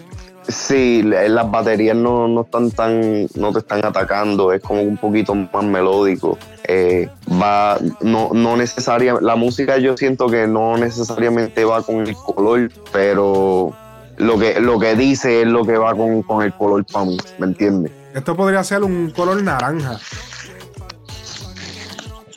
sí, 0.47 1.01
la- 1.03 1.28
las 1.30 1.49
baterías 1.49 1.95
no, 1.95 2.28
no 2.28 2.41
están 2.41 2.72
tan, 2.72 3.28
no 3.36 3.53
te 3.53 3.59
están 3.59 3.86
atacando, 3.86 4.51
es 4.51 4.61
como 4.61 4.82
un 4.82 4.97
poquito 4.97 5.34
más 5.34 5.63
melódico. 5.63 6.38
Eh, 6.65 7.09
va, 7.41 7.78
no, 8.01 8.32
no 8.34 8.57
necesaria, 8.57 9.15
la 9.22 9.36
música 9.38 9.78
yo 9.78 9.95
siento 9.95 10.28
que 10.28 10.45
no 10.47 10.78
necesariamente 10.78 11.63
va 11.63 11.82
con 11.82 12.05
el 12.05 12.15
color, 12.15 12.70
pero 12.91 13.74
lo 14.18 14.38
que, 14.38 14.59
lo 14.59 14.78
que 14.78 14.95
dice 14.95 15.41
es 15.43 15.47
lo 15.47 15.63
que 15.63 15.78
va 15.78 15.95
con, 15.95 16.22
con 16.24 16.43
el 16.43 16.53
color 16.53 16.84
para 16.86 17.05
mí, 17.05 17.18
¿me 17.39 17.45
entiendes? 17.47 17.91
Esto 18.13 18.36
podría 18.36 18.63
ser 18.63 18.84
un 18.84 19.11
color 19.11 19.41
naranja. 19.43 19.99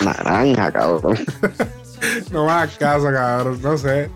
Naranja, 0.04 0.72
cabrón. 0.72 1.18
No 2.32 2.50
hagas 2.50 2.78
caso, 2.78 3.12
cabrón. 3.12 3.60
No 3.62 3.76
sé. 3.76 4.10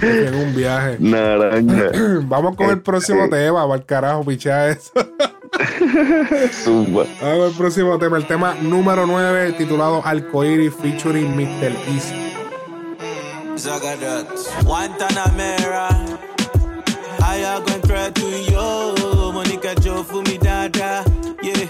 En 0.00 0.34
un 0.34 0.54
viaje. 0.54 0.96
Naranja. 1.00 1.90
Vamos 2.22 2.56
con 2.56 2.70
el 2.70 2.80
próximo 2.80 3.28
tema, 3.28 3.66
para 3.66 3.80
el 3.80 3.84
carajo, 3.84 4.24
pichá 4.24 4.68
eso. 4.68 4.92
Zumba. 6.64 7.04
Vamos 7.20 7.38
con 7.38 7.48
el 7.48 7.56
próximo 7.56 7.98
tema, 7.98 8.16
el 8.16 8.26
tema 8.26 8.54
número 8.62 9.06
9, 9.06 9.54
titulado 9.54 10.02
Alcoiris 10.04 10.72
featuring 10.74 11.34
Mr. 11.36 11.72
Easy. 11.88 12.30
Guantanamera. 14.64 15.88
I 17.22 17.36
am 17.44 17.62
going 17.64 17.82
cry 17.82 18.10
to 18.10 18.26
you. 18.50 19.32
Monica 19.32 19.74
Joe 19.80 20.02
for 20.02 20.22
me 20.22 20.38
dada. 20.38 21.04
Yeah. 21.42 21.69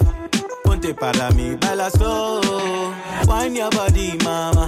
Ponte 0.80 0.94
para 0.94 1.30
mí, 1.32 1.56
baila 1.56 1.90
slow. 1.90 2.40
Wine 3.28 3.54
your 3.54 3.68
body, 3.70 4.16
mama. 4.24 4.66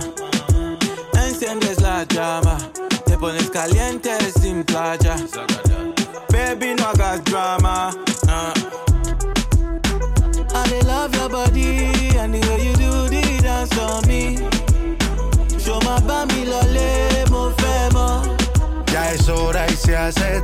Enciendes 1.14 1.80
la 1.80 2.04
llama. 2.04 2.58
Te 3.06 3.16
pones 3.16 3.48
caliente 3.48 4.10
sin 4.38 4.62
playa. 4.62 5.16
Baby, 6.28 6.74
no 6.74 6.84
hagas 6.84 7.24
drama. 7.24 7.94
Uh. 8.28 8.52
I 10.54 10.80
love 10.84 11.16
your 11.16 11.30
body 11.30 11.88
and 12.18 12.34
the 12.34 12.46
way 12.46 12.66
you 12.66 12.74
do 12.74 13.08
the 13.08 13.40
dance 13.42 13.78
on 13.78 14.06
me. 14.06 14.36
Show 15.58 15.80
my 15.80 15.98
bami 16.00 16.44
lole, 16.44 17.24
mo 17.30 17.50
fẹ́ 17.56 17.90
mọ̀. 17.94 18.36
Ya 18.92 19.12
es 19.14 19.28
hora 19.30 19.64
y 19.66 19.76
se 19.76 19.96
hace 19.96 20.42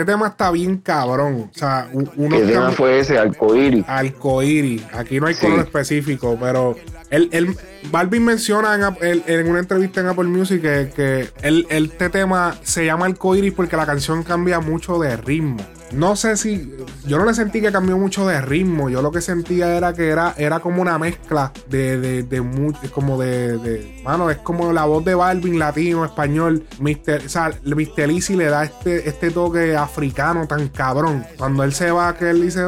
Este 0.00 0.12
tema 0.12 0.28
está 0.28 0.50
bien 0.50 0.78
cabrón. 0.78 1.50
O 1.54 1.58
sea, 1.58 1.90
uno 1.92 2.10
¿Qué 2.38 2.42
tema 2.46 2.70
fue 2.70 3.00
ese? 3.00 3.18
Arcoíris. 3.18 3.84
arcoíris. 3.86 4.82
Aquí 4.94 5.20
no 5.20 5.26
hay 5.26 5.34
Sí. 5.34 5.42
color 5.44 5.60
específico, 5.60 6.38
pero 6.40 6.74
él, 7.10 7.28
él- 7.32 7.54
Balvin 7.90 8.24
menciona 8.24 8.74
en, 8.74 8.82
Ap- 8.84 9.02
él- 9.02 9.22
en 9.26 9.46
una 9.46 9.58
entrevista 9.58 10.00
en 10.00 10.06
Apple 10.06 10.24
Music 10.24 10.62
que, 10.62 10.90
que 10.96 11.28
él- 11.42 11.66
él- 11.68 11.84
este 11.92 12.08
tema 12.08 12.56
se 12.62 12.86
llama 12.86 13.04
arcoíris 13.04 13.52
porque 13.52 13.76
la 13.76 13.84
canción 13.84 14.22
cambia 14.22 14.58
mucho 14.60 14.98
de 14.98 15.18
ritmo. 15.18 15.58
No 15.92 16.16
sé 16.16 16.36
si. 16.36 16.72
Yo 17.06 17.18
no 17.18 17.24
le 17.24 17.34
sentí 17.34 17.60
que 17.60 17.72
cambió 17.72 17.98
mucho 17.98 18.26
de 18.26 18.40
ritmo. 18.40 18.88
Yo 18.88 19.02
lo 19.02 19.10
que 19.10 19.20
sentía 19.20 19.76
era 19.76 19.92
que 19.92 20.08
era, 20.08 20.34
era 20.36 20.60
como 20.60 20.82
una 20.82 20.98
mezcla 20.98 21.52
de, 21.68 21.98
de, 21.98 22.22
de 22.22 22.90
como 22.92 23.20
de, 23.20 24.00
Mano, 24.04 24.30
es 24.30 24.38
como 24.38 24.72
la 24.72 24.84
voz 24.84 25.04
de 25.04 25.14
Balvin, 25.14 25.58
latino, 25.58 26.04
español. 26.04 26.64
Mr. 26.78 27.22
O 27.26 27.28
sea, 27.28 27.52
Mr. 27.64 28.10
Easy 28.10 28.36
le 28.36 28.46
da 28.46 28.64
este, 28.64 29.08
este 29.08 29.30
toque 29.30 29.76
africano 29.76 30.46
tan 30.46 30.68
cabrón. 30.68 31.24
Cuando 31.36 31.64
él 31.64 31.72
se 31.72 31.90
va, 31.90 32.14
que 32.14 32.30
él 32.30 32.42
dice. 32.42 32.64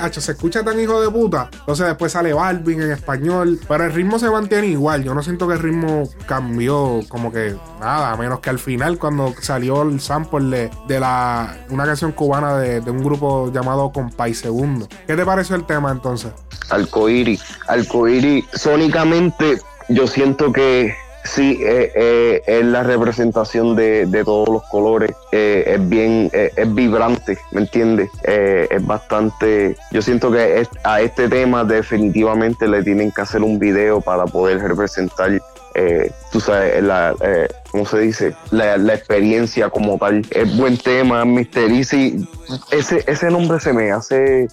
Hacho, 0.00 0.20
se 0.20 0.32
escucha 0.32 0.64
tan 0.64 0.80
hijo 0.80 1.00
de 1.00 1.10
puta. 1.10 1.50
Entonces 1.52 1.86
después 1.86 2.12
sale 2.12 2.32
Balvin 2.32 2.82
en 2.82 2.92
español. 2.92 3.60
Pero 3.68 3.84
el 3.84 3.92
ritmo 3.92 4.18
se 4.18 4.30
mantiene 4.30 4.68
igual. 4.68 5.04
Yo 5.04 5.14
no 5.14 5.22
siento 5.22 5.46
que 5.46 5.54
el 5.54 5.60
ritmo 5.60 6.08
cambió. 6.26 7.00
Como 7.08 7.32
que 7.32 7.54
nada, 7.80 8.16
menos 8.16 8.40
que 8.40 8.50
al 8.50 8.58
final, 8.58 8.98
cuando 8.98 9.34
salió 9.40 9.82
el 9.82 10.00
sample 10.00 10.48
de, 10.48 10.70
de 10.86 11.00
la, 11.00 11.57
una 11.70 11.84
canción 11.84 12.12
cubana 12.12 12.58
de, 12.58 12.80
de 12.80 12.90
un 12.90 13.02
grupo 13.02 13.50
llamado 13.52 13.90
Compay 13.92 14.34
Segundo. 14.34 14.88
¿Qué 15.06 15.16
te 15.16 15.24
pareció 15.24 15.56
el 15.56 15.64
tema 15.64 15.90
entonces? 15.90 16.32
Alcoiri. 16.70 17.38
Alcoiri, 17.66 18.44
sónicamente, 18.52 19.58
yo 19.88 20.06
siento 20.06 20.52
que 20.52 20.94
sí, 21.24 21.58
eh, 21.62 21.92
eh, 21.94 22.42
es 22.46 22.64
la 22.64 22.82
representación 22.82 23.76
de, 23.76 24.06
de 24.06 24.24
todos 24.24 24.48
los 24.48 24.62
colores. 24.64 25.12
Eh, 25.32 25.64
es 25.66 25.88
bien, 25.88 26.30
es 26.32 26.74
vibrante, 26.74 27.38
¿me 27.52 27.62
entiendes? 27.62 28.10
Es 28.22 28.86
bastante. 28.86 29.76
Yo 29.90 30.02
siento 30.02 30.30
que 30.30 30.66
a 30.84 31.00
este 31.00 31.28
tema 31.28 31.64
definitivamente 31.64 32.66
le 32.66 32.82
tienen 32.82 33.12
que 33.12 33.22
hacer 33.22 33.42
un 33.42 33.58
video 33.58 34.00
para 34.00 34.24
poder 34.24 34.60
representar. 34.60 35.40
Eh, 35.78 36.12
tú 36.32 36.40
sabes, 36.40 36.82
la, 36.82 37.14
eh, 37.20 37.48
¿cómo 37.70 37.86
se 37.86 38.00
dice? 38.00 38.34
La, 38.50 38.76
la 38.76 38.94
experiencia 38.94 39.70
como 39.70 39.96
tal. 39.98 40.26
Es 40.30 40.56
buen 40.56 40.76
tema, 40.76 41.24
Mr. 41.24 41.70
Easy. 41.70 42.28
Ese, 42.70 43.04
ese 43.06 43.30
nombre 43.30 43.60
se 43.60 43.72
me 43.72 43.92
hace 43.92 44.48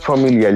familiar. 0.00 0.54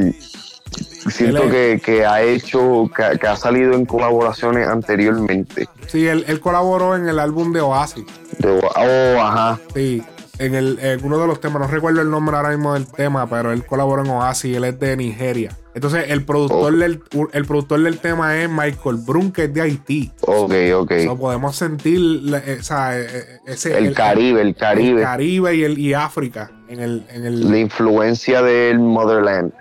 Siento 1.11 1.49
que, 1.51 1.81
que 1.85 2.07
ha 2.07 2.23
hecho, 2.23 2.91
que, 2.97 3.19
que 3.19 3.27
ha 3.27 3.37
salido 3.37 3.75
en 3.75 3.85
colaboraciones 3.85 4.67
anteriormente. 4.67 5.69
Sí, 5.87 6.07
él, 6.07 6.25
él 6.27 6.41
colaboró 6.41 6.97
en 6.97 7.07
el 7.09 7.19
álbum 7.19 7.53
de 7.53 7.61
Oasis. 7.61 8.05
De- 8.39 8.61
oh, 8.61 9.21
ajá. 9.21 9.61
Sí, 9.75 10.03
en, 10.39 10.55
el, 10.55 10.79
en 10.81 11.05
uno 11.05 11.19
de 11.19 11.27
los 11.27 11.41
temas, 11.41 11.61
no 11.61 11.69
recuerdo 11.69 12.01
el 12.01 12.11
nombre 12.11 12.37
ahora 12.37 12.49
mismo 12.51 12.73
del 12.75 12.87
tema, 12.87 13.29
pero 13.29 13.53
él 13.53 13.67
colaboró 13.67 14.03
en 14.03 14.11
Oasis, 14.11 14.57
él 14.57 14.65
es 14.65 14.81
de 14.81 14.97
Nigeria. 14.97 15.57
Entonces, 15.75 16.05
el 16.09 16.25
productor, 16.25 16.73
Oh. 16.73 16.77
del, 16.77 17.03
el 17.33 17.45
productor 17.47 17.81
del 17.83 17.99
tema 17.99 18.37
es 18.41 18.49
Michael 18.49 18.97
Brun, 19.05 19.33
que 19.33 19.45
es 19.45 19.55
de 19.55 19.61
Haití. 19.61 20.13
Ok, 20.21 20.53
ok. 20.77 20.93
So, 21.05 21.17
podemos 21.19 21.57
sentir 21.57 22.01
eh, 22.47 22.59
o 22.61 22.63
sea, 22.63 22.99
eh, 22.99 23.07
eh, 23.13 23.39
ese, 23.47 23.77
El 23.77 23.93
Caribe, 23.93 24.41
el 24.41 24.55
Caribe. 24.55 25.01
el 25.01 25.05
Caribe 25.07 25.55
y, 25.57 25.65
el, 25.65 25.79
y 25.79 25.93
África 25.95 26.51
en 26.69 26.81
el, 26.81 27.05
en 27.11 27.25
el, 27.27 27.51
La 27.51 27.59
influencia 27.59 28.41
del 28.43 28.79
Motherland. 28.79 29.53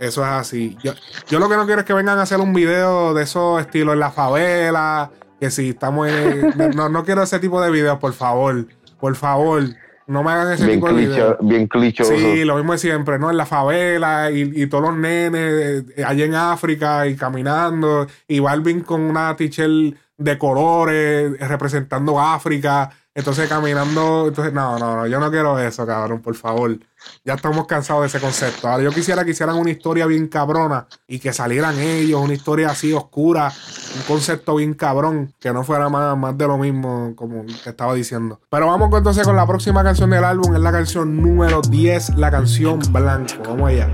Eso 0.00 0.22
es 0.22 0.28
así. 0.28 0.76
Yo, 0.82 0.92
yo 1.28 1.38
lo 1.38 1.48
que 1.48 1.56
no 1.56 1.66
quiero 1.66 1.80
es 1.80 1.86
que 1.86 1.92
vengan 1.92 2.18
a 2.18 2.22
hacer 2.22 2.40
un 2.40 2.52
video 2.54 3.14
de 3.14 3.22
esos 3.22 3.60
estilos 3.60 3.92
en 3.94 4.00
la 4.00 4.10
favela. 4.10 5.10
Que 5.38 5.50
si 5.50 5.70
estamos 5.70 6.08
en. 6.08 6.54
No, 6.74 6.88
no 6.88 7.04
quiero 7.04 7.22
ese 7.22 7.38
tipo 7.40 7.60
de 7.60 7.70
videos, 7.70 7.98
por 7.98 8.12
favor. 8.12 8.66
Por 8.98 9.16
favor. 9.16 9.62
No 10.06 10.22
me 10.22 10.32
hagan 10.32 10.52
ese 10.52 10.66
Bien, 10.66 10.78
tipo 10.80 10.92
de 10.92 11.06
clicho, 11.06 11.38
bien 11.40 11.66
clichoso. 11.66 12.16
Sí, 12.16 12.44
lo 12.44 12.56
mismo 12.56 12.72
de 12.72 12.78
siempre, 12.78 13.18
¿no? 13.18 13.30
En 13.30 13.36
la 13.36 13.46
favela 13.46 14.30
y, 14.30 14.62
y 14.62 14.66
todos 14.66 14.84
los 14.84 14.96
nenes 14.96 15.84
eh, 15.96 16.04
allá 16.04 16.24
en 16.24 16.34
África 16.34 17.06
y 17.06 17.14
caminando. 17.14 18.06
Y 18.28 18.40
Balvin 18.40 18.80
con 18.80 19.02
una 19.02 19.36
t-shirt 19.36 19.96
de 20.16 20.38
colores 20.38 21.38
representando 21.48 22.20
África. 22.20 22.90
Entonces 23.14 23.48
caminando. 23.48 24.28
Entonces, 24.28 24.52
no, 24.52 24.78
no, 24.78 24.96
no. 24.96 25.06
Yo 25.06 25.20
no 25.20 25.30
quiero 25.30 25.58
eso, 25.58 25.86
cabrón, 25.86 26.22
por 26.22 26.34
favor. 26.34 26.78
Ya 27.24 27.34
estamos 27.34 27.66
cansados 27.66 28.02
de 28.02 28.08
ese 28.08 28.20
concepto. 28.20 28.68
Ahora, 28.68 28.84
yo 28.84 28.90
quisiera 28.90 29.24
que 29.24 29.32
hicieran 29.32 29.56
una 29.56 29.70
historia 29.70 30.06
bien 30.06 30.28
cabrona 30.28 30.86
y 31.06 31.18
que 31.18 31.32
salieran 31.32 31.78
ellos, 31.78 32.20
una 32.20 32.32
historia 32.32 32.70
así 32.70 32.92
oscura, 32.92 33.52
un 33.96 34.02
concepto 34.02 34.56
bien 34.56 34.74
cabrón, 34.74 35.34
que 35.40 35.52
no 35.52 35.64
fuera 35.64 35.88
más, 35.88 36.16
más 36.16 36.38
de 36.38 36.46
lo 36.46 36.56
mismo, 36.56 37.12
como 37.16 37.44
te 37.44 37.70
estaba 37.70 37.94
diciendo. 37.94 38.40
Pero 38.48 38.66
vamos 38.66 38.88
entonces 38.96 39.24
con 39.24 39.36
la 39.36 39.46
próxima 39.46 39.82
canción 39.82 40.10
del 40.10 40.24
álbum, 40.24 40.54
es 40.54 40.60
la 40.60 40.72
canción 40.72 41.20
número 41.20 41.60
10, 41.60 42.16
la 42.16 42.30
canción 42.30 42.80
Blanco. 42.90 43.42
Vamos 43.46 43.70
allá. 43.70 43.88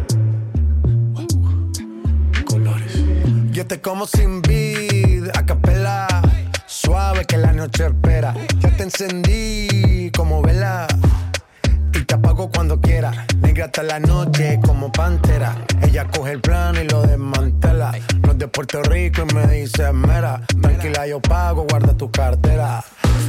colores. 2.45 3.03
Yo 3.51 3.67
te 3.67 3.81
como 3.81 4.07
sin 4.07 4.43
vid, 4.43 5.29
a 5.35 5.45
capela. 5.45 6.08
Suave 6.89 7.27
que 7.27 7.37
la 7.37 7.53
noche 7.53 7.85
espera. 7.85 8.35
Ya 8.61 8.71
te 8.71 8.85
encendí 8.85 10.11
como 10.17 10.41
vela. 10.41 10.87
Y 11.93 12.03
te 12.03 12.15
apago 12.15 12.51
cuando 12.51 12.81
quiera. 12.81 13.27
Negra 13.43 13.67
hasta 13.67 13.83
la 13.83 14.01
noche 14.01 14.59
como 14.65 14.91
pantera. 14.91 15.55
Ella 15.83 16.07
coge 16.07 16.33
el 16.33 16.41
plano 16.41 16.81
y 16.81 16.89
lo 16.89 17.03
desmantela. 17.03 17.93
No 18.23 18.33
es 18.33 18.39
de 18.39 18.49
Puerto 18.49 18.83
Rico 18.85 19.27
y 19.29 19.35
me 19.35 19.47
dice 19.49 19.93
mera. 19.93 20.41
Tranquila, 20.63 21.07
yo 21.07 21.21
pago, 21.21 21.67
guarda 21.69 21.95
tu 21.95 22.11
cartera. 22.11 22.83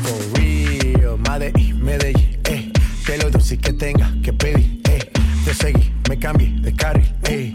For 0.04 0.40
real, 0.40 1.18
Medellín, 1.18 1.84
Medellín, 1.84 2.40
eh. 2.46 2.72
Que 3.06 3.18
lo 3.18 3.30
dulce 3.30 3.58
que 3.58 3.74
tenga 3.74 4.10
que 4.24 4.32
pedir, 4.32 4.80
eh. 4.90 5.12
Te 5.44 5.54
seguí, 5.54 5.94
me 6.08 6.18
cambié 6.18 6.62
de 6.62 6.74
carril, 6.74 7.14
eh. 7.26 7.52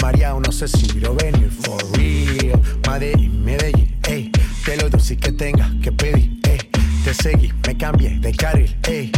María, 0.00 0.34
no 0.34 0.52
sé 0.52 0.68
si 0.68 1.00
lo 1.00 1.16
venir, 1.16 1.50
for 1.50 1.82
real. 1.96 2.62
Medellín, 2.88 3.44
Medellín, 3.44 3.98
eh. 4.06 4.30
Que 4.68 4.76
lo 4.76 4.90
que 4.90 5.32
tenga 5.32 5.70
que 5.82 5.90
pedir, 5.92 6.40
eh. 6.46 6.58
Te 7.02 7.14
seguí, 7.14 7.50
me 7.66 7.74
cambié 7.78 8.18
de 8.20 8.34
carril, 8.34 8.76
eh. 8.86 9.10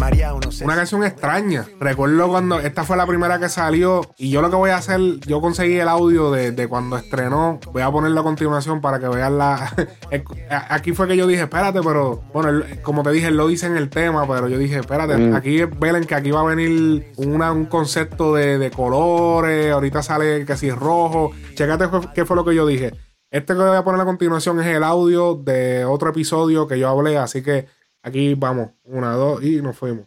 María, 0.00 0.32
no 0.32 0.50
sé 0.50 0.64
Una 0.64 0.74
canción 0.74 1.04
extraña. 1.04 1.64
Recuerdo 1.78 2.26
cuando 2.28 2.58
esta 2.58 2.82
fue 2.82 2.96
la 2.96 3.06
primera 3.06 3.38
que 3.38 3.48
salió 3.48 4.00
y 4.18 4.30
yo 4.30 4.42
lo 4.42 4.50
que 4.50 4.56
voy 4.56 4.70
a 4.70 4.78
hacer, 4.78 5.00
yo 5.20 5.40
conseguí 5.40 5.76
el 5.76 5.86
audio 5.88 6.32
de, 6.32 6.50
de 6.50 6.66
cuando 6.66 6.96
estrenó. 6.96 7.60
Voy 7.72 7.82
a 7.82 7.90
ponerlo 7.92 8.20
a 8.20 8.24
continuación 8.24 8.80
para 8.80 8.98
que 8.98 9.06
vean 9.06 9.38
la... 9.38 9.72
Aquí 10.70 10.90
fue 10.92 11.06
que 11.06 11.16
yo 11.16 11.28
dije, 11.28 11.42
espérate, 11.42 11.80
pero 11.84 12.24
bueno, 12.34 12.64
como 12.82 13.04
te 13.04 13.12
dije, 13.12 13.30
lo 13.30 13.46
dice 13.46 13.66
en 13.66 13.76
el 13.76 13.88
tema, 13.90 14.26
pero 14.26 14.48
yo 14.48 14.58
dije, 14.58 14.80
espérate, 14.80 15.16
Mm. 15.16 15.34
aquí 15.36 15.62
velen 15.78 16.04
que 16.04 16.16
aquí 16.16 16.32
va 16.32 16.40
a 16.40 16.44
venir 16.44 17.12
una- 17.16 17.52
un 17.52 17.66
concepto 17.66 18.34
de, 18.34 18.58
de 18.58 18.70
colores, 18.72 19.70
ahorita 19.70 20.02
sale 20.02 20.44
que 20.44 20.56
si 20.56 20.68
es 20.68 20.74
rojo. 20.76 21.30
Chécate 21.54 21.84
qué 22.12 22.24
fue 22.24 22.34
lo 22.34 22.44
que 22.44 22.56
yo 22.56 22.66
dije. 22.66 22.92
Este 23.30 23.54
que 23.54 23.58
voy 23.60 23.76
a 23.76 23.84
poner 23.84 24.00
a 24.00 24.04
continuación 24.04 24.60
es 24.60 24.66
el 24.66 24.84
audio 24.84 25.34
de 25.34 25.84
otro 25.84 26.10
episodio 26.10 26.68
que 26.68 26.78
yo 26.78 26.88
hablé, 26.88 27.18
así 27.18 27.42
que 27.42 27.66
aquí 28.02 28.34
vamos, 28.34 28.70
una, 28.84 29.12
dos 29.12 29.42
y 29.42 29.60
nos 29.60 29.76
fuimos. 29.76 30.06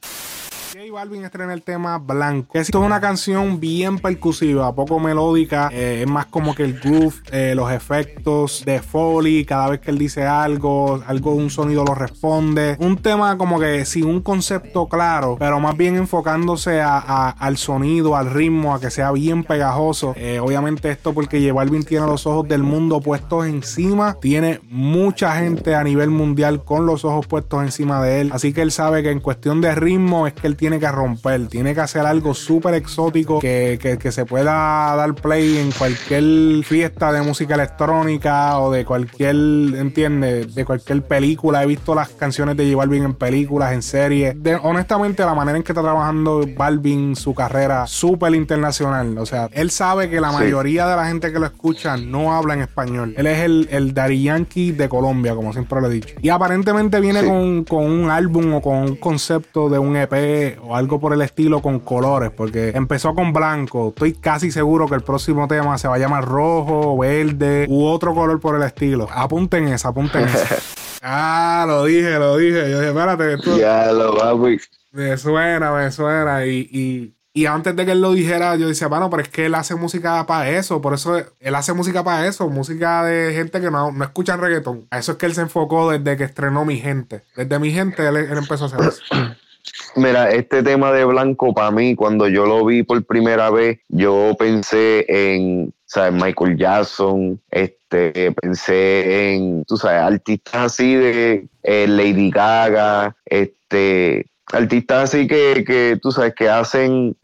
Balvin 0.91 1.23
estrena 1.25 1.53
el 1.53 1.61
tema 1.63 1.97
Blanco. 1.97 2.57
Esto 2.57 2.79
es 2.81 2.85
una 2.85 2.99
canción 3.01 3.59
bien 3.59 3.99
percusiva, 3.99 4.73
poco 4.73 4.99
melódica. 4.99 5.69
eh, 5.71 6.01
es 6.03 6.07
más 6.09 6.25
como 6.27 6.55
que 6.55 6.63
el 6.63 6.79
groove, 6.79 7.15
eh, 7.31 7.53
los 7.55 7.71
efectos 7.71 8.63
de 8.65 8.81
Foley. 8.81 9.45
Cada 9.45 9.69
vez 9.69 9.79
que 9.79 9.91
él 9.91 9.97
dice 9.97 10.25
algo, 10.25 11.01
algo, 11.07 11.31
un 11.33 11.49
sonido 11.49 11.83
lo 11.83 11.93
responde. 11.95 12.75
Un 12.79 12.97
tema 12.97 13.37
como 13.37 13.59
que 13.59 13.85
sin 13.85 14.05
un 14.05 14.21
concepto 14.21 14.87
claro, 14.87 15.35
pero 15.39 15.59
más 15.59 15.75
bien 15.77 15.95
enfocándose 15.95 16.81
a- 16.81 17.29
al 17.29 17.57
sonido, 17.57 18.15
al 18.15 18.29
ritmo, 18.31 18.73
a 18.73 18.79
que 18.79 18.89
sea 18.89 19.11
bien 19.11 19.43
pegajoso. 19.43 20.13
Eh, 20.17 20.39
obviamente, 20.39 20.89
esto 20.89 21.13
porque 21.13 21.39
J 21.41 21.53
Balvin 21.53 21.83
tiene 21.83 22.05
los 22.07 22.25
ojos 22.25 22.47
del 22.47 22.63
mundo 22.63 22.99
puestos 23.01 23.45
encima. 23.45 24.15
Tiene 24.21 24.59
mucha 24.69 25.35
gente 25.37 25.75
a 25.75 25.83
nivel 25.83 26.09
mundial 26.09 26.63
con 26.63 26.85
los 26.85 27.05
ojos 27.05 27.27
puestos 27.27 27.63
encima 27.63 28.01
de 28.01 28.21
él. 28.21 28.29
Así 28.33 28.53
que 28.53 28.61
él 28.61 28.71
sabe 28.71 29.03
que 29.03 29.11
en 29.11 29.19
cuestión 29.19 29.61
de 29.61 29.75
ritmo 29.75 30.27
es 30.27 30.33
que 30.33 30.47
él 30.47 30.55
tiene 30.55 30.78
que 30.79 30.91
romper, 30.91 31.47
tiene 31.47 31.73
que 31.73 31.81
hacer 31.81 32.05
algo 32.05 32.33
súper 32.33 32.73
exótico 32.75 33.39
que, 33.39 33.77
que- 33.81 33.97
que 33.97 34.11
se 34.11 34.25
pueda 34.25 34.95
dar 34.95 35.13
play 35.15 35.57
en 35.57 35.71
cualquier 35.71 36.63
fiesta 36.63 37.11
de 37.11 37.21
música 37.21 37.55
electrónica 37.55 38.59
o 38.59 38.71
de 38.71 38.85
cualquier, 38.85 39.35
¿entiendes? 39.35 40.53
De 40.55 40.65
cualquier 40.65 41.03
película. 41.03 41.63
He 41.63 41.65
visto 41.67 41.95
las 41.95 42.09
canciones 42.09 42.55
de 42.57 42.65
J 42.65 42.77
Balvin 42.77 43.03
en 43.03 43.13
películas, 43.13 43.73
en 43.73 43.81
series. 43.81 44.41
De- 44.41 44.55
honestamente, 44.55 45.23
la 45.25 45.33
manera 45.33 45.57
en 45.57 45.63
que 45.63 45.71
está 45.71 45.81
trabajando 45.81 46.41
Balvin 46.57 47.15
su 47.15 47.33
carrera 47.33 47.85
súper 47.87 48.33
internacional. 48.35 49.17
O 49.17 49.25
sea, 49.25 49.49
él 49.53 49.71
sabe 49.71 50.09
que 50.09 50.19
la 50.21 50.29
Sí. 50.31 50.35
mayoría 50.37 50.87
de 50.87 50.95
la 50.95 51.07
gente 51.07 51.31
que 51.33 51.39
lo 51.39 51.45
escucha 51.45 51.97
no 51.97 52.33
habla 52.35 52.53
en 52.53 52.61
español. 52.61 53.13
Él 53.17 53.27
es 53.27 53.39
el, 53.39 53.67
el 53.71 53.93
Daddy 53.93 54.23
Yankee 54.23 54.71
de 54.71 54.87
Colombia, 54.89 55.35
como 55.35 55.51
siempre 55.53 55.81
lo 55.81 55.87
he 55.87 55.93
dicho. 55.93 56.15
Y 56.21 56.29
aparentemente 56.29 56.99
viene 56.99 57.21
Sí. 57.21 57.27
con, 57.27 57.63
con 57.63 57.83
un 57.85 58.09
álbum 58.09 58.53
o 58.55 58.61
con 58.61 58.77
un 58.77 58.95
concepto 58.95 59.69
de 59.69 59.79
un 59.79 59.95
EP 59.95 60.57
o 60.69 60.75
algo 60.75 60.99
por 60.99 61.13
el 61.13 61.21
estilo 61.23 61.63
con 61.63 61.79
colores, 61.79 62.29
porque 62.29 62.69
empezó 62.75 63.15
con 63.15 63.33
blanco. 63.33 63.89
Estoy 63.89 64.13
casi 64.13 64.51
seguro 64.51 64.87
que 64.87 64.93
el 64.93 65.01
próximo 65.01 65.47
tema 65.47 65.79
se 65.79 65.87
va 65.87 65.95
a 65.95 65.97
llamar 65.97 66.25
rojo, 66.25 66.95
verde 66.95 67.65
u 67.67 67.85
otro 67.85 68.13
color 68.13 68.39
por 68.39 68.55
el 68.55 68.61
estilo. 68.61 69.07
Apunten 69.11 69.67
esa, 69.69 69.89
apunten 69.89 70.27
esa. 70.27 70.55
Ah, 71.01 71.63
lo 71.65 71.85
dije, 71.85 72.19
lo 72.19 72.35
dije. 72.35 72.69
Yo 72.69 72.79
dije, 72.81 72.89
espérate, 72.89 73.33
esto 73.35 73.57
Ya 73.57 73.89
lo 73.93 74.17
papi. 74.17 74.59
me 74.91 75.15
suena, 75.17 75.71
me 75.71 75.89
suena. 75.93 76.45
Y, 76.45 76.67
y, 76.69 77.15
y 77.33 77.45
antes 77.45 77.73
de 77.73 77.85
que 77.85 77.93
él 77.93 78.01
lo 78.01 78.11
dijera, 78.11 78.57
yo 78.57 78.67
decía, 78.67 78.89
bueno, 78.89 79.09
pero 79.09 79.23
es 79.23 79.29
que 79.29 79.45
él 79.45 79.55
hace 79.55 79.75
música 79.75 80.25
para 80.27 80.49
eso. 80.49 80.81
Por 80.81 80.93
eso 80.93 81.17
él 81.39 81.55
hace 81.55 81.71
música 81.71 82.03
para 82.03 82.27
eso. 82.27 82.49
Música 82.49 83.05
de 83.05 83.33
gente 83.33 83.61
que 83.61 83.71
no, 83.71 83.93
no 83.93 84.03
escucha 84.03 84.35
reggaetón. 84.35 84.87
A 84.91 84.99
eso 84.99 85.13
es 85.13 85.17
que 85.17 85.25
él 85.25 85.33
se 85.35 85.41
enfocó 85.41 85.89
desde 85.89 86.17
que 86.17 86.25
estrenó 86.25 86.65
Mi 86.65 86.75
Gente. 86.77 87.23
Desde 87.33 87.59
Mi 87.59 87.71
Gente 87.71 88.05
él, 88.05 88.17
él 88.17 88.37
empezó 88.37 88.65
a 88.65 88.67
hacer 88.67 88.81
eso. 88.81 89.01
Mira, 89.95 90.31
este 90.31 90.63
tema 90.63 90.91
de 90.91 91.05
Blanco, 91.05 91.53
para 91.53 91.71
mí, 91.71 91.95
cuando 91.95 92.27
yo 92.27 92.45
lo 92.45 92.65
vi 92.65 92.83
por 92.83 93.03
primera 93.05 93.49
vez, 93.49 93.79
yo 93.89 94.35
pensé 94.37 95.05
en, 95.07 95.73
¿sabes? 95.85 96.13
Michael 96.13 96.57
Jackson, 96.57 97.41
este, 97.51 98.31
pensé 98.33 99.33
en, 99.33 99.63
tú 99.65 99.77
sabes, 99.77 100.01
artistas 100.01 100.55
así 100.55 100.93
de 100.93 101.47
eh, 101.63 101.87
Lady 101.87 102.29
Gaga, 102.29 103.15
este, 103.25 104.27
artistas 104.51 105.09
así 105.09 105.27
que, 105.27 105.63
que, 105.65 105.99
tú 106.01 106.11
sabes, 106.11 106.33
que 106.35 106.49
hacen, 106.49 107.15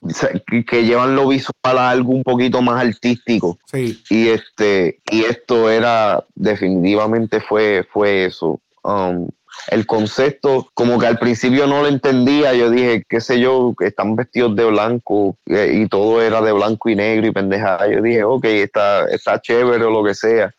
que 0.68 0.84
llevan 0.84 1.16
lo 1.16 1.28
visual 1.28 1.54
a 1.64 1.90
algo 1.90 2.14
un 2.14 2.24
poquito 2.24 2.62
más 2.62 2.84
artístico. 2.84 3.58
Sí. 3.72 4.02
Y 4.10 4.30
este, 4.30 5.00
y 5.12 5.24
esto 5.24 5.70
era, 5.70 6.24
definitivamente 6.36 7.40
fue, 7.40 7.86
fue 7.92 8.26
eso. 8.26 8.60
Um, 8.84 9.28
el 9.68 9.86
concepto, 9.86 10.70
como 10.74 11.00
que 11.00 11.08
al 11.08 11.18
principio 11.18 11.68
no 11.68 11.82
lo 11.82 11.88
entendía, 11.88 12.54
yo 12.54 12.70
dije, 12.70 13.04
qué 13.08 13.22
sé 13.22 13.40
yo, 13.40 13.74
están 13.80 14.16
vestidos 14.16 14.56
de 14.56 14.66
blanco 14.66 15.38
eh, 15.48 15.72
y 15.74 15.88
todo 15.88 16.22
era 16.22 16.42
de 16.42 16.52
blanco 16.52 16.90
y 16.90 16.96
negro 16.96 17.28
y 17.28 17.32
pendejada. 17.32 17.88
Yo 17.92 18.02
dije, 18.02 18.24
ok, 18.24 18.46
está, 18.46 19.06
está 19.06 19.42
chévere 19.42 19.84
o 19.86 19.90
lo 19.90 20.04
que 20.04 20.14
sea. 20.14 20.54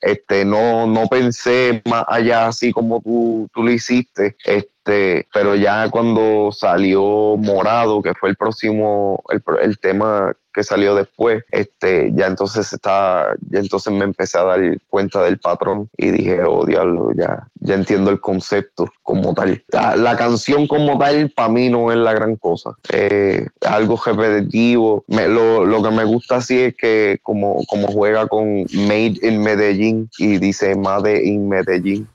Este, 0.00 0.44
no, 0.44 0.86
no 0.86 1.06
pensé 1.06 1.80
más 1.88 2.04
allá 2.08 2.48
así 2.48 2.72
como 2.72 3.00
tú, 3.00 3.48
tú 3.54 3.62
lo 3.62 3.70
hiciste. 3.70 4.36
Este, 4.44 4.68
pero 4.84 5.54
ya 5.54 5.88
cuando 5.90 6.50
salió 6.52 7.36
Morado, 7.36 8.02
que 8.02 8.14
fue 8.14 8.30
el 8.30 8.36
próximo, 8.36 9.22
el, 9.30 9.42
el 9.62 9.78
tema 9.78 10.34
que 10.52 10.62
salió 10.62 10.94
después, 10.94 11.44
este, 11.50 12.12
ya 12.14 12.26
entonces 12.26 12.72
está, 12.72 13.34
ya 13.50 13.60
entonces 13.60 13.92
me 13.92 14.04
empecé 14.04 14.38
a 14.38 14.44
dar 14.44 14.60
cuenta 14.88 15.22
del 15.22 15.38
patrón 15.38 15.88
y 15.96 16.10
dije, 16.10 16.42
oh 16.44 16.66
diablo, 16.66 17.12
ya, 17.16 17.48
ya 17.60 17.74
entiendo 17.74 18.10
el 18.10 18.20
concepto 18.20 18.92
como 19.02 19.34
tal. 19.34 19.64
La, 19.70 20.16
canción 20.16 20.66
como 20.66 20.98
tal 20.98 21.30
para 21.30 21.48
mí 21.48 21.68
no 21.70 21.90
es 21.90 21.98
la 21.98 22.12
gran 22.12 22.36
cosa. 22.36 22.76
Eh, 22.92 23.46
algo 23.62 23.98
repetitivo. 24.04 25.04
Me, 25.08 25.26
lo, 25.26 25.64
lo, 25.64 25.82
que 25.82 25.90
me 25.90 26.04
gusta 26.04 26.36
así 26.36 26.60
es 26.60 26.76
que 26.76 27.18
como, 27.22 27.64
como 27.66 27.88
juega 27.88 28.26
con 28.26 28.64
Made 28.74 29.18
in 29.22 29.42
Medellín 29.42 30.10
y 30.18 30.38
dice 30.38 30.76
Made 30.76 31.24
in 31.24 31.48
Medellín. 31.48 32.08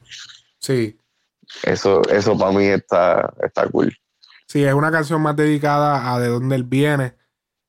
Sí. 0.60 0.96
Eso, 1.64 2.02
eso 2.10 2.38
para 2.38 2.52
mí 2.52 2.66
está, 2.66 3.34
está 3.44 3.68
cool. 3.68 3.96
Sí, 4.48 4.64
es 4.64 4.74
una 4.74 4.92
canción 4.92 5.22
más 5.22 5.36
dedicada 5.36 6.14
a 6.14 6.20
de 6.20 6.28
dónde 6.28 6.56
él 6.56 6.64
viene 6.64 7.16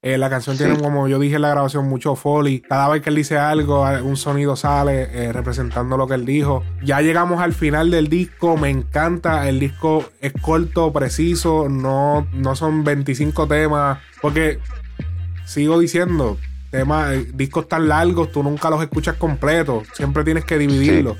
eh, 0.00 0.16
la 0.16 0.30
canción 0.30 0.56
tiene, 0.56 0.78
como 0.78 1.08
yo 1.08 1.18
dije 1.18 1.36
en 1.36 1.42
la 1.42 1.50
grabación, 1.50 1.88
mucho 1.88 2.14
foley. 2.14 2.60
Cada 2.60 2.88
vez 2.88 3.02
que 3.02 3.10
él 3.10 3.16
dice 3.16 3.36
algo, 3.36 3.82
un 4.04 4.16
sonido 4.16 4.54
sale 4.54 5.08
eh, 5.12 5.32
representando 5.32 5.96
lo 5.96 6.06
que 6.06 6.14
él 6.14 6.24
dijo. 6.24 6.62
Ya 6.84 7.00
llegamos 7.00 7.40
al 7.40 7.52
final 7.52 7.90
del 7.90 8.08
disco. 8.08 8.56
Me 8.56 8.70
encanta. 8.70 9.48
El 9.48 9.58
disco 9.58 10.04
es 10.20 10.32
corto, 10.40 10.92
preciso. 10.92 11.68
No, 11.68 12.28
no 12.32 12.54
son 12.54 12.84
25 12.84 13.48
temas. 13.48 13.98
Porque 14.22 14.60
sigo 15.44 15.80
diciendo, 15.80 16.38
temas, 16.70 17.14
eh, 17.14 17.26
discos 17.34 17.66
tan 17.66 17.88
largos, 17.88 18.30
tú 18.30 18.44
nunca 18.44 18.70
los 18.70 18.80
escuchas 18.80 19.16
completos. 19.16 19.88
Siempre 19.94 20.22
tienes 20.22 20.44
que 20.44 20.58
dividirlos. 20.58 21.16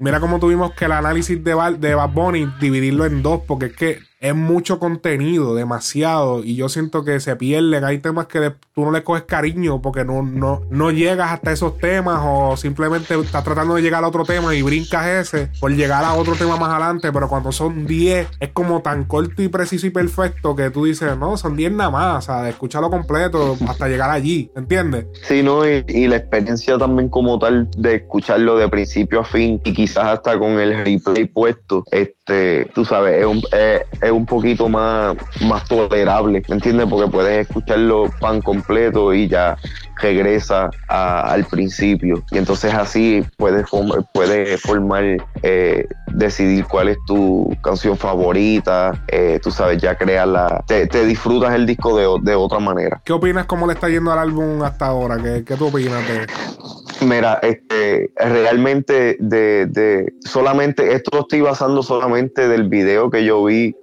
Mira 0.00 0.18
cómo 0.18 0.40
tuvimos 0.40 0.72
que 0.72 0.86
el 0.86 0.92
análisis 0.92 1.44
de, 1.44 1.76
de 1.78 1.94
Bad 1.94 2.10
Bunny 2.10 2.50
dividirlo 2.58 3.04
en 3.04 3.22
dos, 3.22 3.42
porque 3.46 3.66
es 3.66 3.76
que 3.76 3.98
es 4.20 4.34
mucho 4.34 4.78
contenido, 4.78 5.54
demasiado, 5.54 6.44
y 6.44 6.54
yo 6.54 6.68
siento 6.68 7.04
que 7.04 7.20
se 7.20 7.36
pierden. 7.36 7.84
Hay 7.84 7.98
temas 7.98 8.26
que 8.26 8.52
tú 8.74 8.84
no 8.84 8.92
le 8.92 9.02
coges 9.02 9.24
cariño 9.24 9.80
porque 9.80 10.04
no, 10.04 10.22
no, 10.22 10.60
no 10.70 10.90
llegas 10.90 11.32
hasta 11.32 11.52
esos 11.52 11.78
temas 11.78 12.20
o 12.22 12.54
simplemente 12.58 13.18
estás 13.18 13.42
tratando 13.42 13.74
de 13.76 13.82
llegar 13.82 14.04
a 14.04 14.08
otro 14.08 14.24
tema 14.24 14.54
y 14.54 14.60
brincas 14.60 15.06
ese 15.06 15.48
por 15.58 15.72
llegar 15.72 16.04
a 16.04 16.12
otro 16.14 16.34
tema 16.34 16.56
más 16.56 16.68
adelante, 16.70 17.10
pero 17.12 17.28
cuando 17.28 17.50
son 17.50 17.86
10 17.86 18.28
es 18.40 18.48
como 18.50 18.82
tan 18.82 19.04
corto 19.04 19.42
y 19.42 19.48
preciso 19.48 19.86
y 19.86 19.90
perfecto 19.90 20.54
que 20.54 20.70
tú 20.70 20.84
dices, 20.84 21.16
no, 21.16 21.38
son 21.38 21.56
10 21.56 21.72
nada 21.72 21.90
más, 21.90 22.24
o 22.24 22.26
sea, 22.26 22.42
de 22.42 22.50
escucharlo 22.50 22.90
completo 22.90 23.56
hasta 23.66 23.88
llegar 23.88 24.10
allí, 24.10 24.50
¿entiendes? 24.54 25.06
Sí, 25.22 25.42
no, 25.42 25.66
y, 25.66 26.08
la 26.10 26.16
experiencia 26.16 26.76
también 26.76 27.08
como 27.08 27.38
tal 27.38 27.70
de 27.76 27.96
escucharlo 27.96 28.56
de 28.56 28.68
principio 28.68 29.20
a 29.20 29.24
fin 29.24 29.60
y 29.64 29.72
quizás 29.72 30.06
hasta 30.06 30.38
con 30.38 30.58
el 30.58 30.84
replay 30.84 31.24
puesto, 31.24 31.84
este, 31.90 32.68
tú 32.74 32.84
sabes, 32.84 33.20
es 33.20 33.26
un 33.26 33.42
un 34.10 34.26
poquito 34.26 34.68
más, 34.68 35.16
más 35.46 35.64
tolerable, 35.66 36.42
¿me 36.48 36.54
entiendes? 36.54 36.86
Porque 36.88 37.10
puedes 37.10 37.46
escucharlo 37.46 38.10
pan 38.20 38.40
completo 38.40 39.12
y 39.12 39.28
ya 39.28 39.56
regresa 40.00 40.70
al 40.88 41.44
principio. 41.44 42.22
Y 42.30 42.38
entonces 42.38 42.72
así 42.74 43.24
puedes, 43.36 43.66
puedes 44.12 44.60
formar, 44.60 45.04
eh, 45.42 45.86
decidir 46.14 46.64
cuál 46.66 46.88
es 46.88 46.98
tu 47.06 47.54
canción 47.62 47.96
favorita, 47.96 49.04
eh, 49.08 49.38
tú 49.42 49.50
sabes, 49.50 49.80
ya 49.80 49.96
crearla, 49.96 50.64
te, 50.66 50.86
te 50.86 51.04
disfrutas 51.04 51.54
el 51.54 51.66
disco 51.66 51.96
de, 51.96 52.30
de, 52.30 52.34
otra 52.34 52.58
manera. 52.58 53.00
¿Qué 53.04 53.12
opinas 53.12 53.46
cómo 53.46 53.66
le 53.66 53.74
está 53.74 53.88
yendo 53.88 54.12
al 54.12 54.18
álbum 54.18 54.62
hasta 54.62 54.86
ahora? 54.86 55.18
¿Qué, 55.22 55.44
qué 55.44 55.56
tú 55.56 55.66
opinas 55.66 56.06
de 56.08 56.26
Mira, 57.06 57.38
este, 57.42 58.12
realmente 58.16 59.16
de, 59.20 59.66
de, 59.66 60.12
solamente, 60.20 60.92
esto 60.92 61.10
lo 61.14 61.20
estoy 61.22 61.40
basando 61.40 61.82
solamente 61.82 62.46
del 62.46 62.68
video 62.68 63.10
que 63.10 63.24
yo 63.24 63.42
vi 63.44 63.74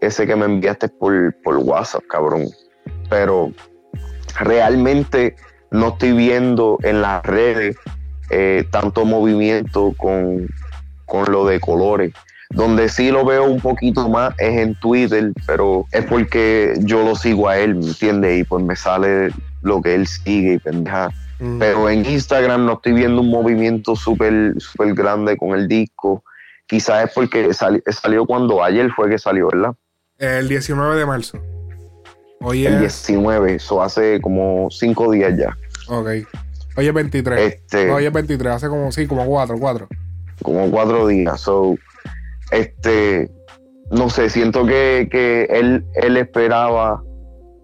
ese 0.00 0.26
que 0.26 0.36
me 0.36 0.44
enviaste 0.44 0.88
por, 0.88 1.34
por 1.42 1.56
WhatsApp, 1.58 2.02
cabrón. 2.08 2.46
Pero 3.08 3.52
realmente 4.38 5.36
no 5.70 5.88
estoy 5.88 6.12
viendo 6.12 6.78
en 6.82 7.02
las 7.02 7.22
redes 7.24 7.76
eh, 8.30 8.64
tanto 8.70 9.04
movimiento 9.04 9.94
con, 9.96 10.48
con 11.06 11.30
lo 11.30 11.46
de 11.46 11.60
colores. 11.60 12.12
Donde 12.50 12.88
sí 12.88 13.10
lo 13.10 13.24
veo 13.24 13.44
un 13.44 13.60
poquito 13.60 14.08
más 14.08 14.32
es 14.38 14.58
en 14.58 14.74
Twitter, 14.76 15.32
pero 15.46 15.84
es 15.92 16.04
porque 16.04 16.74
yo 16.80 17.02
lo 17.02 17.16
sigo 17.16 17.48
a 17.48 17.58
él, 17.58 17.74
¿me 17.74 17.86
entiendes? 17.86 18.40
Y 18.40 18.44
pues 18.44 18.64
me 18.64 18.76
sale 18.76 19.30
lo 19.62 19.82
que 19.82 19.94
él 19.94 20.06
sigue 20.06 20.54
y 20.54 20.58
pendeja. 20.58 21.10
Mm. 21.40 21.58
Pero 21.58 21.90
en 21.90 22.06
Instagram 22.06 22.64
no 22.64 22.74
estoy 22.74 22.92
viendo 22.92 23.20
un 23.20 23.30
movimiento 23.30 23.96
súper 23.96 24.54
super 24.58 24.94
grande 24.94 25.36
con 25.36 25.58
el 25.58 25.66
disco. 25.66 26.22
Quizás 26.66 27.06
es 27.06 27.14
porque 27.14 27.52
salió 27.52 28.26
cuando 28.26 28.62
ayer 28.62 28.90
fue 28.92 29.10
que 29.10 29.18
salió, 29.18 29.48
¿verdad? 29.48 29.74
El 30.18 30.48
19 30.48 30.96
de 30.96 31.06
marzo. 31.06 31.38
Hoy 32.40 32.66
el 32.66 32.80
19, 32.80 33.56
eso 33.56 33.82
hace 33.82 34.20
como 34.20 34.68
cinco 34.70 35.10
días 35.10 35.36
ya. 35.36 35.56
Ok. 35.88 36.08
Hoy 36.76 36.86
es 36.86 36.94
23. 36.94 37.40
Este, 37.40 37.90
hoy 37.90 38.06
es 38.06 38.12
23, 38.12 38.52
hace 38.52 38.68
como, 38.68 38.92
sí, 38.92 39.06
como 39.06 39.26
cuatro, 39.26 39.58
cuatro. 39.58 39.88
Como 40.42 40.70
cuatro 40.70 41.06
días. 41.06 41.40
So, 41.40 41.76
este, 42.50 43.30
no 43.90 44.08
sé, 44.08 44.30
siento 44.30 44.66
que, 44.66 45.08
que 45.10 45.44
él, 45.50 45.84
él 45.94 46.16
esperaba 46.16 47.02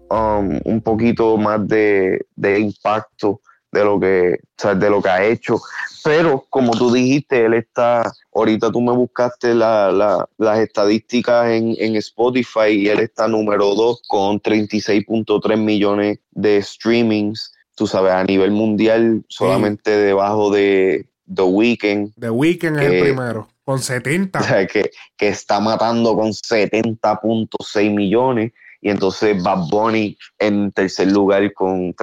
um, 0.09 0.59
un 0.63 0.81
poquito 0.81 1.37
más 1.37 1.67
de, 1.67 2.25
de 2.35 2.59
impacto 2.59 3.41
de 3.73 3.83
lo 3.83 3.99
que, 3.99 4.39
de 4.75 4.89
lo 4.89 5.01
que 5.01 5.09
ha 5.09 5.25
hecho. 5.25 5.59
Pero 6.03 6.45
como 6.49 6.73
tú 6.73 6.93
dijiste, 6.93 7.45
él 7.45 7.55
está, 7.55 8.13
ahorita 8.33 8.71
tú 8.71 8.81
me 8.81 8.91
buscaste 8.91 9.55
las 9.55 10.59
estadísticas 10.59 11.49
en, 11.49 11.95
Spotify 11.95 12.69
y 12.69 12.87
él 12.87 12.99
está 12.99 13.27
número 13.27 13.73
2 13.73 14.03
con 14.07 14.39
36.3 14.39 15.57
millones 15.57 16.19
de 16.31 16.61
streamings, 16.61 17.53
tú 17.75 17.87
sabes, 17.87 18.13
a 18.13 18.23
nivel 18.23 18.51
mundial, 18.51 19.23
solamente 19.27 19.91
debajo 19.91 20.51
de 20.51 21.07
The 21.33 21.43
Weeknd. 21.43 22.13
The 22.19 22.29
Weeknd 22.29 22.79
es 22.79 22.91
el 22.91 23.01
primero, 23.01 23.47
con 23.63 23.79
70. 23.79 24.39
O 24.39 24.43
sea, 24.43 24.67
que, 24.67 24.91
que 25.17 25.29
está 25.29 25.59
matando 25.59 26.15
con 26.15 26.29
70.6 26.29 27.93
millones. 27.93 28.51
Y 28.81 28.89
entonces 28.89 29.41
Bad 29.41 29.69
Bunny 29.69 30.17
en 30.39 30.73
tercer 30.73 31.09
lugar 31.09 31.53
con 31.53 31.93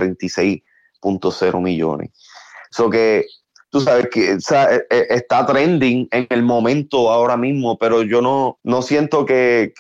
36.0 1.01 1.61
millones. 1.61 2.11
Eso 2.71 2.89
que 2.91 3.27
tú 3.71 3.81
sabes 3.81 4.09
que 4.11 4.33
e, 4.33 4.87
e, 4.91 5.07
está 5.11 5.47
trending 5.47 6.09
en 6.11 6.27
el 6.29 6.43
momento 6.43 7.11
ahora 7.11 7.37
mismo, 7.37 7.79
pero 7.79 8.03
yo 8.03 8.21
no, 8.21 8.59
no 8.63 8.83
siento 8.83 9.25
que, 9.25 9.73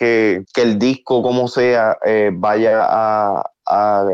el 0.56 0.78
disco, 0.78 1.22
como 1.22 1.48
sea, 1.48 1.98
eh, 2.06 2.30
vaya 2.32 2.80
a, 2.82 3.44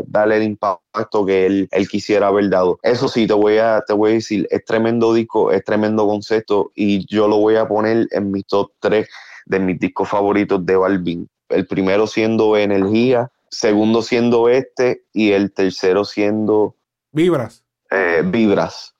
darle 0.07 0.37
el 0.37 0.43
impacto 0.43 1.25
que 1.25 1.47
él, 1.47 1.69
quisiera 1.91 2.27
haber 2.27 2.51
dado. 2.51 2.79
Eso 2.83 3.09
sí, 3.09 3.27
te 3.27 3.33
voy, 3.33 3.57
a, 3.57 3.83
te 3.87 3.95
voy 3.95 4.11
a 4.11 4.15
decir, 4.15 4.47
es 4.51 4.63
tremendo 4.67 5.15
disco, 5.15 5.51
es 5.51 5.65
tremendo 5.65 6.07
concepto 6.07 6.73
y 6.75 7.07
yo 7.07 7.27
lo 7.27 7.39
voy 7.39 7.57
a 7.57 7.67
poner 7.67 8.07
en 8.11 8.31
mi 8.31 8.43
top 8.43 8.73
3 8.81 9.09
de 9.47 9.59
mis 9.59 9.79
discos 9.81 10.11
favoritos 10.11 10.67
de 10.67 10.77
Balvin. 10.77 11.29
El 11.49 11.67
primero 11.67 12.07
siendo 12.07 12.55
Energía, 12.59 13.31
segundo 13.49 14.03
siendo 14.03 14.51
este 14.51 15.05
y 15.15 15.33
el 15.33 15.53
tercero 15.53 16.05
siendo... 16.05 16.75
Vibras. 17.13 17.65
Eh, 17.91 18.23
vibras. 18.25 18.95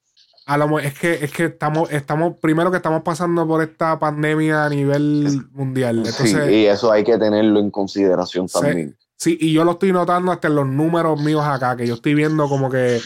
A 0.47 0.57
lo, 0.57 0.79
es 0.79 0.97
que 0.97 1.25
es 1.25 1.33
que 1.33 1.47
estamos 1.47 1.91
estamos 1.91 2.37
primero 2.41 2.71
que 2.71 2.77
estamos 2.77 3.03
pasando 3.03 3.47
por 3.49 3.63
esta 3.63 3.99
pandemia 3.99 4.65
a 4.65 4.69
nivel 4.69 5.45
mundial 5.51 6.07
sí, 6.07 6.37
y 6.49 6.67
eso 6.67 6.93
hay 6.93 7.03
que 7.03 7.19
tenerlo 7.19 7.59
en 7.59 7.73
consideración 7.73 8.47
también. 8.47 8.97
Sí 9.17 9.37
y 9.41 9.53
yo 9.53 9.65
lo 9.65 9.73
estoy 9.73 9.91
notando 9.91 10.31
hasta 10.31 10.47
en 10.47 10.55
los 10.55 10.67
números 10.69 11.21
míos 11.21 11.45
acá 11.45 11.77
que 11.77 11.85
yo 11.85 11.95
estoy 11.95 12.15
viendo 12.15 12.49
como 12.49 12.71
que 12.71 13.01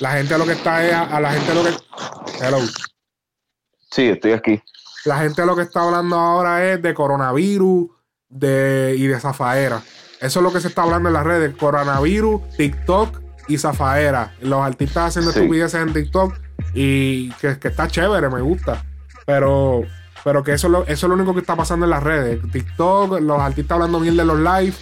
la 0.00 0.12
gente 0.12 0.38
lo 0.38 0.46
que 0.46 0.52
está 0.52 0.86
es 0.86 0.94
a, 0.94 1.20
la 1.20 1.32
gente 1.32 1.54
lo 1.54 1.64
que 1.64 1.70
hello. 2.40 2.58
Sí 3.90 4.08
estoy 4.08 4.32
aquí. 4.32 4.62
La 5.04 5.18
gente 5.18 5.44
lo 5.44 5.54
que 5.54 5.62
está 5.62 5.82
hablando 5.82 6.16
ahora 6.16 6.72
es 6.72 6.80
de 6.80 6.94
coronavirus 6.94 7.90
de 8.28 8.94
y 8.96 9.06
de 9.06 9.20
zafaera. 9.20 9.82
Eso 10.20 10.40
es 10.40 10.42
lo 10.42 10.52
que 10.52 10.60
se 10.60 10.68
está 10.68 10.82
hablando 10.82 11.08
en 11.08 11.14
las 11.14 11.24
redes 11.24 11.54
coronavirus 11.56 12.42
TikTok 12.56 13.25
y 13.48 13.58
zafaera 13.58 14.34
los 14.40 14.60
artistas 14.60 15.08
haciendo 15.08 15.30
estupideces 15.30 15.80
en 15.80 15.92
TikTok 15.92 16.34
y 16.74 17.30
que, 17.32 17.58
está 17.62 17.88
chévere, 17.88 18.28
me 18.28 18.40
gusta. 18.40 18.84
Pero, 19.24 19.82
pero 20.24 20.42
que 20.42 20.52
eso, 20.52 20.84
eso 20.86 21.06
es 21.06 21.08
lo 21.08 21.14
único 21.14 21.34
que 21.34 21.40
está 21.40 21.56
pasando 21.56 21.86
en 21.86 21.90
las 21.90 22.02
redes. 22.02 22.40
TikTok, 22.50 23.20
los 23.20 23.40
artistas 23.40 23.76
hablando 23.76 24.00
bien 24.00 24.16
de 24.16 24.24
los 24.24 24.38
live, 24.38 24.74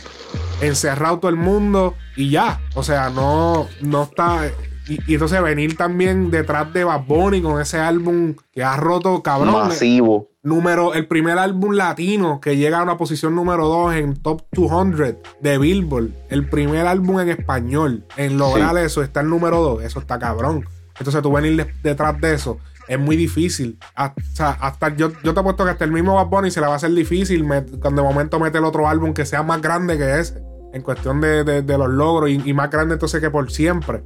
encerrado 0.61 1.19
todo 1.19 1.31
el 1.31 1.37
mundo 1.37 1.95
y 2.17 2.31
ya. 2.31 2.61
O 2.75 2.83
sea, 2.83 3.11
no, 3.11 3.69
no 3.81 4.03
está. 4.05 4.51
Y, 4.89 4.99
y 5.11 5.15
entonces 5.15 5.41
venir 5.43 5.77
también 5.77 6.31
detrás 6.31 6.73
de 6.73 6.85
Bad 6.85 7.05
Bunny 7.07 7.41
con 7.43 7.61
ese 7.61 7.79
álbum 7.79 8.35
que 8.53 8.63
ha 8.65 8.77
roto, 8.77 9.23
cabrón. 9.23 9.53
Masivo. 9.69 10.29
Número, 10.43 10.93
el 10.93 11.07
primer 11.07 11.39
álbum 11.39 11.73
latino 11.73 12.39
que 12.41 12.57
llega 12.59 12.79
a 12.81 12.83
una 12.83 12.99
posición 12.99 13.35
número 13.35 13.67
2 13.67 13.95
en 13.95 14.15
Top 14.15 14.43
200 14.53 15.15
de 15.41 15.59
Billboard. 15.59 16.11
El 16.29 16.47
primer 16.49 16.87
álbum 16.87 17.21
en 17.21 17.31
español. 17.31 18.05
En 18.19 18.37
lograr 18.37 18.77
eso, 18.79 19.03
está 19.03 19.21
el 19.21 19.31
número 19.31 19.63
2. 19.63 19.85
Eso 19.85 20.01
está 20.01 20.19
cabrón. 20.19 20.67
Entonces 20.99 21.23
tú 21.23 21.33
venir 21.33 21.57
de- 21.57 21.73
detrás 21.83 22.21
de 22.21 22.35
eso 22.35 22.59
es 22.87 22.99
muy 22.99 23.17
difícil. 23.17 23.79
Hasta, 23.95 24.51
hasta 24.51 24.95
yo, 24.95 25.11
yo 25.23 25.33
te 25.33 25.41
apuesto 25.41 25.65
que 25.65 25.71
hasta 25.71 25.85
el 25.87 25.93
mismo 25.93 26.15
Bad 26.17 26.27
Bunny 26.27 26.51
se 26.51 26.61
le 26.61 26.67
va 26.67 26.75
a 26.75 26.77
hacer 26.77 26.93
difícil 26.93 27.43
me- 27.45 27.65
cuando 27.81 28.03
de 28.03 28.09
momento 28.09 28.39
mete 28.39 28.59
el 28.59 28.65
otro 28.65 28.87
álbum 28.87 29.15
que 29.15 29.25
sea 29.25 29.43
más 29.43 29.63
grande 29.63 29.97
que 29.97 30.21
ese. 30.21 30.43
En 30.75 30.83
cuestión 30.83 31.23
de, 31.23 31.43
de- 31.45 31.63
de 31.63 31.79
los 31.79 31.89
logros 31.89 32.29
y, 32.29 32.43
y 32.45 32.53
más 32.53 32.69
grande 32.71 32.95
entonces 32.95 33.21
que 33.23 33.31
por 33.31 33.51
siempre. 33.51 34.03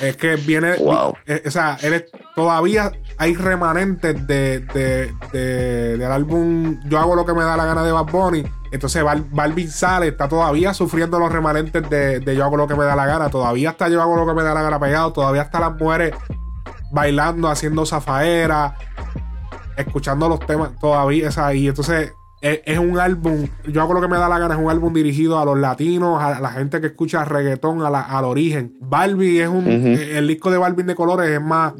Es 0.00 0.16
que 0.16 0.36
viene. 0.36 0.76
Wow. 0.76 1.14
eh, 1.26 1.42
o 1.46 1.50
sea, 1.50 1.76
él 1.82 1.92
es- 1.94 2.04
todavía 2.36 2.92
hay 3.18 3.34
remanentes 3.34 4.26
de, 4.26 4.60
de- 4.60 5.12
de- 5.32 5.98
del 5.98 6.12
álbum 6.12 6.78
Yo 6.88 6.98
hago 6.98 7.16
lo 7.16 7.26
que 7.26 7.34
me 7.34 7.42
da 7.42 7.56
la 7.56 7.64
gana 7.64 7.82
de 7.82 7.90
Bad 7.92 8.06
Bunny. 8.06 8.44
Entonces 8.70 9.02
Bal- 9.02 9.26
Balvin 9.30 9.70
sale, 9.70 10.08
está 10.08 10.28
todavía 10.28 10.72
sufriendo 10.74 11.18
los 11.18 11.32
remanentes 11.32 11.88
de, 11.90 12.20
de 12.20 12.36
Yo 12.36 12.44
hago 12.44 12.56
lo 12.56 12.68
que 12.68 12.76
me 12.76 12.84
da 12.84 12.94
la 12.94 13.06
gana. 13.06 13.28
Todavía 13.30 13.70
está 13.70 13.88
Yo 13.88 14.00
hago 14.00 14.14
lo 14.16 14.26
que 14.26 14.34
me 14.34 14.42
da 14.42 14.54
la 14.54 14.62
gana 14.62 14.78
pegado. 14.78 15.12
Todavía 15.12 15.42
está 15.42 15.58
las 15.60 15.74
mujeres 15.76 16.14
bailando, 16.92 17.48
haciendo 17.48 17.84
zafaera, 17.84 18.74
escuchando 19.76 20.28
los 20.28 20.40
temas 20.40 20.70
todavía. 20.78 21.28
O 21.28 21.32
sea, 21.32 21.52
y 21.54 21.68
entonces 21.68 22.12
es, 22.40 22.60
es 22.64 22.78
un 22.78 22.98
álbum, 22.98 23.46
yo 23.66 23.80
hago 23.82 23.94
lo 23.94 24.00
que 24.00 24.08
me 24.08 24.16
da 24.16 24.28
la 24.28 24.38
gana, 24.38 24.54
es 24.54 24.60
un 24.60 24.70
álbum 24.70 24.92
dirigido 24.94 25.38
a 25.38 25.44
los 25.44 25.58
latinos, 25.58 26.22
a 26.22 26.40
la 26.40 26.50
gente 26.50 26.80
que 26.80 26.88
escucha 26.88 27.24
reggaetón, 27.24 27.82
a 27.82 27.90
la- 27.90 28.02
al 28.02 28.24
origen. 28.24 28.74
Barbie 28.80 29.40
es 29.42 29.48
un, 29.48 29.66
el 29.66 30.28
disco 30.28 30.50
de 30.50 30.58
Barbie 30.58 30.84
de 30.84 30.94
colores 30.94 31.28
es 31.30 31.40
más, 31.40 31.74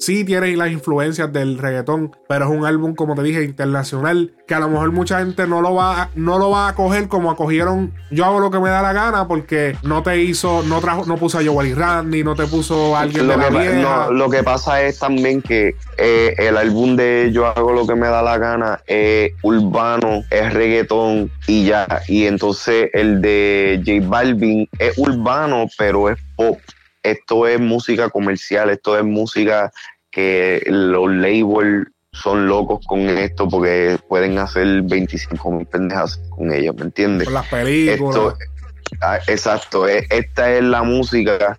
sí 0.00 0.24
tiene 0.24 0.56
las 0.56 0.70
influencias 0.72 1.30
del 1.32 1.58
reggaetón, 1.58 2.16
pero 2.28 2.46
es 2.46 2.50
un 2.50 2.64
álbum, 2.64 2.94
como 2.94 3.14
te 3.14 3.22
dije, 3.22 3.44
internacional, 3.44 4.32
que 4.46 4.54
a 4.54 4.58
lo 4.58 4.68
mejor 4.68 4.90
mucha 4.92 5.18
gente 5.20 5.46
no 5.46 5.60
lo 5.60 5.74
va, 5.74 6.02
a- 6.02 6.10
no 6.14 6.38
lo 6.38 6.50
va 6.50 6.68
a 6.68 6.74
coger 6.74 7.06
como 7.06 7.30
acogieron 7.30 7.92
yo 8.10 8.24
hago 8.24 8.40
lo 8.40 8.50
que 8.50 8.58
me 8.58 8.70
da 8.70 8.82
la 8.82 8.92
gana, 8.92 9.28
porque 9.28 9.76
no 9.82 10.02
te 10.02 10.20
hizo, 10.22 10.62
no 10.64 10.80
trajo, 10.80 11.04
no 11.06 11.16
puso 11.16 11.38
a 11.38 11.44
Joel 11.44 11.68
y 11.68 11.74
Randy, 11.74 12.24
no 12.24 12.34
te 12.34 12.46
puso 12.46 12.96
a 12.96 13.02
alguien 13.02 13.26
Lo 13.28 13.34
de 13.34 13.38
la 13.38 13.48
que, 13.48 13.54
pa- 13.54 13.60
vieja. 13.60 13.76
no, 14.06 14.10
lo 14.12 14.30
que 14.30 14.42
pasa 14.42 14.82
es 14.82 14.98
también 14.98 15.42
que 15.42 15.76
eh, 15.98 16.34
el 16.38 16.56
álbum 16.56 16.96
de 16.96 17.30
Yo 17.32 17.46
hago 17.46 17.72
lo 17.72 17.86
que 17.86 17.94
me 17.94 18.08
da 18.08 18.22
la 18.22 18.38
gana 18.38 18.80
es 18.86 19.32
urbano, 19.42 20.22
es 20.30 20.52
reggaetón 20.52 21.30
y 21.46 21.66
ya. 21.66 21.86
Y 22.08 22.24
entonces 22.26 22.88
el 22.94 23.20
de 23.20 23.80
J 23.86 24.08
Balvin 24.08 24.68
es 24.78 24.96
urbano, 24.98 25.66
pero 25.78 26.08
es 26.10 26.16
pop. 26.36 26.58
Esto 27.02 27.46
es 27.46 27.60
música 27.60 28.10
comercial, 28.10 28.70
esto 28.70 28.98
es 28.98 29.04
música 29.04 29.72
que 30.10 30.62
los 30.66 31.10
labels 31.10 31.88
son 32.12 32.46
locos 32.46 32.84
con 32.86 33.00
esto 33.00 33.48
porque 33.48 33.98
pueden 34.08 34.38
hacer 34.38 34.82
25 34.82 35.50
mil 35.52 35.66
pendejas 35.66 36.20
con 36.30 36.52
ellos, 36.52 36.74
¿me 36.76 36.82
entiendes? 36.82 37.26
Con 37.26 37.34
las 37.34 37.46
películas. 37.46 38.16
Esto, 38.16 38.38
ah, 39.00 39.18
exacto, 39.28 39.88
eh, 39.88 40.04
esta 40.10 40.52
es 40.52 40.62
la 40.64 40.82
música 40.82 41.58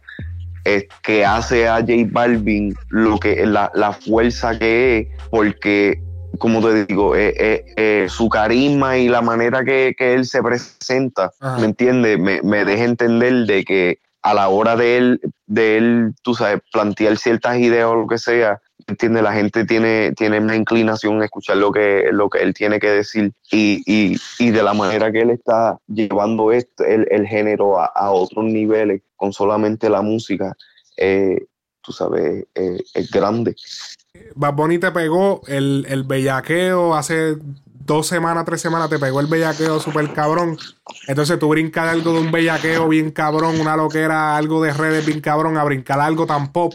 que 1.02 1.26
hace 1.26 1.68
a 1.68 1.78
J 1.78 1.94
Balvin 2.12 2.76
lo 2.90 3.18
que 3.18 3.46
la, 3.46 3.72
la 3.74 3.94
fuerza 3.94 4.58
que 4.60 4.98
es, 5.00 5.08
porque 5.32 6.00
como 6.38 6.62
te 6.62 6.86
digo, 6.86 7.16
eh, 7.16 7.34
eh, 7.38 7.66
eh, 7.76 8.06
su 8.10 8.30
carisma 8.30 8.98
y 8.98 9.10
la 9.10 9.22
manera 9.22 9.64
que, 9.64 9.94
que 9.98 10.14
él 10.14 10.26
se 10.26 10.42
presenta, 10.42 11.32
Ajá. 11.40 11.60
¿me 11.60 11.66
entiendes? 11.66 12.18
Me, 12.20 12.42
me 12.42 12.66
deja 12.66 12.84
entender 12.84 13.46
de 13.46 13.64
que 13.64 14.00
a 14.22 14.34
la 14.34 14.50
hora 14.50 14.76
de 14.76 14.98
él, 14.98 15.22
de 15.48 15.78
él, 15.78 16.14
tú 16.22 16.36
sabes, 16.36 16.62
plantear 16.72 17.18
ciertas 17.18 17.58
ideas 17.58 17.88
o 17.88 17.96
lo 17.96 18.08
que 18.08 18.18
sea, 18.18 18.62
¿me 18.88 18.94
entiendes? 18.94 19.24
La 19.24 19.34
gente 19.34 19.66
tiene, 19.66 20.14
tiene 20.14 20.40
una 20.40 20.56
inclinación 20.56 21.22
a 21.22 21.26
escuchar 21.26 21.58
lo 21.58 21.72
que, 21.72 22.10
lo 22.12 22.30
que 22.30 22.40
él 22.40 22.54
tiene 22.54 22.80
que 22.80 22.90
decir 22.90 23.34
y, 23.52 23.82
y, 23.86 24.18
y 24.40 24.52
de 24.52 24.64
la 24.64 24.74
manera 24.74 25.12
que 25.12 25.22
él 25.22 25.32
está 25.32 25.78
llevando 25.88 26.52
esto, 26.52 26.84
el, 26.84 27.08
el 27.10 27.26
género 27.28 27.80
a, 27.80 27.86
a 27.86 28.12
otros 28.12 28.46
niveles 28.46 29.02
con 29.16 29.34
solamente 29.34 29.90
la 29.90 30.02
música, 30.02 30.56
eh, 30.98 31.46
tú 31.82 31.92
sabes, 31.92 32.46
eh, 32.56 32.78
es 32.94 33.12
grande. 33.12 33.56
Bad 34.36 34.54
Bunny 34.54 34.78
te 34.78 34.92
pegó 34.92 35.42
el, 35.48 35.86
el 35.90 36.04
bellaqueo 36.04 36.94
hace 36.94 37.38
dos 37.86 38.08
semanas, 38.08 38.46
tres 38.46 38.62
semanas, 38.62 38.90
te 38.90 39.00
pegó 39.00 39.20
el 39.20 39.28
bellaqueo 39.28 39.80
súper 39.80 40.12
cabrón. 40.14 40.58
Entonces 41.08 41.38
tú 41.40 41.50
brincar 41.50 41.88
algo 41.88 42.14
de 42.14 42.20
un 42.20 42.32
bellaqueo 42.32 42.88
bien 42.88 43.12
cabrón, 43.12 43.60
una 43.60 43.76
loquera, 43.76 44.36
algo 44.38 44.62
de 44.62 44.74
redes 44.74 45.06
bien 45.06 45.22
cabrón, 45.22 45.58
a 45.58 45.64
brincar 45.64 46.00
algo 46.00 46.26
tan 46.26 46.52
pop. 46.52 46.74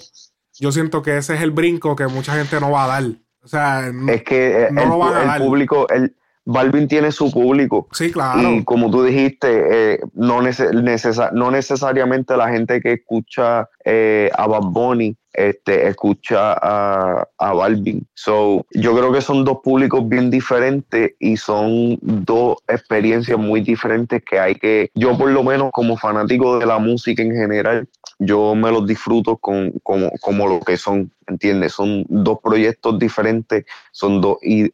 Yo 0.59 0.73
siento 0.73 1.03
que 1.03 1.17
ese 1.19 1.35
es 1.35 1.43
el 1.43 1.51
brinco 1.51 1.95
que 1.97 2.07
mucha 2.07 2.35
gente 2.35 2.59
no 2.61 2.71
va 2.71 2.85
a 2.85 2.89
dar. 2.89 3.05
O 3.43 3.49
sea, 3.49 3.89
Es 4.09 4.23
que 4.25 4.65
eh, 4.65 4.69
No 4.73 4.83
el, 4.83 4.89
lo 4.89 4.99
van 4.99 5.15
a 5.15 5.21
el 5.23 5.27
dar. 5.29 5.41
público, 5.43 5.89
el 5.89 6.17
Balvin 6.47 6.87
tiene 6.89 7.11
su 7.13 7.31
público. 7.31 7.89
sí, 7.93 8.11
claro. 8.13 8.41
Y 8.53 8.65
como 8.65 8.91
tú 8.91 9.03
dijiste, 9.03 9.95
eh, 9.95 10.01
no, 10.15 10.41
nece- 10.41 10.71
necesa- 10.73 11.31
no 11.33 11.51
necesariamente 11.51 12.37
la 12.37 12.49
gente 12.49 12.81
que 12.81 12.93
escucha 12.95 13.69
eh, 13.85 14.31
a 14.37 14.47
Bad 14.47 14.63
Bunny 14.71 15.17
este, 15.33 15.87
escucha 15.89 16.55
a, 16.55 17.29
a 17.37 17.53
Balvin. 17.53 18.07
So, 18.15 18.65
yo 18.73 18.97
creo 18.97 19.13
que 19.13 19.21
son 19.21 19.45
dos 19.45 19.59
públicos 19.63 20.09
bien 20.09 20.31
diferentes 20.31 21.13
y 21.19 21.37
son 21.37 21.99
dos 22.01 22.57
experiencias 22.69 23.39
muy 23.39 23.61
diferentes 23.61 24.23
que 24.25 24.39
hay 24.39 24.55
que, 24.55 24.91
yo 24.95 25.19
por 25.19 25.31
lo 25.31 25.43
menos 25.45 25.71
como 25.73 25.99
fanático 25.99 26.59
de 26.59 26.65
la 26.65 26.79
música 26.79 27.23
en 27.23 27.33
general, 27.33 27.87
yo 28.19 28.55
me 28.55 28.71
los 28.73 28.87
disfruto 28.87 29.37
con, 29.37 29.73
como, 29.83 30.11
como 30.23 30.47
lo 30.49 30.61
que 30.61 30.79
son, 30.79 31.11
¿entiendes? 31.27 31.73
Son 31.75 32.07
dos 32.09 32.39
proyectos 32.43 32.99
diferentes, 32.99 33.67
son 33.93 34.23
dos 34.23 34.39
eh, 34.43 34.71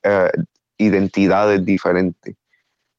identidades 0.82 1.64
diferentes, 1.64 2.34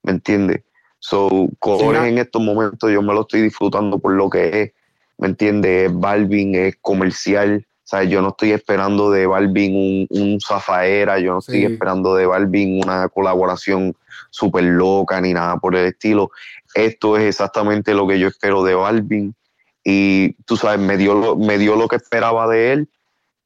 ¿me 0.04 0.12
entiendes? 0.12 0.62
So, 1.00 1.50
colores 1.60 2.02
Sí, 2.04 2.08
en 2.10 2.18
estos 2.18 2.42
momentos 2.42 2.92
yo 2.92 3.02
me 3.02 3.14
lo 3.14 3.22
estoy 3.22 3.42
disfrutando 3.42 4.00
por 4.00 4.14
lo 4.14 4.30
que 4.30 4.62
es, 4.62 4.72
¿me 5.18 5.28
entiendes? 5.28 5.90
Es 5.90 6.00
Balvin, 6.00 6.56
es 6.56 6.78
comercial, 6.82 7.66
o 7.84 7.86
sea, 7.86 8.04
yo 8.06 8.22
no 8.22 8.30
estoy 8.30 8.54
esperando 8.54 9.12
de 9.12 9.28
Balvin 9.28 9.76
un, 9.76 10.22
un 10.22 10.40
zafaera, 10.40 11.20
yo 11.20 11.34
no 11.34 11.40
estoy 11.40 11.60
Sí. 11.60 11.66
esperando 11.66 12.16
de 12.16 12.26
Balvin 12.26 12.82
una 12.82 13.10
colaboración 13.10 13.94
súper 14.30 14.64
loca 14.64 15.20
ni 15.20 15.34
nada 15.34 15.58
por 15.58 15.76
el 15.76 15.88
estilo. 15.88 16.32
Esto 16.74 17.18
es 17.18 17.26
exactamente 17.26 17.94
lo 17.94 18.08
que 18.08 18.18
yo 18.18 18.30
espero 18.30 18.64
de 18.64 18.74
Balvin 18.74 19.36
y 19.84 20.34
tú 20.46 20.56
sabes, 20.56 20.80
me 20.80 20.96
dio 20.96 21.14
lo, 21.14 21.36
me 21.36 21.58
dio 21.58 21.76
lo 21.76 21.90
que 21.90 21.98
esperaba 21.98 22.48
de 22.48 22.72
él. 22.72 22.90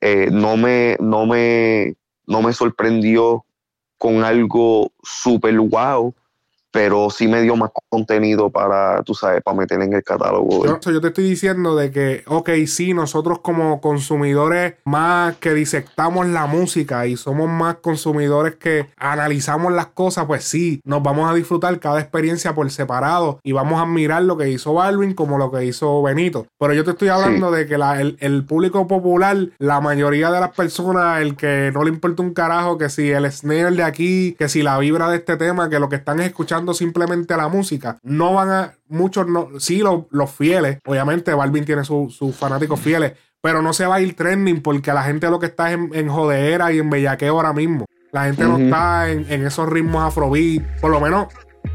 Eh, 0.02 0.30
no, 0.32 0.56
me, 0.56 0.96
no, 1.00 1.26
me, 1.26 1.96
no 2.28 2.44
me 2.44 2.54
sorprendió 2.54 3.44
con 3.98 4.24
algo 4.24 4.92
súper 5.04 5.60
wow, 5.60 6.14
pero 6.72 7.10
sí 7.10 7.28
me 7.28 7.42
dio 7.42 7.56
más 7.56 7.72
contenido 7.90 8.50
para, 8.50 9.02
tú 9.04 9.14
sabes, 9.14 9.42
para 9.44 9.58
meter 9.58 9.82
en 9.82 9.94
el 9.94 10.04
catálogo. 10.04 10.66
Yo, 10.66 10.80
yo 10.80 11.02
te 11.02 11.08
estoy 11.08 11.24
diciendo 11.30 11.76
de 11.76 11.92
que, 11.92 12.24
ok, 12.28 12.50
sí, 12.68 12.94
nosotros 12.94 13.40
como 13.40 13.80
consumidores 13.82 14.76
más 14.86 15.36
que 15.38 15.54
disectamos 15.54 16.28
la 16.28 16.46
música 16.46 17.08
y 17.08 17.18
somos 17.18 17.50
más 17.50 17.76
consumidores 17.76 18.56
que 18.56 18.88
analizamos 18.98 19.72
las 19.74 19.88
cosas, 19.88 20.26
pues 20.26 20.44
sí, 20.44 20.82
nos 20.84 21.02
vamos 21.04 21.30
a 21.30 21.34
disfrutar 21.34 21.80
cada 21.80 22.00
experiencia 22.00 22.54
por 22.54 22.70
separado 22.72 23.40
y 23.44 23.52
vamos 23.52 23.80
a 23.80 23.84
admirar 23.84 24.24
lo 24.24 24.38
que 24.38 24.50
hizo 24.50 24.74
Balvin 24.74 25.14
como 25.14 25.38
lo 25.38 25.52
que 25.52 25.66
hizo 25.66 26.02
Benito. 26.02 26.48
Pero 26.60 26.74
yo 26.74 26.84
te 26.84 26.92
estoy 26.92 27.08
hablando 27.10 27.52
de 27.52 27.66
que 27.68 27.78
la- 27.78 28.00
el, 28.02 28.18
el 28.20 28.46
público 28.46 28.88
popular, 28.88 29.38
la 29.60 29.82
mayoría 29.82 30.32
de 30.32 30.40
las 30.40 30.52
personas, 30.52 31.22
el 31.22 31.36
que 31.36 31.72
no 31.74 31.84
le 31.84 31.90
importa 31.90 32.22
un 32.24 32.34
carajo, 32.34 32.78
que 32.78 32.90
si 32.90 33.10
el 33.12 33.30
snare 33.32 33.72
de 33.72 33.84
aquí, 33.84 34.36
que 34.38 34.50
si 34.50 34.62
la 34.64 34.78
vibra 34.78 35.10
de 35.10 35.18
este 35.18 35.38
tema, 35.38 35.70
que 35.70 35.80
lo 35.80 35.90
que 35.90 35.96
están 35.98 36.20
es 36.20 36.32
escuchando 36.58 36.74
simplemente 36.74 37.38
la 37.38 37.48
música, 37.48 37.98
no 38.04 38.34
van 38.34 38.50
a, 38.50 38.74
muchos 38.88 39.28
no, 39.28 39.50
sí 39.60 39.80
los, 39.80 40.06
los 40.12 40.32
fieles, 40.32 40.80
obviamente 40.86 41.34
Balvin 41.34 41.66
tiene 41.66 41.84
su- 41.84 42.10
sus 42.10 42.36
fanáticos 42.36 42.80
fieles, 42.80 43.14
pero 43.42 43.62
no 43.62 43.74
se 43.74 43.86
va 43.86 43.96
a 43.96 44.02
ir 44.02 44.16
trending 44.16 44.62
porque 44.62 44.92
la 44.94 45.04
gente 45.04 45.30
lo 45.30 45.40
que 45.40 45.46
está 45.48 45.70
es 45.72 45.78
en, 45.78 45.90
en 45.94 46.10
jodeera 46.10 46.72
y 46.74 46.80
en 46.80 46.90
bellaqueo 46.90 47.36
ahora 47.36 47.54
mismo. 47.54 47.86
La 48.12 48.26
gente 48.26 48.44
no 48.46 48.58
está 48.58 49.10
en, 49.12 49.26
en 49.32 49.46
esos 49.46 49.70
ritmos 49.70 50.04
afrobeat, 50.04 50.64
por 50.82 50.90
lo 50.90 51.00
menos 51.00 51.28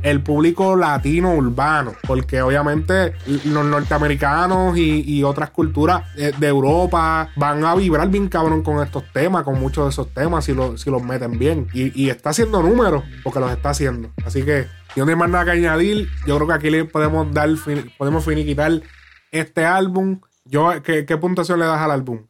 el 0.02 0.22
público 0.22 0.76
latino 0.76 1.34
urbano, 1.34 1.92
porque 2.06 2.42
obviamente 2.42 3.14
los 3.44 3.64
norteamericanos 3.64 4.76
y, 4.76 5.22
otras 5.22 5.50
culturas 5.50 6.02
eh, 6.16 6.32
de 6.36 6.48
Europa 6.48 7.28
van 7.36 7.64
a 7.64 7.74
vibrar 7.74 8.08
bien 8.08 8.28
cabrón 8.28 8.62
con 8.62 8.82
estos 8.82 9.04
temas, 9.12 9.44
con 9.44 9.58
muchos 9.60 9.84
de 9.84 9.90
esos 9.90 10.12
temas, 10.12 10.44
si, 10.44 10.52
lo- 10.54 10.76
si 10.76 10.90
los 10.90 11.02
meten 11.02 11.38
bien. 11.38 11.68
Y, 11.72 12.08
está 12.10 12.30
haciendo 12.30 12.62
números, 12.62 13.04
porque 13.22 13.40
los 13.40 13.50
está 13.52 13.70
haciendo. 13.70 14.10
Así 14.24 14.42
que, 14.42 14.66
si 14.94 15.00
no 15.00 15.06
hay 15.06 15.16
más 15.16 15.30
nada 15.30 15.44
que 15.44 15.50
añadir, 15.52 16.08
yo 16.26 16.36
creo 16.36 16.48
que 16.48 16.54
aquí 16.54 16.70
le 16.70 16.84
podemos 16.84 17.32
dar, 17.32 17.48
podemos 17.96 18.24
finiquitar 18.24 18.82
este 19.30 19.64
álbum. 19.64 20.20
Yo, 20.44 20.70
¿qué, 20.82 21.06
qué 21.06 21.16
puntuación 21.16 21.60
le 21.60 21.66
das 21.66 21.80
al 21.80 21.92
álbum? 21.92 22.26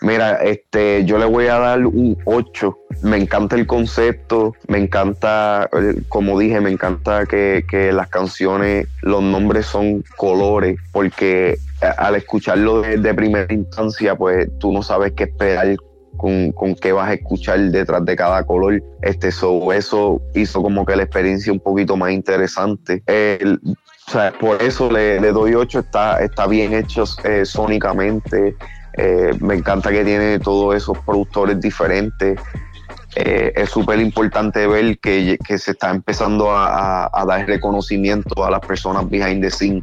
Mira, 0.00 0.42
este, 0.42 1.04
yo 1.04 1.18
le 1.18 1.24
voy 1.24 1.46
a 1.46 1.58
dar 1.58 1.86
un 1.86 2.18
8. 2.24 2.78
Me 3.02 3.16
encanta 3.16 3.56
el 3.56 3.66
concepto, 3.66 4.54
me 4.68 4.78
encanta, 4.78 5.68
como 6.08 6.38
dije, 6.38 6.60
me 6.60 6.70
encanta 6.70 7.26
que, 7.26 7.64
que 7.68 7.92
las 7.92 8.08
canciones, 8.08 8.86
los 9.02 9.22
nombres 9.22 9.66
son 9.66 10.04
colores, 10.16 10.78
porque 10.92 11.58
al 11.98 12.14
escucharlo 12.16 12.82
de, 12.82 13.14
primera 13.14 13.52
instancia, 13.52 14.14
pues 14.16 14.48
tú 14.58 14.72
no 14.72 14.82
sabes 14.82 15.12
qué 15.12 15.24
esperar 15.24 15.76
con, 16.16 16.52
con, 16.52 16.74
qué 16.74 16.92
vas 16.92 17.10
a 17.10 17.14
escuchar 17.14 17.58
detrás 17.70 18.04
de 18.04 18.16
cada 18.16 18.44
color. 18.44 18.82
Este, 19.02 19.28
eso 19.28 20.22
hizo 20.34 20.62
como 20.62 20.84
que 20.84 20.96
la 20.96 21.02
experiencia 21.02 21.52
un 21.52 21.60
poquito 21.60 21.96
más 21.96 22.12
interesante. 22.12 23.02
o 23.06 24.10
sea, 24.10 24.32
por 24.32 24.62
eso 24.62 24.90
le, 24.90 25.20
doy 25.32 25.54
8, 25.54 25.80
está, 25.80 26.22
está 26.22 26.46
bien 26.46 26.72
hecho 26.74 27.04
eh, 27.24 27.44
sónicamente. 27.44 28.56
Eh, 28.96 29.32
me 29.40 29.54
encanta 29.54 29.90
que 29.90 30.04
tiene 30.04 30.38
todos 30.38 30.76
esos 30.76 30.98
productores 30.98 31.60
diferentes. 31.60 32.38
Eh, 33.16 33.52
es 33.54 33.70
súper 33.70 34.00
importante 34.00 34.66
ver 34.66 34.98
que, 34.98 35.38
se 35.58 35.70
está 35.70 35.90
empezando 35.90 36.50
a, 36.50 37.24
dar 37.26 37.46
reconocimiento 37.46 38.44
a 38.44 38.50
las 38.50 38.60
personas 38.60 39.08
behind 39.08 39.42
the 39.42 39.50
scene. 39.50 39.82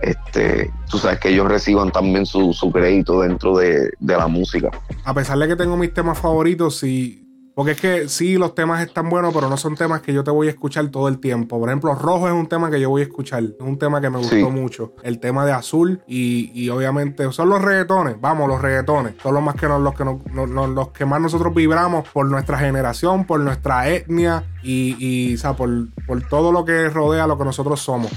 Este, 0.00 0.70
tú 0.90 0.98
sabes 0.98 1.20
que 1.20 1.28
ellos 1.28 1.48
reciban 1.48 1.90
también 1.90 2.26
su, 2.26 2.52
crédito 2.72 3.20
dentro 3.20 3.56
de, 3.56 3.90
de, 3.98 4.16
la 4.16 4.26
música. 4.26 4.70
A 5.04 5.14
pesar 5.14 5.38
de 5.38 5.48
que 5.48 5.56
tengo 5.56 5.76
mis 5.76 5.92
temas 5.94 6.18
favoritos, 6.18 6.78
sí, 6.78 7.23
porque 7.54 7.72
es 7.72 7.80
que 7.80 8.08
sí, 8.08 8.36
los 8.36 8.54
temas 8.54 8.84
están 8.84 9.08
buenos, 9.08 9.32
pero 9.32 9.48
no 9.48 9.56
son 9.56 9.76
temas 9.76 10.02
que 10.02 10.12
yo 10.12 10.24
te 10.24 10.30
voy 10.32 10.48
a 10.48 10.50
escuchar 10.50 10.88
todo 10.88 11.06
el 11.06 11.20
tiempo. 11.20 11.60
Por 11.60 11.68
ejemplo, 11.68 11.94
Rojo 11.94 12.26
es 12.26 12.34
un 12.34 12.48
tema 12.48 12.68
que 12.68 12.80
yo 12.80 12.90
voy 12.90 13.02
a 13.02 13.04
escuchar. 13.04 13.44
Es 13.44 13.54
un 13.60 13.78
tema 13.78 14.00
que 14.00 14.10
me 14.10 14.18
gustó 14.18 14.50
mucho. 14.50 14.94
El 15.04 15.20
tema 15.20 15.46
de 15.46 15.52
Azul 15.52 16.02
y, 16.08 16.68
obviamente 16.68 17.30
son 17.32 17.50
los 17.50 17.62
reggaetones. 17.62 18.20
Vamos, 18.20 18.48
los 18.48 18.60
reggaetones. 18.60 19.14
Son 19.22 19.34
los 19.34 19.42
más 19.42 19.54
que 19.54 19.68
los 19.68 19.94
que 19.94 20.04
los 20.04 20.88
que 20.88 21.04
más 21.04 21.20
nosotros 21.20 21.54
vibramos 21.54 22.08
por 22.08 22.26
nuestra 22.26 22.58
generación, 22.58 23.24
por 23.24 23.38
nuestra 23.38 23.88
etnia 23.88 24.44
y, 24.62 24.96
y 24.98 25.34
o 25.34 25.38
sea, 25.38 25.54
por, 25.54 25.70
por 26.06 26.22
todo 26.22 26.50
lo 26.50 26.64
que 26.64 26.88
rodea 26.88 27.28
lo 27.28 27.38
que 27.38 27.44
nosotros 27.44 27.80
somos. 27.80 28.10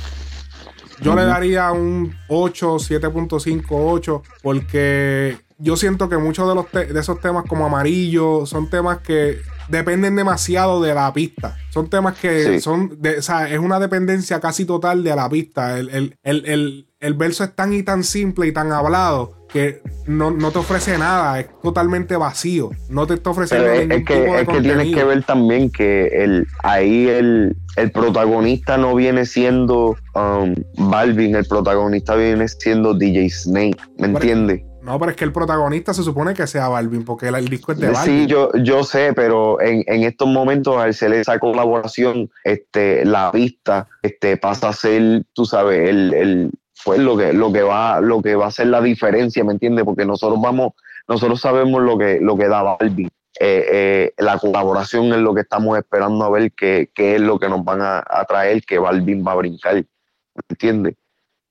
Yo 1.00 1.16
le 1.16 1.26
daría 1.26 1.72
un 1.72 2.16
8, 2.28 2.78
7.5, 2.78 3.66
8, 3.70 4.24
porque 4.42 5.38
yo 5.60 5.76
siento 5.76 6.10
que 6.10 6.18
muchos 6.18 6.48
de, 6.48 6.56
los 6.56 6.72
de 6.72 7.00
esos 7.00 7.20
temas 7.20 7.46
como 7.48 7.66
amarillo 7.66 8.46
son 8.46 8.70
temas 8.70 9.00
que 9.00 9.38
dependen 9.70 10.16
demasiado 10.16 10.82
de 10.82 10.94
la 10.94 11.12
pista. 11.14 11.58
Son 11.72 11.90
temas 11.90 12.18
que 12.18 12.60
son, 12.60 13.02
de, 13.02 13.20
o 13.20 13.22
sea, 13.22 13.50
es 13.50 13.60
una 13.60 13.80
dependencia 13.80 14.40
casi 14.40 14.66
total 14.66 15.04
de 15.04 15.16
la 15.16 15.30
pista. 15.30 15.78
El, 15.78 16.16
el, 16.24 17.14
verso 17.16 17.44
es 17.44 17.56
tan 17.56 17.74
y 17.74 17.84
tan 17.84 18.04
simple 18.04 18.48
y 18.48 18.52
tan 18.52 18.72
hablado 18.72 19.46
que 19.50 19.82
no, 20.08 20.34
te 20.52 20.60
ofrece 20.60 20.98
nada, 20.98 21.40
es 21.40 21.48
totalmente 21.62 22.16
vacío. 22.16 22.72
No 22.90 23.08
te 23.08 23.16
está 23.16 23.30
ofreciendo 23.32 23.72
ningún 23.72 23.92
es 23.92 24.06
que, 24.06 24.14
tipo 24.16 24.34
de 24.34 24.42
es 24.42 24.48
que 24.48 24.62
tienes 24.62 24.96
que 24.96 25.04
ver 25.04 25.24
también 25.24 25.70
que 25.70 26.08
el, 26.08 26.48
ahí 26.64 27.08
el, 27.08 27.56
protagonista 27.94 28.78
no 28.78 28.96
viene 28.96 29.26
siendo 29.26 29.96
um, 30.16 30.56
Balvin, 30.90 31.36
el 31.36 31.46
protagonista 31.46 32.16
viene 32.16 32.48
siendo 32.48 32.94
DJ 32.94 33.30
Snake, 33.30 33.78
¿me 33.98 34.08
entiendes? 34.08 34.62
No, 34.88 34.98
pero 34.98 35.12
es 35.12 35.18
que 35.18 35.26
el 35.26 35.34
protagonista 35.34 35.94
se 35.94 36.02
supone 36.02 36.34
que 36.34 36.48
sea 36.48 36.70
Balvin, 36.70 37.04
porque 37.04 37.28
el, 37.28 37.50
disco 37.50 37.74
es 37.74 37.78
de 37.78 37.90
Balvin. 37.90 38.22
Sí, 38.22 38.26
yo, 38.26 38.50
yo 38.54 38.86
sé, 38.86 39.12
pero 39.12 39.60
en, 39.60 39.84
estos 40.04 40.30
momentos, 40.30 40.78
al 40.78 40.94
ser 40.94 41.12
esa 41.12 41.38
colaboración, 41.40 42.30
este, 42.46 43.04
la 43.04 43.30
pista 43.34 43.90
este, 44.02 44.38
pasa 44.38 44.70
a 44.70 44.74
ser, 44.74 45.26
tú 45.34 45.44
sabes, 45.44 45.90
el, 45.90 46.14
el 46.14 46.52
pues 46.86 47.02
lo 47.02 47.18
que, 47.18 47.34
lo 47.34 47.52
que 47.52 47.64
va, 47.64 48.00
lo 48.00 48.22
que 48.22 48.36
va 48.36 48.48
a 48.48 48.52
ser 48.52 48.68
la 48.68 48.80
diferencia, 48.80 49.44
¿me 49.44 49.52
entiendes? 49.52 49.84
Porque 49.84 50.06
nosotros 50.06 50.40
vamos, 50.40 50.72
nosotros 51.06 51.42
sabemos 51.42 51.82
lo 51.82 51.98
que, 51.98 52.20
lo 52.22 52.38
que 52.38 52.48
da 52.48 52.62
Balvin. 52.62 53.10
Eh, 53.42 53.66
eh, 53.70 54.14
la 54.20 54.40
colaboración 54.40 55.08
es 55.08 55.18
lo 55.18 55.36
que 55.36 55.42
estamos 55.42 55.78
esperando 55.78 56.24
a 56.24 56.30
ver 56.30 56.54
qué, 56.54 56.90
es 56.96 57.20
lo 57.20 57.38
que 57.38 57.50
nos 57.50 57.62
van 57.66 57.82
a, 57.82 58.26
traer, 58.26 58.64
que 58.64 58.80
Balvin 58.80 59.22
va 59.28 59.34
a 59.34 59.36
brincar, 59.36 59.76
¿me 59.76 60.42
entiendes? 60.48 60.96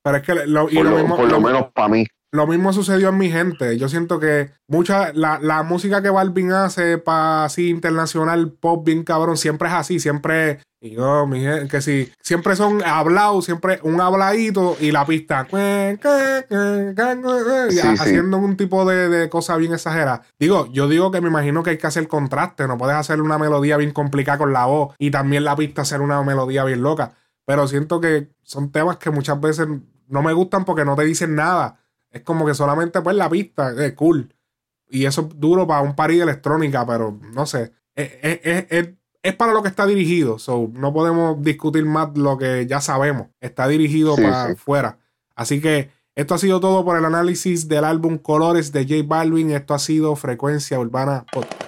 Pero 0.01 0.17
es 0.17 0.23
que 0.23 0.33
lo, 0.47 0.67
por 0.67 1.29
lo 1.29 1.39
menos 1.39 1.71
para 1.71 1.89
mí. 1.89 2.07
Lo 2.37 2.45
mismo 2.45 2.71
sucedió 2.71 3.09
en 3.09 3.17
mi 3.17 3.31
gente. 3.31 3.79
Yo 3.79 3.89
siento 3.89 4.19
que 4.19 4.51
mucha, 4.67 5.11
la, 5.11 5.39
la 5.41 5.63
música 5.63 6.03
que 6.03 6.11
Balvin 6.11 6.51
hace 6.51 6.99
para 6.99 7.45
así 7.45 7.69
internacional, 7.69 8.51
pop 8.51 8.85
bien 8.85 9.03
cabrón, 9.03 9.37
siempre 9.37 9.69
es 9.69 9.73
así, 9.73 9.99
siempre, 9.99 10.59
y 10.79 10.91
yo, 10.91 11.25
mi 11.25 11.39
gente, 11.39 11.67
que 11.67 12.11
siempre 12.21 12.55
son 12.55 12.83
hablados, 12.85 13.45
siempre 13.45 13.79
un 13.81 13.99
habladito 14.01 14.77
y 14.79 14.91
la 14.91 15.03
pista, 15.07 15.47
haciendo 17.99 18.37
un 18.37 18.55
tipo 18.55 18.85
de, 18.85 19.09
de 19.09 19.29
cosa 19.29 19.57
bien 19.57 19.73
exagerada. 19.73 20.21
Digo, 20.37 20.71
yo 20.71 20.87
digo 20.87 21.09
que 21.09 21.21
me 21.21 21.29
imagino 21.29 21.63
que 21.63 21.71
hay 21.71 21.79
que 21.79 21.87
hacer 21.87 22.07
contraste, 22.07 22.67
no 22.67 22.77
puedes 22.77 22.97
hacer 22.97 23.19
una 23.19 23.39
melodía 23.39 23.77
bien 23.77 23.93
complicada 23.93 24.37
con 24.37 24.53
la 24.53 24.67
voz 24.67 24.93
y 24.99 25.09
también 25.09 25.43
la 25.43 25.55
pista 25.55 25.81
hacer 25.81 26.01
una 26.01 26.21
melodía 26.21 26.63
bien 26.65 26.83
loca. 26.83 27.13
Pero 27.47 27.67
siento 27.67 27.99
que 27.99 28.29
son 28.43 28.71
temas 28.71 28.97
que 28.97 29.09
muchas 29.09 29.41
veces 29.41 29.67
no 30.07 30.21
me 30.21 30.33
gustan 30.33 30.65
porque 30.65 30.85
no 30.85 30.95
te 30.95 31.03
dicen 31.03 31.33
nada 31.33 31.79
es 32.11 32.21
como 32.21 32.45
que 32.45 32.53
solamente 32.53 33.01
pues 33.01 33.15
la 33.15 33.29
pista, 33.29 33.73
es 33.85 33.93
cool. 33.93 34.33
Y 34.89 35.05
eso 35.05 35.21
es 35.21 35.39
duro 35.39 35.67
para 35.67 35.81
un 35.81 35.95
party 35.95 36.17
de 36.17 36.23
electrónica, 36.23 36.85
pero 36.85 37.19
no 37.33 37.45
sé. 37.45 37.73
Es, 37.95 39.35
para 39.35 39.51
lo 39.51 39.61
que 39.61 39.69
está 39.69 39.85
dirigido. 39.85 40.39
So, 40.39 40.69
no 40.73 40.93
podemos 40.93 41.41
discutir 41.41 41.85
más 41.85 42.17
lo 42.17 42.37
que 42.37 42.65
ya 42.65 42.79
sabemos. 42.79 43.27
Está 43.41 43.67
dirigido 43.67 44.15
para 44.15 44.51
afuera. 44.51 44.99
Así 45.35 45.59
que 45.59 45.91
esto 46.15 46.33
ha 46.33 46.37
sido 46.37 46.59
todo 46.59 46.85
por 46.85 46.97
el 46.97 47.05
análisis 47.05 47.67
del 47.67 47.83
álbum 47.83 48.17
Colores 48.17 48.71
de 48.71 48.83
J 48.85 49.03
Balvin. 49.05 49.51
Esto 49.51 49.73
ha 49.73 49.79
sido 49.79 50.15
Frecuencia 50.15 50.79
Urbana 50.79 51.25
Podcast. 51.31 51.66